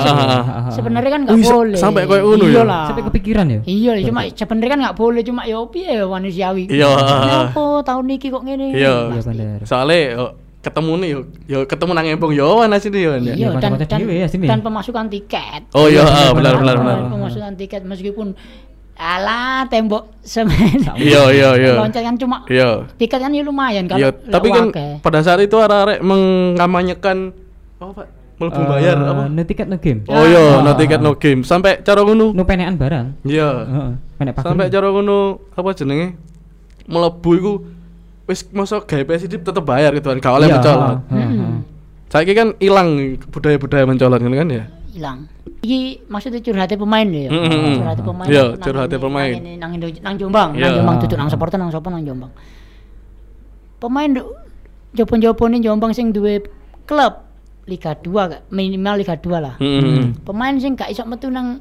Sebenarnya 0.73 1.11
kan 1.13 1.21
nggak 1.29 1.37
boleh. 1.37 1.77
sampai 1.77 2.01
kayak 2.09 2.23
ngono 2.25 2.45
Iya 2.49 2.57
ya? 2.57 2.63
lah. 2.65 2.85
Sampai 2.89 3.03
kepikiran 3.05 3.45
ya? 3.45 3.59
Iya, 3.61 3.91
cuma 4.09 4.21
sebenarnya 4.25 4.71
kan 4.73 4.79
nggak 4.89 4.97
boleh 4.97 5.21
cuma 5.21 5.41
yo 5.45 5.69
piye 5.69 6.01
manusiawi. 6.01 6.65
Iya. 6.65 6.89
Kenapa 6.97 7.63
tahun 7.85 8.03
niki 8.09 8.27
kok 8.33 8.41
ngene? 8.41 8.73
Iya. 8.73 9.21
Iya. 9.21 9.61
Soalnya 9.69 10.33
ketemu 10.57 10.91
nih 10.99 11.09
yo, 11.13 11.19
yo 11.47 11.59
ketemu 11.69 11.91
nang 11.93 12.07
embong 12.09 12.33
yo 12.33 12.49
ana 12.65 12.81
sini 12.81 13.05
yo. 13.05 13.13
Iya, 13.21 13.33
Iya, 13.37 13.47
dan, 13.61 13.77
dan, 13.77 13.99
ya 14.09 14.27
dan 14.27 14.59
pemasukan 14.65 15.05
tiket. 15.07 15.61
Oh 15.77 15.85
iya, 15.85 16.03
benar 16.33 16.57
benar 16.57 16.75
benar. 16.81 16.97
Pemasukan 17.13 17.53
tiket 17.53 17.85
meskipun 17.85 18.33
alah 18.97 19.69
tembok 19.69 20.09
semen. 20.21 20.81
Iya 20.97 21.23
iya 21.29 21.49
iya. 21.55 21.73
Loncat 21.77 22.01
kan 22.01 22.15
cuma 22.17 22.41
Iya. 22.45 22.89
tiket 22.97 23.17
kan 23.17 23.29
ya 23.29 23.41
lumayan 23.41 23.85
kalau 23.85 24.01
Iya, 24.01 24.09
tapi 24.27 24.49
kan 24.49 24.73
pada 24.99 25.21
saat 25.21 25.39
itu 25.39 25.53
arek-arek 25.53 26.01
mengamanyakan 26.01 27.31
apa 27.77 27.91
Pak? 27.93 28.07
Mlebu 28.37 28.53
Eh, 28.53 28.65
bayar 28.69 28.95
apa? 29.01 29.23
No 29.27 29.41
tiket 29.41 29.65
no 29.65 29.77
game. 29.77 30.05
Oh 30.05 30.21
iya, 30.21 30.37
Ah. 30.37 30.61
no 30.61 30.71
ticket 30.73 31.01
no 31.01 31.17
game. 31.17 31.41
Sampai 31.41 31.81
cara 31.81 32.01
ngono. 32.01 32.33
No 32.33 32.45
penekan 32.45 32.77
barang. 32.77 33.07
Iya. 33.23 33.49
Heeh. 33.65 33.89
Penek. 34.17 34.33
Sampai 34.37 34.69
cara 34.69 34.87
ngono 34.89 35.17
apa 35.53 35.69
jenenge? 35.73 36.13
Mlebu 36.85 37.29
iku 37.33 37.53
wis 38.25 38.45
mosok 38.49 38.85
gawe 38.85 39.03
PSD 39.03 39.41
tetep 39.41 39.61
bayar 39.61 39.89
gitu 39.91 40.07
kan. 40.07 40.17
Gak 40.17 40.33
oleh 40.33 40.47
Iya, 40.47 40.55
mencolot. 40.57 40.97
heeh, 41.09 41.29
heeh. 41.33 41.57
Saiki 42.07 42.33
kan 42.33 42.53
ilang 42.57 42.89
budaya-budaya 43.27 43.83
mencolot 43.83 44.21
kan 44.21 44.47
ya. 44.47 44.63
Hilang. 44.97 45.29
Iki 45.59 45.79
maksudnya 46.07 46.41
curhatnya 46.41 46.75
pemain 46.75 47.05
lho 47.05 47.19
ya. 47.19 47.29
Mm-mm. 47.29 47.73
Curhatnya 47.77 48.03
pemain. 48.03 48.27
Iya, 48.27 48.43
curhatnya 48.57 48.99
pemain. 48.99 49.31
Nang, 49.31 49.39
ini, 49.39 49.51
nang, 49.55 49.71
Indo- 49.71 50.01
nang 50.01 50.15
Jombang, 50.15 50.49
Iya. 50.51 50.61
nang 50.63 50.73
Jombang 50.75 50.95
Ah. 50.95 51.01
duduk 51.01 51.17
nang 51.17 51.29
supporter 51.29 51.57
nang 51.57 51.69
sopo 51.69 51.87
nang 51.87 52.01
Jombang. 52.01 52.31
Pemain 53.77 54.09
nduk 54.09 54.27
jopo-jopone 54.91 55.61
Jombang 55.61 55.93
sing 55.93 56.09
duwe 56.09 56.41
klub 56.83 57.29
Liga 57.67 57.93
2 57.93 58.31
gak 58.31 58.41
minimal 58.49 58.95
Liga 58.97 59.13
2 59.13 59.37
lah. 59.37 59.55
Heeh. 59.57 60.15
Pemain 60.23 60.55
sing 60.55 60.73
gak 60.73 60.87
iso 60.87 61.03
metu 61.03 61.27
nang 61.27 61.59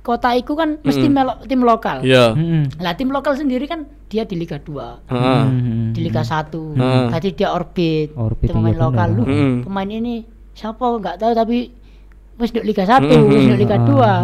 kota 0.00 0.32
iku 0.32 0.56
kan 0.56 0.80
mesti 0.80 1.06
Mm. 1.06 1.12
melok 1.12 1.38
tim 1.44 1.60
lokal. 1.60 2.00
Iya. 2.00 2.32
Heeh. 2.32 2.64
Lah 2.80 2.96
tim 2.96 3.08
lokal 3.08 3.36
sendiri 3.36 3.68
kan 3.68 3.84
dia 4.08 4.24
di 4.24 4.34
Liga 4.34 4.56
2. 4.56 5.04
Heeh. 5.06 5.20
Heeh. 5.20 5.92
di 5.92 6.00
Liga 6.00 6.22
1. 6.22 6.72
Hmm. 6.72 7.10
Berarti 7.10 7.28
dia 7.30 7.50
orbit. 7.50 8.14
Pemain 8.40 8.70
iya 8.70 8.80
lokal 8.80 9.08
lu. 9.12 9.22
Hmm. 9.22 9.54
Pemain 9.60 9.86
ini 9.86 10.24
siapa 10.50 10.80
nggak 10.80 11.18
tahu 11.18 11.32
tapi 11.36 11.58
wis 12.40 12.50
di 12.50 12.60
Liga 12.64 12.82
1, 12.82 13.04
Hmm, 13.04 13.28
wis 13.28 13.44
hmm. 13.46 13.60
Liga 13.60 13.76
Ah, 13.76 13.84
2. 13.84 14.00
ah. 14.00 14.22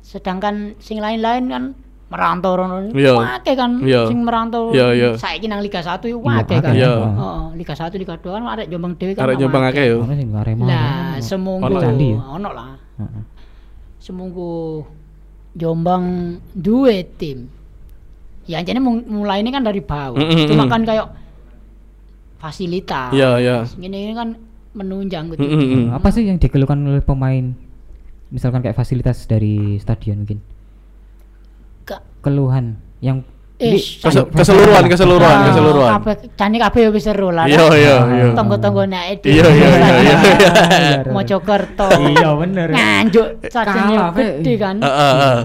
Sedangkan 0.00 0.54
sing 0.78 0.98
lain-lain 0.98 1.50
kan 1.50 1.64
merantau 2.12 2.52
rono. 2.54 2.92
Iya. 2.92 3.16
Wake 3.16 3.52
kan 3.56 3.80
Iya. 3.80 4.04
sing 4.06 4.20
merantau. 4.22 4.70
Iya, 4.70 4.86
iya. 4.92 5.10
Saiki 5.16 5.48
nang 5.48 5.64
Liga 5.64 5.80
1 5.80 6.06
yo 6.06 6.20
wake 6.20 6.60
kan. 6.60 6.72
Iya. 6.76 6.92
Heeh, 7.08 7.42
Liga 7.56 7.74
1, 7.74 7.96
Liga 7.96 8.14
2 8.16 8.30
kan 8.30 8.42
arek 8.46 8.66
Jombang 8.68 8.94
dhewe 8.94 9.12
kan. 9.16 9.24
Arek 9.26 9.36
Jombang 9.40 9.64
akeh 9.66 9.84
yo. 9.88 9.98
Lah, 10.62 11.16
ono. 11.16 11.24
semunggu 11.24 11.66
Ono 12.36 12.50
lah. 12.52 12.76
Heeh. 13.00 13.22
Semunggu 13.98 14.84
Jombang 15.52 16.04
duwe 16.52 17.04
tim. 17.16 17.48
Ya 18.44 18.58
jadi 18.60 18.82
mulai 18.82 19.38
ini 19.40 19.54
kan 19.54 19.62
dari 19.62 19.78
bawah. 19.80 20.18
Mm, 20.18 20.28
mm, 20.34 20.46
Cuma 20.50 20.66
kan 20.66 20.82
kayak 20.82 21.06
fasilitas. 22.42 23.14
Iya, 23.14 23.38
iya. 23.38 23.56
Ini, 23.78 23.98
ini 24.10 24.14
kan 24.18 24.34
menunjang 24.72 25.28
gitu. 25.30 25.40
Heeh. 25.40 25.86
Eh, 25.86 25.92
Apa 25.92 26.08
sih 26.08 26.24
yang 26.24 26.36
dikeluhkan 26.36 26.78
oleh 26.78 27.00
pemain? 27.00 27.52
Misalkan 28.28 28.60
kayak 28.60 28.74
fasilitas 28.74 29.24
dari 29.24 29.76
stadion 29.76 30.24
mungkin. 30.24 30.40
Ke- 31.82 32.02
Keluhan 32.20 32.74
yang 32.98 33.20
Eh, 33.56 33.78
Kese- 33.78 34.26
keseluruhan, 34.26 34.90
keseluruhan, 34.90 35.36
Ah, 35.38 35.46
keseluruhan. 35.46 35.90
Kabeh 35.94 36.14
jane 36.34 36.56
kabeh 36.58 36.82
wis 36.90 37.06
seru 37.06 37.30
lah. 37.30 37.46
Iya, 37.46 37.62
iya, 37.72 37.96
iya. 38.10 38.26
Tonggo-tonggo 38.34 38.90
nek 38.90 39.22
Iya, 39.22 39.38
iya, 39.46 39.46
iya, 39.46 39.68
iya, 40.02 40.16
iya. 40.98 40.98
Mojokerto. 41.06 41.86
Iya 41.86 42.34
bener. 42.34 42.74
Nganjuk 42.74 43.26
Kalah, 43.46 44.10
Pe. 44.10 44.42
gede 44.42 44.52
kan. 44.58 44.76
Heeh, 44.82 45.12
heeh. 45.14 45.40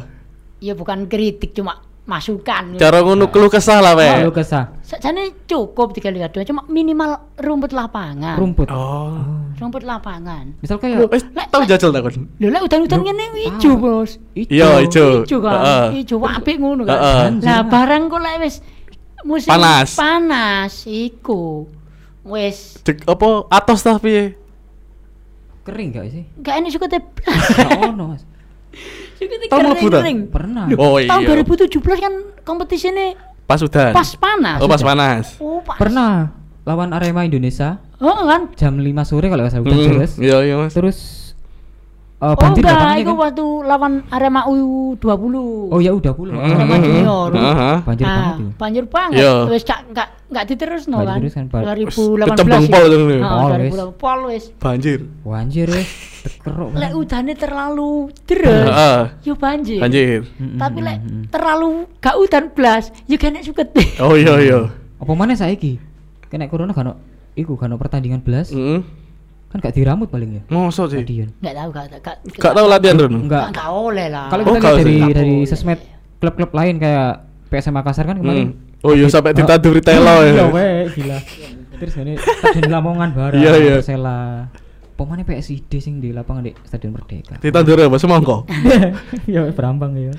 Ya 0.58 0.74
bukan 0.74 1.06
kritik 1.06 1.54
cuma 1.54 1.78
masukan. 2.08 2.80
Cara 2.80 3.04
ngono 3.04 3.28
keluh 3.28 3.52
kesah 3.52 3.84
lah, 3.84 3.94
Pak. 3.94 4.24
Lalu 4.24 4.34
kesah 4.34 4.64
Sajane 4.80 5.44
cukup 5.44 5.92
tiga 5.92 6.08
Liga 6.08 6.32
2 6.32 6.48
cuma 6.48 6.64
minimal 6.72 7.36
rumput 7.36 7.76
lapangan. 7.76 8.40
rumput. 8.40 8.72
Oh. 8.72 9.20
Rumput 9.60 9.84
lapangan. 9.84 10.56
Misal 10.64 10.80
kayak 10.80 11.12
Wis 11.12 11.28
tau 11.52 11.68
jajal 11.68 11.92
ta 11.92 12.00
kon? 12.00 12.32
Lho 12.40 12.48
lek 12.48 12.64
udan-udan 12.64 13.04
ngene 13.04 13.26
ijo, 13.52 13.76
Bos. 13.76 14.16
Iya, 14.32 14.80
ijo. 14.80 15.28
Ijo 15.28 15.38
kan. 15.44 15.60
Heeh. 15.60 16.08
Ijo 16.08 16.16
apik 16.24 16.56
ngono 16.64 16.88
kan. 16.88 17.44
Lah 17.44 17.68
barang 17.68 18.08
kok 18.08 18.22
lek 18.24 18.36
wis 18.48 18.56
musim 19.28 19.52
Panas. 19.52 19.98
panas 19.98 20.88
iku 20.88 21.68
wis 22.24 22.80
Dek 22.86 23.04
apa 23.10 23.50
atos 23.52 23.84
ta 23.84 24.00
piye? 24.00 24.38
kering 25.68 25.92
gak 25.92 26.08
sih? 26.08 26.24
gak 26.40 26.64
enak 26.64 26.72
suka 26.72 26.88
teh. 26.88 27.04
Gak 27.28 27.92
ono, 27.92 28.16
Mas. 28.16 28.24
Tau 29.48 29.60
mlebu 29.60 29.88
ta? 29.88 30.00
Pernah. 30.30 30.66
Oh 30.76 30.98
Tahun 30.98 31.22
iya. 31.22 31.34
2017 31.34 31.74
kan 31.98 32.14
kompetisinya 32.42 33.18
Pas 33.44 33.60
udan. 33.60 33.92
pas 33.92 34.10
panas. 34.14 34.58
Oh, 34.60 34.68
pas 34.68 34.78
sudah. 34.78 34.90
panas. 34.90 35.26
Oh, 35.38 35.60
pas. 35.60 35.78
Pernah 35.78 36.36
lawan 36.64 36.92
Arema 36.92 37.24
Indonesia 37.24 37.80
Oh 37.98 38.28
kan. 38.28 38.52
jam 38.54 38.76
5 38.76 38.84
sore 39.04 39.26
kalau 39.26 39.42
nggak 39.42 39.54
salah 39.54 39.64
hujan 39.64 39.78
Hmm, 39.80 39.92
deras. 39.98 40.14
Iya, 40.18 40.38
iya, 40.44 40.56
Mas. 40.56 40.72
Terus 40.72 40.98
eh, 42.18 42.26
Oh 42.26 42.34
banjir 42.34 42.62
enggak, 42.62 42.98
itu 42.98 43.08
kan? 43.08 43.18
waktu 43.20 43.46
lawan 43.64 43.94
Arema 44.10 44.42
U20. 44.46 45.36
Oh 45.70 45.78
ya 45.78 45.94
udah 45.94 46.12
puluh. 46.12 46.34
Hmm, 46.34 46.50
Arema. 46.50 46.76
Junior. 46.78 47.30
Heeh. 47.32 47.76
Banjir 47.84 48.06
Nah, 48.06 48.16
banget 48.16 48.34
itu. 48.34 48.46
banjir 48.56 48.84
banget. 48.86 49.20
Iya. 49.22 49.34
Wis 49.48 49.64
gak 49.64 49.80
gak 49.94 50.08
gak 50.28 50.46
diterusno 50.46 50.98
Gak 50.98 51.06
kan. 51.06 51.18
diteruskan, 51.20 51.46
Pak. 51.48 51.62
2018. 51.64 52.28
Kecemplung 52.28 52.64
itu. 52.64 52.74
pol 52.74 52.86
itu 52.88 53.06
nih. 53.06 53.20
Heeh, 53.20 53.38
Pol. 53.38 53.50
2018 53.94 54.28
wis. 54.28 54.44
Banjir. 54.58 55.00
Banjir 55.22 55.68
wes. 55.70 55.88
Tekerok. 56.18 56.70
Lek 56.74 56.92
udane 56.92 57.34
terlalu 57.34 57.92
deres, 58.26 58.68
Heeh. 58.68 59.02
yo 59.24 59.34
banjir. 59.34 59.80
Banjir. 59.80 60.20
Tapi 60.36 60.80
lek 60.82 60.98
terlalu 61.30 61.70
gak 61.98 62.16
udan 62.18 62.46
blas, 62.52 62.90
yo 63.06 63.16
kena 63.16 63.40
suket. 63.40 63.70
Oh 63.98 64.12
iya, 64.14 64.36
iya. 64.38 64.60
Apa 64.98 65.14
mana 65.14 65.32
saiki? 65.32 65.78
Kena 66.28 66.46
corona 66.46 66.74
kan 66.74 66.98
iku 67.32 67.54
kan 67.54 67.72
pertandingan 67.72 68.20
belas 68.20 68.50
Heeh. 68.50 68.82
Kan 69.48 69.58
gak 69.58 69.74
diramut 69.74 70.08
paling 70.08 70.30
ya 70.30 70.42
Mosok 70.48 70.86
sih. 70.90 71.00
stadion. 71.00 71.30
Gak 71.40 71.56
tahu 71.56 71.70
gak 71.72 71.86
gak 71.98 72.16
Gak 72.36 72.52
tau 72.52 72.68
latihan 72.68 72.96
Ron. 72.98 73.14
Enggak. 73.24 73.46
Gak 73.50 73.70
oleh 73.70 74.08
lah. 74.08 74.28
Kalau 74.28 74.44
Oh, 74.44 74.48
kita 74.50 74.60
gak 74.60 74.74
lihat 74.74 74.78
dari 74.78 74.96
usah. 74.98 75.14
dari 75.14 75.34
Gak 75.34 75.50
sosmed 75.50 75.80
klub-klub 76.18 76.52
lain 76.52 76.76
kayak 76.78 77.10
PSM 77.48 77.74
Makassar 77.74 78.06
kan 78.06 78.18
kemarin. 78.18 78.48
Hmm. 78.52 78.84
Oh 78.84 78.92
iya 78.92 79.08
sampai 79.08 79.32
ditaduri 79.32 79.80
telo 79.80 80.22
Iya 80.22 80.36
ya. 80.36 80.46
weh 80.48 80.76
gila. 80.92 81.18
Terus 81.74 81.94
ini 81.96 82.14
stadion 82.18 82.70
Lamongan 82.70 83.10
bareng 83.12 83.38
Iya, 83.38 83.52
iya. 83.56 83.76
Persela. 83.78 84.20
pemainnya 84.94 85.24
PSID 85.24 85.78
sing 85.78 85.98
di 85.98 86.10
lapangan 86.10 86.42
di 86.42 86.58
Stadion 86.60 86.90
Merdeka. 86.92 87.38
Ditandur 87.38 87.78
apa 87.78 87.96
semongko? 87.96 88.50
ya 89.30 89.46
berambang 89.48 89.94
ya. 89.94 90.10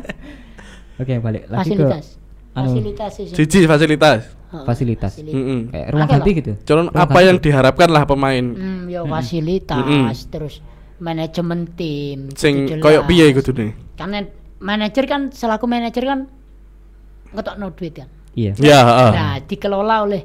Oke, 1.00 1.16
balik 1.18 1.48
lagi 1.48 1.72
fasilitas 1.72 2.16
ke 2.16 2.56
anu, 2.56 2.66
fasilitas 2.66 3.10
sih 3.12 3.24
Siji 3.28 3.60
fasilitas. 3.64 4.20
Heeh, 4.50 4.64
fasilitas. 4.64 5.12
Mm-mm. 5.16 5.70
kayak 5.70 5.86
ruang 5.90 6.08
ganti 6.08 6.30
gitu. 6.34 6.52
Cuman 6.60 6.84
Ruang 6.86 6.98
apa 6.98 7.10
ganti. 7.12 7.24
yang 7.24 7.38
diharapkan 7.38 7.88
lah 7.88 8.02
pemain 8.02 8.44
Hmm, 8.44 8.80
ya 8.86 9.00
fasilitas 9.04 9.78
Mm-mm. 9.80 10.10
terus 10.26 10.54
manajemen 10.98 11.70
tim 11.70 12.28
sing 12.34 12.66
kudu 12.68 12.78
koyo 12.78 13.00
jelas. 13.00 13.08
piye 13.08 13.26
gitu 13.32 13.50
nih. 13.52 13.72
karena 13.94 14.18
manajer 14.58 15.04
kan 15.04 15.30
selaku 15.30 15.64
manajer 15.64 16.04
kan 16.04 16.20
ngetokno 17.30 17.70
duit 17.70 17.94
kan 17.94 18.08
Iya. 18.32 18.52
Ya, 18.58 18.78
heeh. 18.80 19.10
nah 19.12 19.34
dikelola 19.40 19.96
oleh 20.04 20.22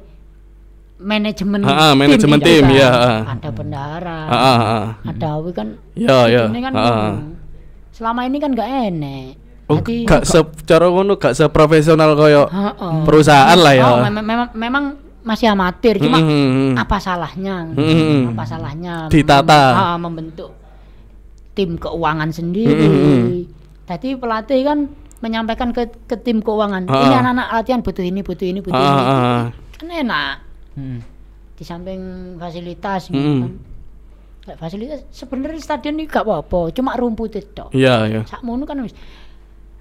manajemen 0.97 1.61
Ah, 1.61 1.73
ah, 1.81 1.93
manajemen 1.93 2.37
kan, 2.37 2.45
tim, 2.45 2.63
ada- 2.65 2.73
ya, 2.73 2.89
ah. 2.89 3.21
ada 3.29 3.49
bendahara 3.51 4.19
Heeh, 4.25 4.57
heeh. 4.59 4.85
ada 5.05 5.27
awi 5.33 5.51
kan 5.51 5.67
Ya, 5.93 6.17
ya. 6.25 6.43
ini 6.47 6.59
kan 6.59 6.73
Heeh. 6.73 6.91
ngono. 7.13 7.35
selama 7.91 8.21
ini 8.23 8.37
kan 8.37 8.51
gak 8.51 8.67
enek 8.67 9.31
Oh, 9.65 9.81
Jadi- 9.81 10.05
gak 10.05 10.23
secara 10.23 10.85
ngono 10.85 11.17
gak 11.17 11.33
seprofesional 11.33 12.13
koyo 12.13 12.45
Heeh. 12.45 13.01
perusahaan 13.01 13.57
lah 13.57 13.73
ya. 13.73 13.85
Oh, 13.87 13.97
memang, 13.99 14.23
memang 14.23 14.47
memang 14.53 14.83
masih 15.25 15.49
amatir 15.49 15.97
cuma 15.97 16.21
Mm-mm. 16.21 16.77
apa 16.77 17.01
salahnya 17.01 17.65
Mm-mm. 17.67 18.29
apa 18.29 18.45
salahnya 18.45 19.09
Ditata. 19.09 19.61
mem- 19.67 19.81
ah, 19.83 19.97
membentuk 19.97 20.53
tim 21.51 21.75
keuangan 21.75 22.29
sendiri 22.29 22.77
Mm-mm. 22.77 23.21
tadi 23.83 24.13
pelatih 24.13 24.61
kan 24.61 24.79
menyampaikan 25.17 25.73
ke, 25.73 25.89
ke 26.05 26.13
tim 26.15 26.37
keuangan 26.39 26.85
Ah. 26.85 27.01
ini 27.01 27.15
anak-anak 27.15 27.47
latihan 27.51 27.81
butuh 27.81 28.05
ini 28.05 28.21
butuh 28.21 28.45
ini 28.45 28.59
butuh 28.61 28.77
Ah, 28.77 29.49
ini 29.49 29.81
kan 29.81 29.89
enak 29.89 30.33
Mm. 30.75 30.99
di 31.51 31.63
samping 31.63 32.01
fasilitas 32.37 33.09
gitu 33.09 33.17
Mm-mm. 33.17 33.41
kan 33.41 33.51
fasilitas 34.55 35.09
sebenarnya 35.09 35.57
stadion 35.57 35.95
ini 35.95 36.05
gak 36.05 36.21
apa-apa 36.21 36.69
cuma 36.69 36.93
rumput 36.93 37.33
itu 37.33 37.65
Iya, 37.71 38.05
iya. 38.05 38.21
sakmono 38.25 38.61
kan 38.63 38.77
wis 38.79 38.93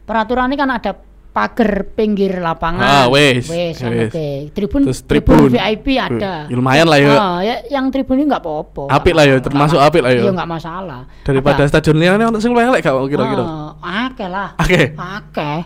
peraturannya 0.04 0.54
kan 0.54 0.70
ada 0.70 0.92
pagar 1.34 1.90
pinggir 1.90 2.30
Ah, 2.38 2.54
lapangan 2.54 3.10
wes, 3.10 3.50
wes 3.50 3.74
wes. 3.74 4.06
oke 4.06 4.28
tribun, 4.54 4.80
Terus 4.86 5.00
tribun 5.02 5.34
tribun. 5.34 5.50
VIP 5.50 5.98
ada 5.98 6.46
Ya, 6.46 6.54
lumayan 6.54 6.86
lah 6.86 6.96
ya. 6.96 7.12
Ah, 7.12 7.38
ya 7.42 7.56
yang 7.68 7.90
tribun 7.90 8.16
ini 8.16 8.30
nggak 8.30 8.38
apa-apa 8.38 8.86
Apik 8.86 9.10
lah 9.12 9.26
ya, 9.26 9.36
termasuk 9.38 9.74
apik 9.76 9.98
lah 9.98 10.14
ya. 10.14 10.22
iya 10.22 10.30
nggak 10.30 10.46
masalah 10.46 11.02
Daripada 11.20 11.66
Ada- 11.66 11.70
stadion 11.72 11.98
liane 11.98 12.22
ono 12.22 12.38
sing 12.38 12.54
elek 12.54 12.80
gak 12.80 12.94
kira-kira. 13.10 13.42
Ah, 13.42 13.70
akeh 14.06 14.28
lah 14.28 14.54
Oke. 14.56 14.94
akeh 14.94 15.60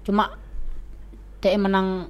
cuma 0.00 0.32
dia 1.38 1.56
menang 1.56 2.08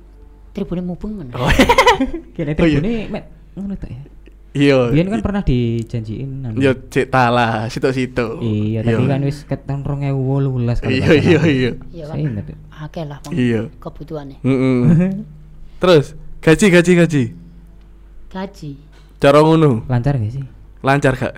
tribunnya 0.50 0.84
mubengen 0.84 1.26
Oh, 1.34 1.50
Kira 2.34 2.54
Oh, 2.54 2.66
iya. 2.66 2.78
ini 2.78 3.06
met 3.06 3.26
ngono 3.54 3.74
ya. 3.74 4.02
Iya. 4.50 4.90
Biyen 4.90 5.06
kan 5.08 5.20
pernah 5.20 5.42
dijanjiin 5.42 6.42
anu. 6.42 6.58
Yo 6.58 6.74
cek 6.84 7.06
lah, 7.12 7.66
situ-situ. 7.66 8.40
Iya, 8.40 8.82
tapi 8.82 9.06
kan 9.06 9.22
wis 9.22 9.46
keton 9.46 9.80
2018 9.80 10.82
kalau 10.82 10.90
Iya, 10.90 11.10
iya, 11.14 11.40
iya. 11.44 11.70
iya 11.88 12.04
Saya 12.04 12.10
kan 12.10 12.18
ingat 12.18 12.46
akeh 12.80 13.04
lah 13.04 13.18
Iya. 13.30 13.62
kebutuhannya 13.76 14.36
Heeh. 14.40 14.78
Terus 15.80 16.06
gaji 16.40 16.66
gaji 16.68 16.92
gaji. 16.96 17.24
gaji 18.28 18.70
Cara 19.18 19.38
ngono, 19.38 19.84
Lancar 19.86 20.16
gak 20.16 20.32
sih? 20.32 20.44
lancar 20.80 21.12
gak? 21.12 21.34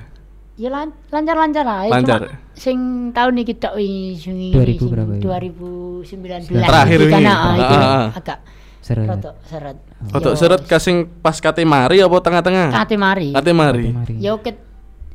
ya 0.54 0.68
lan- 0.68 0.94
lancar-lancar 1.08 1.64
aja 1.64 1.90
Lancar. 1.90 2.20
cuma 2.22 2.36
sing 2.54 2.78
tahun 3.10 3.32
ini 3.34 3.44
kita 3.44 3.72
wingi 3.72 4.14
sing 4.14 4.36
2000 4.52 4.78
sing 4.78 4.88
berapa 4.88 5.10
ya? 5.10 5.20
2019 5.40 6.62
Terakhir 6.62 6.98
iki 7.00 7.10
kan 7.10 7.18
wingi. 7.18 7.32
ah, 7.32 7.54
iki 7.56 7.74
Ah, 7.74 7.82
ah. 7.82 8.08
agak 8.14 8.38
Seret. 8.82 9.06
rotok 9.06 9.34
seret 9.46 9.78
Otok 10.10 10.34
Yo, 10.34 10.36
seret 10.36 10.62
kasing 10.66 11.06
pas 11.22 11.38
kate 11.38 11.62
mari 11.62 12.02
apa 12.02 12.16
tengah-tengah? 12.18 12.74
kate 12.74 12.98
mari 12.98 13.30
Kate 13.30 13.52
mari. 13.54 13.94
Yo 14.18 14.42
ket 14.42 14.58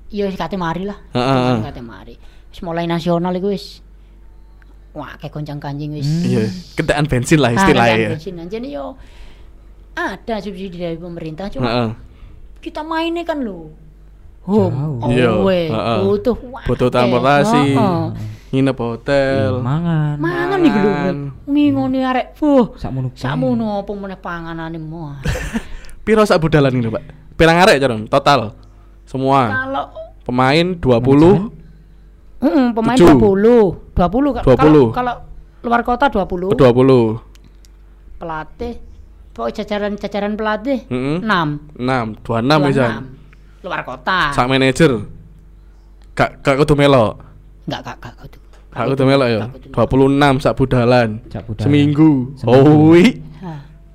yo 0.07 0.23
kate 0.31 0.55
mari 0.55 0.87
lah 0.87 0.95
Heeh, 1.11 1.67
kate 1.67 1.83
mari 1.83 2.15
wis 2.47 2.63
mulai 2.63 2.87
nasional 2.87 3.35
iku 3.35 3.51
wis 3.51 3.83
wah 4.91 5.13
kayak 5.13 5.29
goncang 5.29 5.59
kanjing 5.59 5.91
wis 5.91 6.07
Iya, 6.23 6.47
kedaan 6.73 7.05
bensin 7.05 7.37
lah 7.37 7.51
Ah, 7.51 7.59
istilahnya 7.59 7.95
ya. 7.99 8.09
bensin. 8.15 8.39
Jadi 8.41 8.67
yo 8.71 8.95
ada 9.93 10.35
subsidi 10.39 10.77
dari 10.77 10.95
pemerintah 10.95 11.51
cuma 11.51 11.67
Heeh. 11.67 11.91
kita 12.63 12.81
mainnya 12.81 13.21
kan 13.21 13.41
lo 13.41 13.75
home 14.41 15.03
away 15.03 15.67
heeh. 15.67 15.99
butuh 16.01 16.39
Butuh 16.63 16.87
transportasi, 16.87 17.75
Heeh. 17.75 18.03
Nginep 18.57 18.73
hotel. 18.75 19.51
Iya, 19.53 19.61
mangan. 19.61 20.15
mangan 20.17 20.57
nih 20.57 20.71
lho 20.73 20.89
Mangan. 20.89 21.17
ngingoni 21.45 21.99
arek 22.01 22.27
fuh 22.33 22.73
Sakmono. 22.73 23.13
sakmono 23.13 23.65
apa 23.77 23.91
meneh 23.93 24.17
panganane 24.17 24.75
mau 24.75 25.13
Piro 26.07 26.23
sak 26.23 26.39
budalan 26.39 26.71
ini, 26.71 26.87
Pak? 26.87 27.03
Pirang 27.35 27.59
arek 27.59 27.77
jaron 27.77 28.07
total? 28.07 28.57
Semua 29.03 29.45
kalau 29.45 29.85
pemain 30.23 30.67
20 30.73 30.81
Heeh, 32.37 32.65
pemain 32.71 32.93
Tujuh. 32.95 33.17
20 33.93 33.93
20 33.93 34.35
Ka- 34.35 34.43
20. 34.43 34.57
kalau 34.57 34.83
kalau 34.91 35.15
luar 35.59 35.81
kota 35.81 36.05
20 36.07 36.49
ke 36.49 36.55
20. 36.55 37.21
pelatih 38.15 38.73
pokok 39.31 39.51
jajaran-jajaran 39.53 40.33
pelatih 40.33 40.79
Heeh. 40.85 41.17
6 41.21 41.77
6, 41.77 42.25
26 42.25 42.65
misal. 42.65 42.89
luar 43.61 43.81
kota 43.83 44.31
Sak 44.31 44.47
manajer. 44.47 44.91
Gak 46.13 46.41
gak 46.41 46.55
kudu 46.57 46.73
melok. 46.73 47.21
enggak 47.63 47.81
kak 47.83 47.97
kak 47.99 48.13
kak 48.15 48.27
Gak 48.77 48.87
kudu 48.93 49.03
melok 49.09 49.27
ya. 49.27 49.39
Gak 49.73 49.87
kudu 49.89 50.05
26 50.13 50.43
sak 50.45 50.53
budalan. 50.53 51.09
Sak 51.33 51.43
budalan. 51.49 51.65
Seminggu. 51.65 52.11
Oh. 52.45 52.93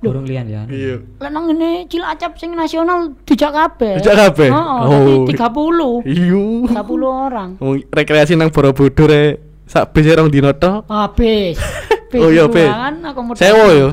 Burung 0.03 0.27
lian 0.27 0.45
ya. 0.51 0.67
Iya. 0.67 0.99
Lah 1.23 1.31
nang 1.31 1.47
ngene 1.47 1.87
Cilacap 1.87 2.35
sing 2.35 2.51
nasional 2.59 3.15
dijak 3.23 3.55
kabeh. 3.55 4.03
Dijak 4.03 4.15
kabeh? 4.19 4.51
Oh, 4.51 5.23
Oh. 5.23 6.03
30. 6.03 6.03
Iyo. 6.03 6.67
30 6.67 7.07
orang. 7.07 7.49
Wong 7.63 7.87
rekreasi 7.87 8.35
nang 8.35 8.51
Borobudur 8.51 9.07
e 9.07 9.39
sak 9.63 9.95
bis 9.95 10.03
e 10.03 10.11
rong 10.11 10.27
dino 10.27 10.51
tok. 10.51 10.83
Habis. 10.91 11.55
Oh 12.13 12.29
iya, 12.29 12.45
bis. 12.45 12.69
akomodasi. 12.69 13.41
Sewo 13.41 13.65
yo. 13.73 13.89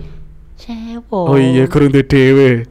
Sewo. 0.61 1.21
Oh 1.33 1.41
iya, 1.41 1.65
kurang 1.65 1.89
duwe 1.89 2.05
dhewe. 2.05 2.69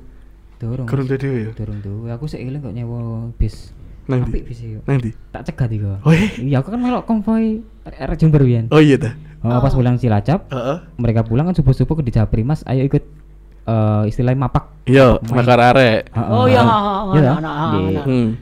Durung. 0.61 0.85
Kurang 0.85 1.09
duwe 1.09 1.17
dhewe 1.17 1.39
yo. 1.49 1.51
Durung 1.57 1.81
tuh. 1.81 2.05
Aku 2.05 2.29
sik 2.29 2.37
eling 2.37 2.61
kok 2.61 2.69
nyewa 2.69 3.33
bis. 3.33 3.73
Nang 4.09 4.25
Apik 4.25 4.41
ndi? 4.41 4.49
bis 4.49 4.59
yo. 4.59 4.81
Nang 4.83 4.97
ndi? 4.97 5.11
Tak 5.29 5.41
cegat 5.45 5.69
iku. 5.69 6.01
Oh 6.01 6.09
iya. 6.09 6.27
Iya, 6.35 6.55
aku 6.59 6.73
kan 6.73 6.79
melok 6.79 7.05
konvoy 7.05 7.61
arek 7.85 8.17
Jember 8.17 8.41
wian. 8.41 8.65
Oh 8.69 8.77
iya 8.77 8.97
dah. 8.97 9.13
Oh, 9.39 9.61
pas 9.61 9.71
pulang 9.71 9.95
Cilacap, 9.95 10.49
Heeh. 10.49 10.77
mereka 10.97 11.21
pulang 11.21 11.45
kan 11.45 11.55
subuh-subuh 11.55 11.95
ke 11.95 12.03
di 12.03 12.11
Japri, 12.11 12.43
Mas, 12.43 12.59
ayo 12.65 12.83
ikut 12.83 13.05
eh 13.63 14.03
istilahnya 14.05 14.35
mapak. 14.41 14.83
Iya, 14.83 15.15
makar 15.23 15.61
arek. 15.71 16.09
Oh 16.11 16.43
iya, 16.43 16.59
Iya. 17.13 17.31
Hmm. 18.01 18.35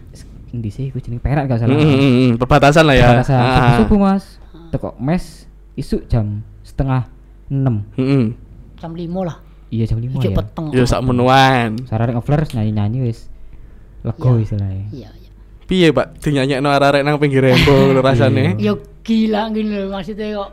Endi 0.47 0.69
sih 0.69 0.87
iku 0.87 0.97
jeneng 0.97 1.19
Perak 1.19 1.45
gak 1.45 1.59
Hmm, 1.59 1.69
salah. 1.69 1.75
hmm, 1.75 1.91
hmm, 1.91 2.11
hmm. 2.15 2.31
Perbatasan 2.39 2.83
lah 2.87 2.95
ya. 2.95 3.07
Rasa 3.13 3.35
Ah. 3.35 3.55
subuh-subuh, 3.77 3.97
Mas. 3.99 4.23
Teko 4.67 4.95
mes 4.97 5.45
isuk 5.75 6.07
jam 6.07 6.41
setengah 6.59 7.05
enam 7.47 7.83
Heeh. 7.93 8.33
Jam 8.77 8.91
5 8.91 9.21
lah. 9.21 9.37
Iya 9.67 9.83
jam 9.85 9.99
lima 9.99 10.15
ya. 10.17 10.31
peteng. 10.33 10.71
Ya 10.71 10.81
sak 10.81 11.03
menuan. 11.03 11.75
Sararek 11.85 12.15
ngeflash 12.15 12.55
nyanyi-nyanyi 12.55 13.03
wis 13.03 13.27
lego 14.01 14.33
Iya. 14.33 14.41
istilahnya. 14.41 14.85
Iya, 14.89 15.09
iya. 15.11 15.16
Piye, 15.67 15.91
Pak? 15.91 16.23
Dinyanyekno 16.23 16.67
arek 16.71 17.03
nang 17.03 17.19
pinggir 17.19 17.43
embong 17.43 17.91
lho 17.95 17.99
rasane. 17.99 18.55
Yo 18.55 18.79
gila 19.03 19.51
gini 19.51 19.67
lho 19.69 19.91
maksudnya 19.91 20.31
kok 20.33 20.51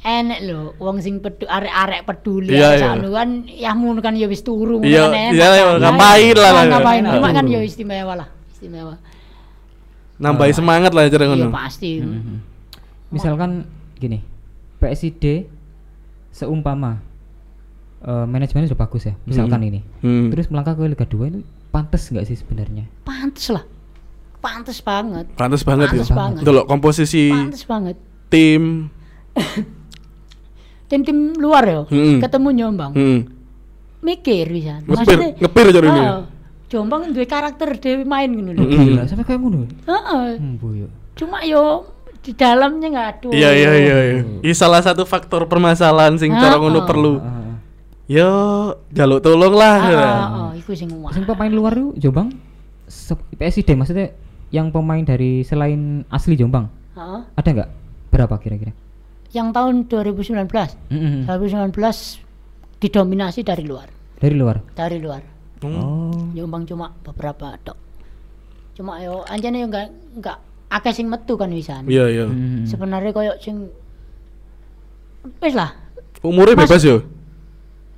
enek 0.00 0.40
lho 0.42 0.72
wong 0.80 0.96
sing 0.98 1.20
pedu 1.20 1.44
arek-arek 1.44 2.08
peduli 2.08 2.56
Iya, 2.56 2.66
arek 2.66 2.74
iya. 2.74 2.84
sakno 2.88 3.08
kan 3.10 3.28
ya 3.44 3.70
ngono 3.70 4.00
kan 4.00 4.16
ya 4.16 4.26
wis 4.26 4.40
turu 4.40 4.80
ngono 4.80 4.88
Iya, 4.88 5.04
kan 5.04 5.12
iya, 5.12 5.20
kan. 5.20 5.32
iya, 5.36 5.48
Ya, 5.52 5.64
ngapain 5.78 6.34
lah, 6.34 6.40
ah, 6.42 6.52
lah, 6.52 6.64
ngapain 6.66 7.02
cuma 7.06 7.28
kan 7.30 7.44
ya 7.44 7.60
istimewa 7.60 8.12
lah 8.16 8.28
istimewa 8.50 8.96
Nambahi 10.16 10.52
semangat 10.52 10.92
lah 10.92 11.04
cara 11.04 11.20
iya 11.22 11.30
ngono. 11.30 11.48
pasti 11.50 11.90
Mhm. 12.00 12.36
Misalkan 13.10 13.50
gini, 13.96 14.24
PSD 14.78 15.44
seumpama 16.30 17.00
eh, 18.00 18.24
manajemennya 18.24 18.72
sudah 18.72 18.80
bagus 18.80 19.04
ya, 19.04 19.12
misalkan 19.24 19.60
Mhm. 19.60 19.68
ini. 19.68 19.80
Hmm. 20.00 20.26
Terus 20.30 20.48
melangkah 20.48 20.72
ke 20.72 20.86
Liga 20.86 21.04
2 21.04 21.28
itu 21.28 21.38
pantas 21.68 22.06
nggak 22.06 22.24
sih 22.24 22.32
sebenarnya? 22.34 22.88
pantes 23.02 23.52
lah 23.52 23.60
pantes 24.40 24.80
banget 24.80 25.26
Pantes 25.32 25.62
banget 25.62 25.86
ya. 25.86 25.94
Pantes 25.94 26.10
banget. 26.10 26.42
Delok 26.42 26.64
komposisi 26.64 27.28
pantes 27.28 27.62
banget 27.62 27.96
tim. 28.26 28.88
tim-tim 30.86 31.16
luar 31.36 31.62
ya 31.64 31.80
Mm-mm. 31.86 32.18
ketemu 32.18 32.48
Jombang 32.52 32.92
Hmm. 32.92 33.20
mikir 34.00 34.46
bisa 34.48 34.82
Ngepir, 34.82 35.18
ngepir 35.38 35.66
cara 35.70 35.86
ini. 35.86 36.00
Heeh. 36.00 36.20
Jombang 36.66 37.02
duwe 37.08 37.26
karakter 37.26 37.68
dhewe 37.76 38.02
main 38.04 38.26
ngono 38.28 38.50
lho 38.52 38.62
Mm-mm. 38.64 38.84
Gila, 38.88 39.02
sampai 39.04 39.24
kayak 39.24 39.38
ngono. 39.38 39.66
heeh 39.66 40.28
Hmm, 40.36 40.54
boyo. 40.56 40.86
cuma 41.12 41.42
yo 41.42 41.86
di 42.18 42.32
dalamnya 42.32 42.88
nggak 42.88 43.08
ada 43.14 43.28
Iya 43.28 43.50
iya 43.50 43.70
iya 43.72 43.96
iya. 44.04 44.20
Ini 44.40 44.52
salah 44.52 44.80
satu 44.80 45.04
faktor 45.04 45.46
permasalahan 45.46 46.16
sing 46.16 46.30
cara 46.32 46.54
Ah, 46.54 46.60
ngono 46.60 46.80
ah. 46.80 46.84
perlu. 46.84 47.12
Heeh. 47.16 47.48
Yo, 48.10 48.30
jaluk 48.90 49.20
tolong 49.20 49.54
lah. 49.54 49.76
Ah, 49.76 49.86
ya. 49.86 49.98
ah, 49.98 50.10
ah, 50.26 50.50
iku 50.52 50.74
sing. 50.74 50.90
Sing 50.90 51.22
pemain 51.24 51.48
luar 51.48 51.72
itu 51.72 51.94
Jombang 51.96 52.34
se- 52.84 53.14
PSD 53.32 53.72
maksudnya 53.72 54.10
yang 54.50 54.68
pemain 54.68 55.00
dari 55.00 55.40
selain 55.40 55.80
asli 56.08 56.34
Jombang 56.34 56.66
Heeh. 56.92 57.20
ada 57.32 57.48
nggak? 57.48 57.70
Berapa 58.08 58.34
kira-kira? 58.36 58.74
Yang 59.30 59.48
tahun 59.52 59.74
2019, 59.86 60.50
Mm-mm. 60.90 61.22
2019 61.24 61.70
didominasi 62.78 63.40
dari 63.40 63.62
luar, 63.62 63.86
Dari 64.16 64.34
luar. 64.34 64.58
dari 64.72 64.98
luar. 64.98 65.22
Hmm. 65.60 65.76
Oh. 65.76 66.26
Jombang 66.32 66.64
cuma 66.64 66.90
beberapa 66.98 67.54
tok. 67.60 67.78
Cuma 68.74 68.98
yo 68.98 69.22
anjane 69.24 69.60
yo 69.60 69.68
enggak 69.68 69.86
enggak 70.12 70.36
akeh 70.68 70.92
sing 70.92 71.06
metu 71.06 71.36
kan 71.36 71.48
wisan. 71.48 71.84
Iya, 71.84 72.08
iya. 72.08 72.26
Hmm. 72.26 72.64
Sebenarnya 72.64 73.12
koyo 73.12 73.32
sing 73.36 73.68
wis 75.38 75.52
lah, 75.52 75.76
Umurnya 76.20 76.56
Mas- 76.56 76.64
bebas 76.66 76.82
yo. 76.82 76.96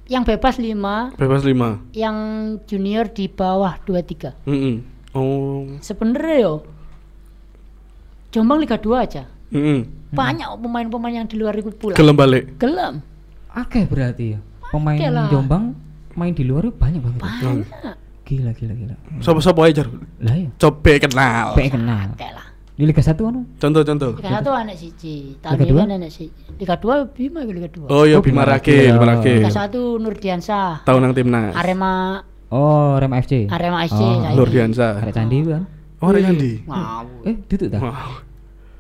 yang 0.05 0.23
bebas 0.23 0.59
5, 0.59 1.15
Bebas 1.15 1.41
5. 1.41 1.79
yang 1.95 2.17
junior 2.67 3.07
di 3.07 3.27
bawah 3.27 3.79
23. 3.81 4.35
Heeh. 4.45 4.83
Oh. 5.13 5.69
Sebenarnya 5.85 6.37
yo 6.41 6.55
Jombang 8.33 8.65
Liga 8.65 8.81
2 8.81 8.97
aja. 8.97 9.29
Heeh. 9.53 9.85
Banyak 10.13 10.57
pemain-pemain 10.57 11.15
yang 11.21 11.29
di 11.29 11.37
luar 11.37 11.53
ikut 11.53 11.77
pula. 11.77 11.93
Gelem 11.93 12.17
balik. 12.17 12.57
Gelem. 12.57 13.05
Akeh 13.53 13.85
berarti 13.85 14.37
ya. 14.37 14.41
Pemain 14.73 14.97
Akeh 14.97 15.11
lah. 15.13 15.29
Jombang 15.29 15.77
main 16.17 16.33
di 16.33 16.45
luar 16.45 16.69
itu 16.69 16.73
banyak 16.77 17.01
banget. 17.05 17.21
ya. 17.21 17.29
Banyak. 17.29 17.97
Gila 18.25 18.51
gila 18.57 18.73
gila. 18.73 18.95
Sopo-sopo 19.21 19.61
aja? 19.61 19.85
Lah 20.25 20.37
ya. 20.37 20.49
Coba 20.57 20.97
kenal. 20.97 21.53
Pe 21.53 21.69
kenal. 21.69 22.17
Di 22.73 22.89
Liga 22.89 23.05
1 23.05 23.13
anu. 23.21 23.45
Contoh-contoh. 23.61 24.17
Liga 24.17 24.41
1 24.41 24.49
anak 24.49 24.77
siji, 24.81 25.37
dua? 25.37 25.85
kan 25.85 25.93
anak 25.93 26.09
siji. 26.09 26.33
Liga 26.57 26.81
2 26.81 27.13
Bima 27.13 27.45
Liga 27.45 27.69
2. 27.69 27.93
Oh 27.93 28.09
iya 28.09 28.17
Oh, 28.17 28.25
Bima 28.25 28.49
Rake, 28.49 28.73
Rake. 28.73 28.97
Bima 28.97 29.07
Rake. 29.13 29.35
Liga 29.45 29.53
1 29.53 29.77
Nurdiansah. 30.01 30.89
Tahun 30.89 31.01
nang 31.05 31.13
timnas. 31.13 31.53
Arema 31.53 32.25
Oh, 32.53 33.01
Rema 33.01 33.17
FC. 33.25 33.49
Arema 33.49 33.89
FC 33.89 33.97
Oh, 33.97 34.21
saiki. 34.21 34.37
Nurdiansa. 34.37 34.87
Arek 35.01 35.15
Candi 35.17 35.39
kan. 35.49 35.63
Oh, 36.05 36.13
Arek 36.13 36.25
Andi. 36.29 36.53
Wow. 36.69 37.25
Eh, 37.25 37.35
duduk 37.49 37.69
ta? 37.73 37.79
Wow. 37.81 38.11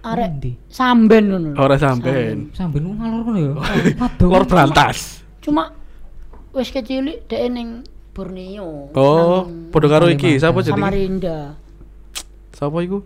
Arek 0.03 0.31
Ndi? 0.37 0.51
Samben 0.69 1.25
ngono. 1.31 1.51
Ora 1.57 1.79
sampean. 1.79 2.51
Sambil 2.53 2.83
lu 2.85 2.91
ngalor 2.99 3.21
kono 3.25 3.39
ya. 3.39 3.53
Waduh. 4.03 4.29
Lor 4.29 4.45
berantas. 4.45 5.23
Cuma 5.41 5.73
wis 6.53 6.69
kecilik 6.69 7.25
dhek 7.31 7.49
ning 7.49 7.87
Borneo. 8.13 8.93
Oh, 8.93 9.49
padha 9.73 9.89
karo 9.89 10.13
iki. 10.13 10.37
Sapa 10.37 10.61
jenenge? 10.61 10.77
Samarinda. 10.77 11.39
Sapa 12.53 12.77
iku? 12.85 13.01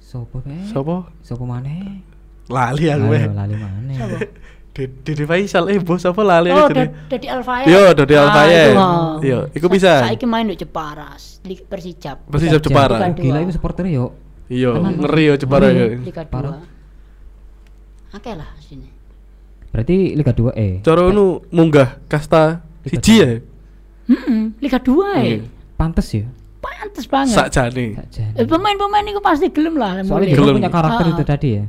Sopo 0.00 0.40
kae? 0.40 0.62
Sapa? 0.72 1.10
Sopo 1.20 1.44
maneh? 1.44 2.00
Lali 2.48 2.88
aku 2.88 3.12
weh. 3.12 3.28
lali 3.28 3.56
maneh. 3.60 3.96
Dede 3.98 4.18
Dede 4.78 5.24
Faisal 5.24 5.66
eh 5.66 5.78
bos 5.78 6.00
apa 6.00 6.22
lali 6.22 6.48
Oh? 6.48 6.70
Dad- 6.70 7.10
Dadi 7.10 7.26
Alfayet. 7.26 7.66
Yo, 7.66 7.80
Ah, 7.80 7.90
Alfayet. 8.22 8.70
itu, 8.70 8.78
oh. 8.78 9.12
Iya, 9.18 9.38
iku 9.50 9.66
Sa- 9.66 9.74
bisa. 9.74 9.92
Saiki 10.04 10.22
main 10.24 10.46
di 10.46 10.54
Jeparas, 10.54 11.42
Liga 11.42 11.64
Persijap. 11.64 12.22
Persijap 12.24 12.60
Jepara. 12.60 13.10
Gila 13.10 13.42
itu 13.42 13.52
supporter 13.52 13.88
yo. 13.88 14.14
Iya, 14.46 14.70
ngeri 14.78 15.24
yo 15.24 15.34
Jepara 15.34 15.66
ya. 15.68 15.92
Liga 15.92 16.22
2. 16.22 16.30
Parah. 16.30 16.62
Akeh 18.10 18.32
lah 18.32 18.48
sini. 18.58 18.86
Berarti 19.68 20.14
Liga 20.14 20.32
2 20.32 20.54
E. 20.54 20.80
Cara 20.80 21.10
nu 21.10 21.42
munggah 21.48 22.00
kasta 22.06 22.62
siji 22.82 23.14
ya. 23.18 23.28
Heeh, 24.06 24.40
Liga 24.58 24.78
2 24.78 25.04
ya. 25.18 25.36
Hmm. 25.36 25.50
Pantes 25.76 26.08
ya. 26.08 26.24
Pantes 26.58 27.04
banget. 27.04 27.34
Sakjane. 27.34 27.86
Sakjane. 27.98 28.32
Eh, 28.34 28.46
pemain-pemain 28.46 29.04
itu 29.04 29.20
pasti 29.20 29.46
gelem 29.48 29.74
lah 29.74 30.00
Soalnya 30.00 30.32
dia 30.32 30.54
punya 30.56 30.70
karakter 30.70 31.04
Ah. 31.04 31.12
itu 31.12 31.22
tadi 31.22 31.48
ya. 31.52 31.64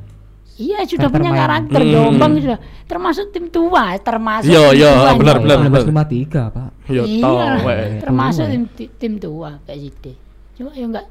Iya 0.59 0.83
sudah 0.83 1.07
Karakter 1.07 1.15
punya 1.15 1.31
karakter 1.33 1.79
Hmm. 1.79 1.91
Jombang 1.95 2.31
sudah 2.37 2.59
termasuk 2.83 3.25
tim 3.31 3.45
tua 3.47 3.95
termasuk 3.97 4.51
Iya, 4.51 4.61
tim 4.65 4.75
iya, 4.75 4.89
tua 4.91 5.11
benar, 5.15 5.35
benar, 5.39 5.57
benar. 5.61 5.81
1953, 5.87 6.51
Pak. 6.51 6.69
Yo 6.85 7.03
iya 7.05 7.23
lah, 7.25 7.57
weh. 7.63 7.87
termasuk 7.97 8.45
tim, 8.45 8.63
ti- 8.69 8.91
tim 8.91 9.13
tua 9.15 9.51
kayak 9.63 9.79
gitu 9.87 10.11
cuma 10.53 10.75
ya 10.75 10.85
enggak 10.85 11.05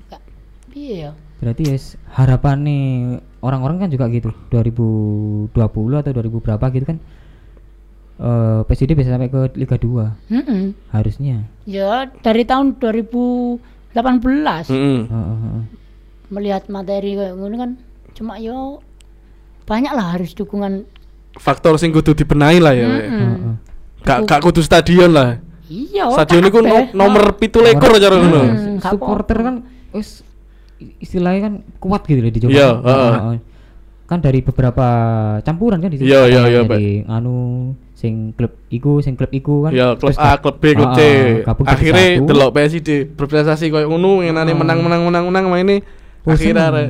enggak 0.00 0.20
iya 0.72 0.94
ya 1.00 1.12
Berarti 1.34 1.62
yes, 1.66 1.84
harapan 2.08 2.56
nih 2.62 2.84
orang-orang 3.40 3.76
kan 3.76 3.88
juga 3.90 4.06
gitu. 4.08 4.32
2020 4.48 5.52
atau 5.92 6.12
2000 6.14 6.40
berapa 6.40 6.64
gitu 6.70 6.86
kan. 6.86 6.98
Eh 8.16 8.60
PSD 8.64 8.94
bisa 8.94 9.10
sampai 9.10 9.26
ke 9.26 9.52
Liga 9.52 9.74
2 9.74 10.30
Mm-mm. 10.30 10.72
harusnya. 10.88 11.44
ya 11.66 12.06
dari 12.22 12.46
tahun 12.46 12.78
2018 12.78 13.60
Heeh. 14.64 15.00
Heeh, 15.04 15.36
heeh. 15.36 15.62
melihat 16.30 16.64
materi 16.68 17.12
kayak 17.12 17.34
gini 17.34 17.56
kan 17.58 17.70
cuma 18.14 18.38
yo 18.38 18.78
banyak 19.64 19.90
lah 19.90 20.14
harus 20.14 20.32
dukungan 20.32 20.86
Faktor 21.34 21.74
sing 21.82 21.90
kudu 21.90 22.14
dibenahi 22.14 22.62
lah 22.62 22.70
ya. 22.70 22.86
Mm-mm. 22.86 23.10
Heeh. 23.10 23.54
Gak 24.06 24.18
gak 24.22 24.38
kudu 24.38 24.62
stadion 24.62 25.10
lah. 25.10 25.42
iya 25.66 26.06
Stadion 26.14 26.46
iku 26.46 26.62
no- 26.62 26.94
nomor 26.94 27.34
17 27.34 27.74
cara 27.74 28.14
ngono. 28.14 28.38
Hmm, 28.38 28.78
gak 28.78 28.92
supporter 28.94 29.38
kan 29.42 29.54
wis 29.90 30.22
istilahnya 31.02 31.50
kan 31.50 31.54
kuat 31.82 32.06
gitu 32.06 32.22
loh 32.22 32.30
di 32.30 32.38
Jawa. 32.38 32.52
Iya, 32.52 32.68
Kan. 32.70 32.84
heeh. 32.86 33.12
Heeh. 33.18 33.36
Kan 34.04 34.18
dari 34.22 34.46
beberapa 34.46 34.86
campuran 35.42 35.82
kan 35.82 35.90
di 35.90 35.98
sini. 35.98 36.06
Iya, 36.06 36.22
iya, 36.30 36.40
Ada 36.44 36.50
iya, 36.54 36.60
Dari 36.70 36.92
anu 37.08 37.36
sing 37.98 38.30
klub 38.38 38.54
iku, 38.70 39.02
sing 39.02 39.18
klub 39.18 39.32
iku 39.34 39.66
kan. 39.66 39.72
Ya 39.74 39.98
klub 39.98 40.14
Terus 40.14 40.22
A, 40.22 40.38
klub 40.38 40.62
B, 40.62 40.64
klub 40.70 40.92
C. 40.94 41.00
Akhirnya 41.66 42.22
delok 42.22 42.54
PSG 42.54 43.10
berprestasi 43.16 43.74
koyo 43.74 43.90
ngono 43.90 44.22
ngenane 44.22 44.54
menang 44.54 44.78
menang 44.86 45.02
menang 45.02 45.24
menang 45.26 45.46
maine 45.50 45.76
Oh, 45.82 46.03
akhirnya 46.24 46.64
arek 46.72 46.88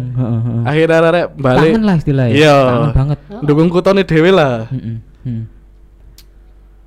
akhirnya 0.62 0.98
arek 1.02 1.26
balik 1.34 1.70
Kangen 1.74 1.82
lah 1.82 1.96
istilahnya. 1.98 2.34
Iya. 2.34 2.56
Kangen 2.56 2.90
banget. 2.94 3.18
dukung 3.42 3.68
kutone 3.68 4.02
dhewe 4.06 4.30
lah. 4.30 4.70
Heeh. 4.70 4.96
heeh. 5.26 5.42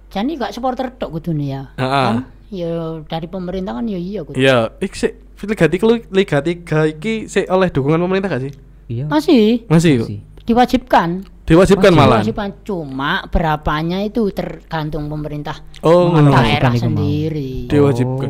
jadi 0.08 0.32
gak 0.40 0.52
supporter 0.56 0.88
tok 0.96 1.20
kudune 1.20 1.46
ya 1.46 1.64
Heeh. 1.76 2.06
kan 2.08 2.18
ya 2.48 2.72
dari 3.04 3.28
pemerintah 3.28 3.76
kan 3.76 3.86
ya 3.86 4.00
iya 4.00 4.24
kudu. 4.24 4.40
Iya, 4.40 4.72
ik 4.80 4.96
sik 4.96 5.14
Liga 5.38 5.68
3 5.70 6.10
Liga 6.10 6.38
3 6.42 6.96
iki 6.98 7.28
sik 7.28 7.46
oleh 7.52 7.68
dukungan 7.70 8.00
pemerintah 8.00 8.32
gak 8.32 8.44
sih? 8.48 8.54
Iya. 8.88 9.06
masih 9.12 9.68
Masih. 9.68 9.96
Masih. 10.02 10.20
diwajibkan 10.48 11.28
Diwajibkan 11.48 11.96
malah. 11.96 12.20
Diwajibkan 12.20 12.50
cuma 12.68 13.24
berapanya 13.32 14.04
itu 14.04 14.28
tergantung 14.36 15.08
pemerintah 15.08 15.64
Oh, 15.80 16.12
daerah 16.12 16.76
sendiri. 16.76 17.72
Diwajibkan. 17.72 18.28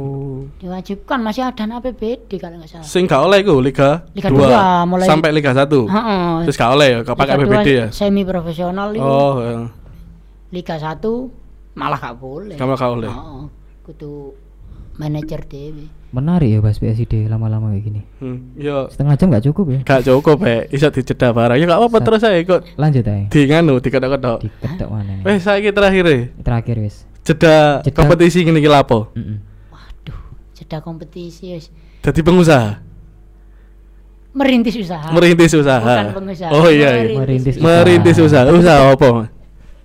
Diwajibkan 0.58 1.22
masih 1.22 1.46
ada 1.46 1.64
APBD 1.70 2.42
kalau 2.42 2.58
nggak 2.58 2.70
salah. 2.72 2.82
Sing 2.82 3.06
gak 3.06 3.22
oleh 3.22 3.46
iku 3.46 3.62
Liga, 3.62 4.10
Liga 4.12 4.30
2 4.30 4.34
dua, 4.34 4.90
mulai- 4.90 5.06
sampai 5.06 5.30
Liga 5.30 5.54
1. 5.54 5.86
Heeh. 5.86 6.50
Terus 6.50 6.58
gak 6.58 6.72
oleh 6.74 6.88
ya, 6.90 7.00
gak 7.06 7.14
pakai 7.14 7.34
APBD 7.36 7.68
ya. 7.70 7.88
Semi 7.94 8.26
profesional 8.26 8.90
itu. 8.90 9.00
Oh, 9.00 9.38
ya. 9.38 9.70
Liga 10.50 10.76
1 10.76 11.30
malah 11.74 12.02
gak 12.02 12.18
boleh. 12.18 12.58
Gak 12.58 12.66
gak 12.68 12.90
oleh. 12.90 13.06
Heeh. 13.06 13.44
Kudu 13.86 14.34
manajer 14.98 15.46
dewe. 15.46 15.86
Menarik 16.10 16.50
ya 16.50 16.58
bahas 16.58 16.80
PSD 16.80 17.30
lama-lama 17.30 17.70
kayak 17.70 17.84
gini. 17.84 18.02
Hmm, 18.18 18.58
yo 18.58 18.90
Setengah 18.90 19.14
jam 19.14 19.28
nggak 19.30 19.46
cukup 19.46 19.66
ya? 19.70 19.80
gak 19.86 20.02
cukup 20.04 20.38
ya, 20.42 20.66
iso 20.68 20.88
dijeda 20.90 21.38
barang. 21.38 21.54
Ya 21.54 21.66
gak 21.68 21.78
apa-apa 21.78 21.98
terus 22.02 22.22
aja 22.24 22.40
kok 22.40 22.62
Lanjut 22.74 23.06
aja. 23.06 23.30
di 23.30 23.40
nganu 23.46 23.78
diketok-ketok. 23.78 24.38
Diketok 24.42 24.90
mana? 24.90 25.22
Wes 25.22 25.46
saiki 25.46 25.70
terakhir 25.70 26.04
e. 26.08 26.18
Terakhir 26.42 26.82
wis. 26.82 27.06
Jeda, 27.22 27.84
Jeda. 27.84 27.94
kompetisi 27.94 28.42
ngene 28.42 28.58
iki 28.58 28.72
lapo? 28.72 29.14
Mm-mm. 29.14 29.38
Waduh, 29.38 29.46
jeda 30.58 30.82
kompetisi 30.82 31.54
wis. 31.54 31.70
Dadi 32.02 32.20
pengusaha, 32.20 32.82
Merintis 34.34 34.78
usaha. 34.78 35.10
merintis 35.10 35.54
usaha. 35.54 35.82
Bukan 35.82 36.14
pengusaha. 36.14 36.52
Oh 36.54 36.70
iya, 36.70 36.90
iya. 37.02 37.18
Merintis 37.18 37.56
Merintis 37.58 38.18
usaha. 38.18 38.46
Usaha 38.50 38.94
apa? 38.94 39.34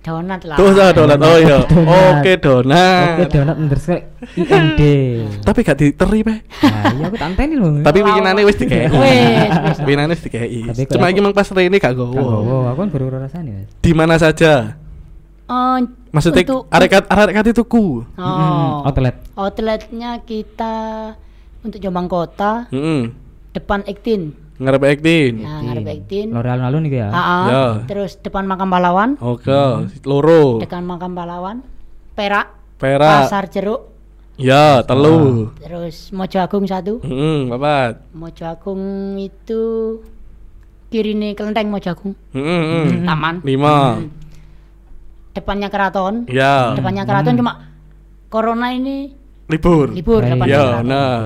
Donat 0.03 0.41
lah. 0.43 0.57
Usaha 0.59 0.89
donat. 0.91 1.17
Oh 1.17 1.37
iya. 1.39 1.57
Donat. 1.63 2.13
Oke, 2.19 2.31
donat. 2.37 3.07
Oke, 3.17 3.25
donat 3.33 3.55
underscore 3.55 4.03
IND. 4.35 4.81
Tapi 5.41 5.59
gak 5.63 5.77
diteri, 5.79 6.19
Pe. 6.21 6.35
Nah, 6.59 6.91
iya 6.91 7.05
aku 7.07 7.17
tanteni 7.17 7.55
loh. 7.55 7.79
Tapi 7.81 8.03
winginane 8.03 8.43
wis 8.43 8.57
dikei. 8.59 8.91
Wes, 8.91 9.53
wes. 9.63 9.77
Winginane 9.81 10.11
wis 10.11 10.21
dikei. 10.21 10.59
Kok 10.67 10.91
Cuma 10.91 11.07
iki 11.07 11.23
mang 11.23 11.31
pas 11.31 11.47
rene 11.49 11.79
gak 11.79 11.95
Oh, 11.95 12.11
gowo. 12.11 12.67
aku 12.67 12.83
kan 12.83 12.89
baru 12.91 13.05
rasanya. 13.15 13.63
Mas. 13.63 13.71
Di 13.79 13.91
mana 13.95 14.19
saja? 14.19 14.75
Eh, 15.43 15.77
Maksudnya 16.09 16.41
untuk- 16.43 16.65
arek 16.69 17.03
arek 17.03 17.33
kate 17.35 17.51
tuku. 17.53 18.05
Oh. 18.15 18.85
Outlet. 18.85 19.15
Outletnya 19.33 20.21
kita 20.21 20.75
untuk 21.59 21.79
Jombang 21.79 22.07
Kota 22.07 22.67
Heeh. 22.69 23.11
depan 23.51 23.83
Ektin. 23.83 24.33
Ngarep 24.53 24.85
acting. 24.85 25.33
Nah, 25.41 25.59
ngarep 25.65 25.85
Ektin. 25.91 26.27
L'Oreal 26.29 26.61
alun 26.61 26.85
nih 26.85 26.93
ya. 26.95 27.09
Ah, 27.09 27.43
Ya. 27.43 27.63
Terus 27.83 28.15
depan 28.15 28.45
makam 28.45 28.69
pahlawan, 28.69 29.17
Oke, 29.19 29.49
loro. 30.03 30.61
depan 30.61 30.85
makam 30.85 31.11
pahlawan, 31.11 31.65
Perak, 32.13 32.53
Perak. 32.77 33.25
Pasar 33.25 33.49
Jeruk, 33.49 33.89
Ya, 34.35 34.85
telu. 34.85 35.49
terus 35.57 36.13
Mojo 36.13 36.37
Agung 36.37 36.63
satu. 36.63 37.01
Heeh, 37.01 37.49
papat. 37.49 38.05
Mojo 38.13 38.43
Agung 38.45 38.81
itu 39.17 39.61
kiri 40.87 41.13
nih 41.13 41.33
kelenteng 41.33 41.67
Mojo 41.67 41.89
Agung, 41.89 42.13
Heeh, 42.31 42.45
heeh. 42.85 43.03
taman. 43.03 43.41
Lima. 43.41 43.97
Hmm. 43.97 44.07
Depannya 45.33 45.67
keraton, 45.67 46.29
Ya. 46.29 46.77
depannya 46.77 47.03
keraton 47.03 47.33
cuma 47.33 47.65
corona 48.29 48.69
ini 48.69 49.09
Libur. 49.49 49.89
libur 49.89 50.21
Iya, 50.21 50.29
depannya 50.31 50.53
Ya, 50.53 50.61
keraton. 50.63 50.85
nah. 50.85 51.19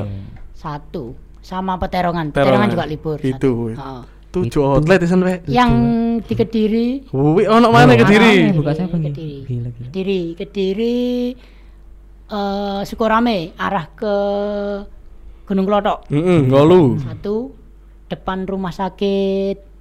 Satu 0.55 1.03
sama 1.43 1.75
Peterongan, 1.75 2.31
Peterongan 2.31 2.67
juga 2.67 2.85
libur. 2.85 3.19
Itu. 3.19 3.75
satu. 3.75 3.77
Oh. 3.77 4.03
Tujuh 4.27 4.59
outlet 4.61 4.99
isan, 5.01 5.23
Pe. 5.23 5.39
Yang 5.45 5.71
di 6.23 6.33
Kediri, 6.35 6.87
Wih, 7.09 7.47
ono 7.47 7.67
mana 7.67 7.93
Oh. 7.93 7.97
Kediri. 7.97 8.35
Gila. 8.51 9.69
Kediri, 9.87 10.21
Kediri, 10.35 10.99
eh 12.27 12.81
Sukorame 12.83 13.55
arah 13.55 13.87
ke 13.89 14.15
Gunung 15.43 15.63
Klotok. 15.63 16.07
Heeh, 16.07 16.43
ngolu. 16.43 16.99
Satu 16.99 17.55
depan 18.05 18.43
rumah 18.43 18.71
sakit? 18.71 19.76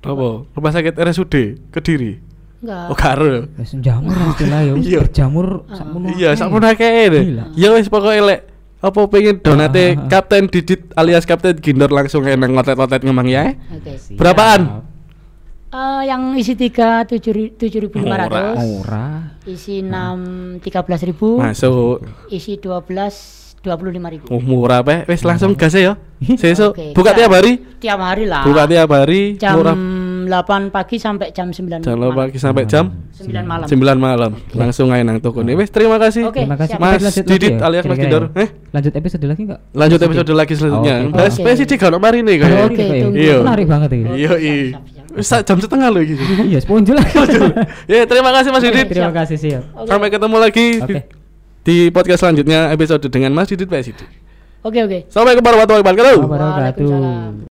Apa? 0.00 0.28
Rumah 0.48 0.72
sakit 0.72 0.94
RSUD 0.94 1.34
Kediri. 1.68 2.12
Enggak. 2.60 2.86
Oh, 2.88 2.96
karo. 2.96 3.48
Wis 3.56 3.72
jamur 3.80 4.12
lah 4.12 4.28
istilah 4.30 4.60
ya. 4.62 4.72
wis 4.74 4.84
Iya. 4.84 4.98
Berjamur 5.02 5.46
sakmono. 5.66 6.06
Iya, 6.12 6.30
sakmono 6.34 6.66
akeh 6.66 7.08
deh. 7.08 7.22
Ya 7.54 7.68
wis 7.72 7.88
pokoke 7.88 8.20
lek 8.20 8.40
apa 8.80 9.00
pengen 9.06 9.36
donate 9.38 9.92
Ah. 9.92 10.08
Kapten 10.10 10.48
Didit 10.48 10.88
alias 10.94 11.24
Kapten 11.24 11.56
Gindor 11.56 11.88
langsung 11.88 12.24
enak 12.24 12.48
ngotet-ngotet 12.48 13.00
ngomong 13.02 13.28
ya? 13.28 13.52
Oke. 13.70 13.96
Berapaan? 14.16 14.88
Eh, 15.70 16.02
yang 16.02 16.34
isi 16.34 16.52
tiga 16.52 17.06
tujuh 17.06 17.54
tujuh 17.54 17.78
ribu 17.78 18.02
lima 18.02 18.18
ratus, 18.18 18.58
Ora. 18.82 19.38
isi 19.46 19.78
enam 19.78 20.18
tiga 20.58 20.82
belas 20.82 20.98
ribu, 21.00 21.38
Masuk. 21.38 22.02
isi 22.26 22.58
dua 22.58 22.82
belas 22.82 23.39
dua 23.60 23.74
puluh 23.76 23.92
lima 23.92 24.08
ribu. 24.08 24.24
Oh, 24.28 24.40
murah 24.40 24.80
pe. 24.80 25.04
Wes 25.04 25.20
langsung 25.20 25.52
gas 25.52 25.72
ya. 25.72 25.96
Sesuk 26.20 26.72
Oke, 26.72 26.92
buka 26.92 27.12
tiap 27.12 27.32
hari. 27.32 27.60
Tiap 27.80 27.96
hari 27.96 28.24
lah. 28.24 28.44
Buka 28.44 28.64
tiap 28.64 28.88
hari 28.90 29.36
jam 29.36 29.56
murah. 29.56 29.76
8 30.20 30.70
pagi 30.70 30.94
sampai 30.94 31.34
jam 31.34 31.50
9 31.50 31.82
Jam 31.82 31.98
malam. 31.98 32.14
pagi 32.14 32.38
sampai 32.38 32.62
jam 32.62 32.86
9 33.18 33.34
malam. 33.42 33.66
9 33.66 33.74
malam. 33.98 34.30
Langsung 34.54 34.86
aja 34.94 35.02
nang 35.02 35.18
toko 35.18 35.42
nih. 35.42 35.58
Wes 35.58 35.74
terima 35.74 35.98
kasih. 35.98 36.30
Oke, 36.30 36.46
Terima 36.46 36.54
kasih. 36.54 36.78
Mas 36.78 37.02
lanjut 37.02 37.24
Didit 37.26 37.50
lagi 37.50 37.58
ya, 37.58 37.66
alias 37.66 37.84
Mas 37.84 37.98
Gindor. 37.98 38.22
ya? 38.30 38.42
Eh, 38.44 38.48
Lanjut 38.70 38.92
episode 38.94 39.24
lagi 39.26 39.42
enggak? 39.42 39.60
lanjut 39.74 40.00
episode 40.00 40.30
lagi 40.30 40.52
selanjutnya. 40.54 40.96
Oke. 41.02 41.14
Bahas 41.18 41.34
Oke. 41.34 41.42
PSG 41.50 41.72
kalau 41.76 41.98
mari 41.98 42.22
nih 42.22 42.36
kayak. 42.38 42.62
Oke, 42.62 42.84
Oke. 43.10 43.18
Iya. 43.18 43.36
Menarik 43.42 43.66
banget 43.66 43.90
ini. 43.90 44.08
Iya, 44.14 44.32
iya. 44.38 44.78
Wis 45.10 45.26
jam 45.26 45.58
setengah 45.58 45.88
loh 45.90 46.02
gitu. 46.04 46.22
Iya, 46.46 46.58
seponjol 46.62 46.94
lah. 46.94 47.06
Ya, 47.90 48.06
terima 48.06 48.30
kasih 48.30 48.50
Mas 48.54 48.62
Didit. 48.62 48.86
Terima 48.86 49.10
kasih 49.10 49.34
siap. 49.34 49.62
Oke. 49.74 49.88
Sampai 49.90 50.08
ketemu 50.14 50.36
lagi 50.38 50.66
di, 51.64 51.88
Oke. 51.88 51.94
podcast 51.94 52.20
selanjutnya 52.24 52.72
episode 52.72 53.04
dengan 53.08 53.32
Mas 53.36 53.48
Didit 53.52 53.68
PSD. 53.68 54.00
Oke, 54.60 54.84
oke. 54.84 54.98
Assalamualaikum 55.08 55.44
warahmatullahi 55.44 55.82
wabarakatuh. 55.84 56.18
Wabarakatuh. 56.20 56.56
Waalaikumsalam. 56.60 57.48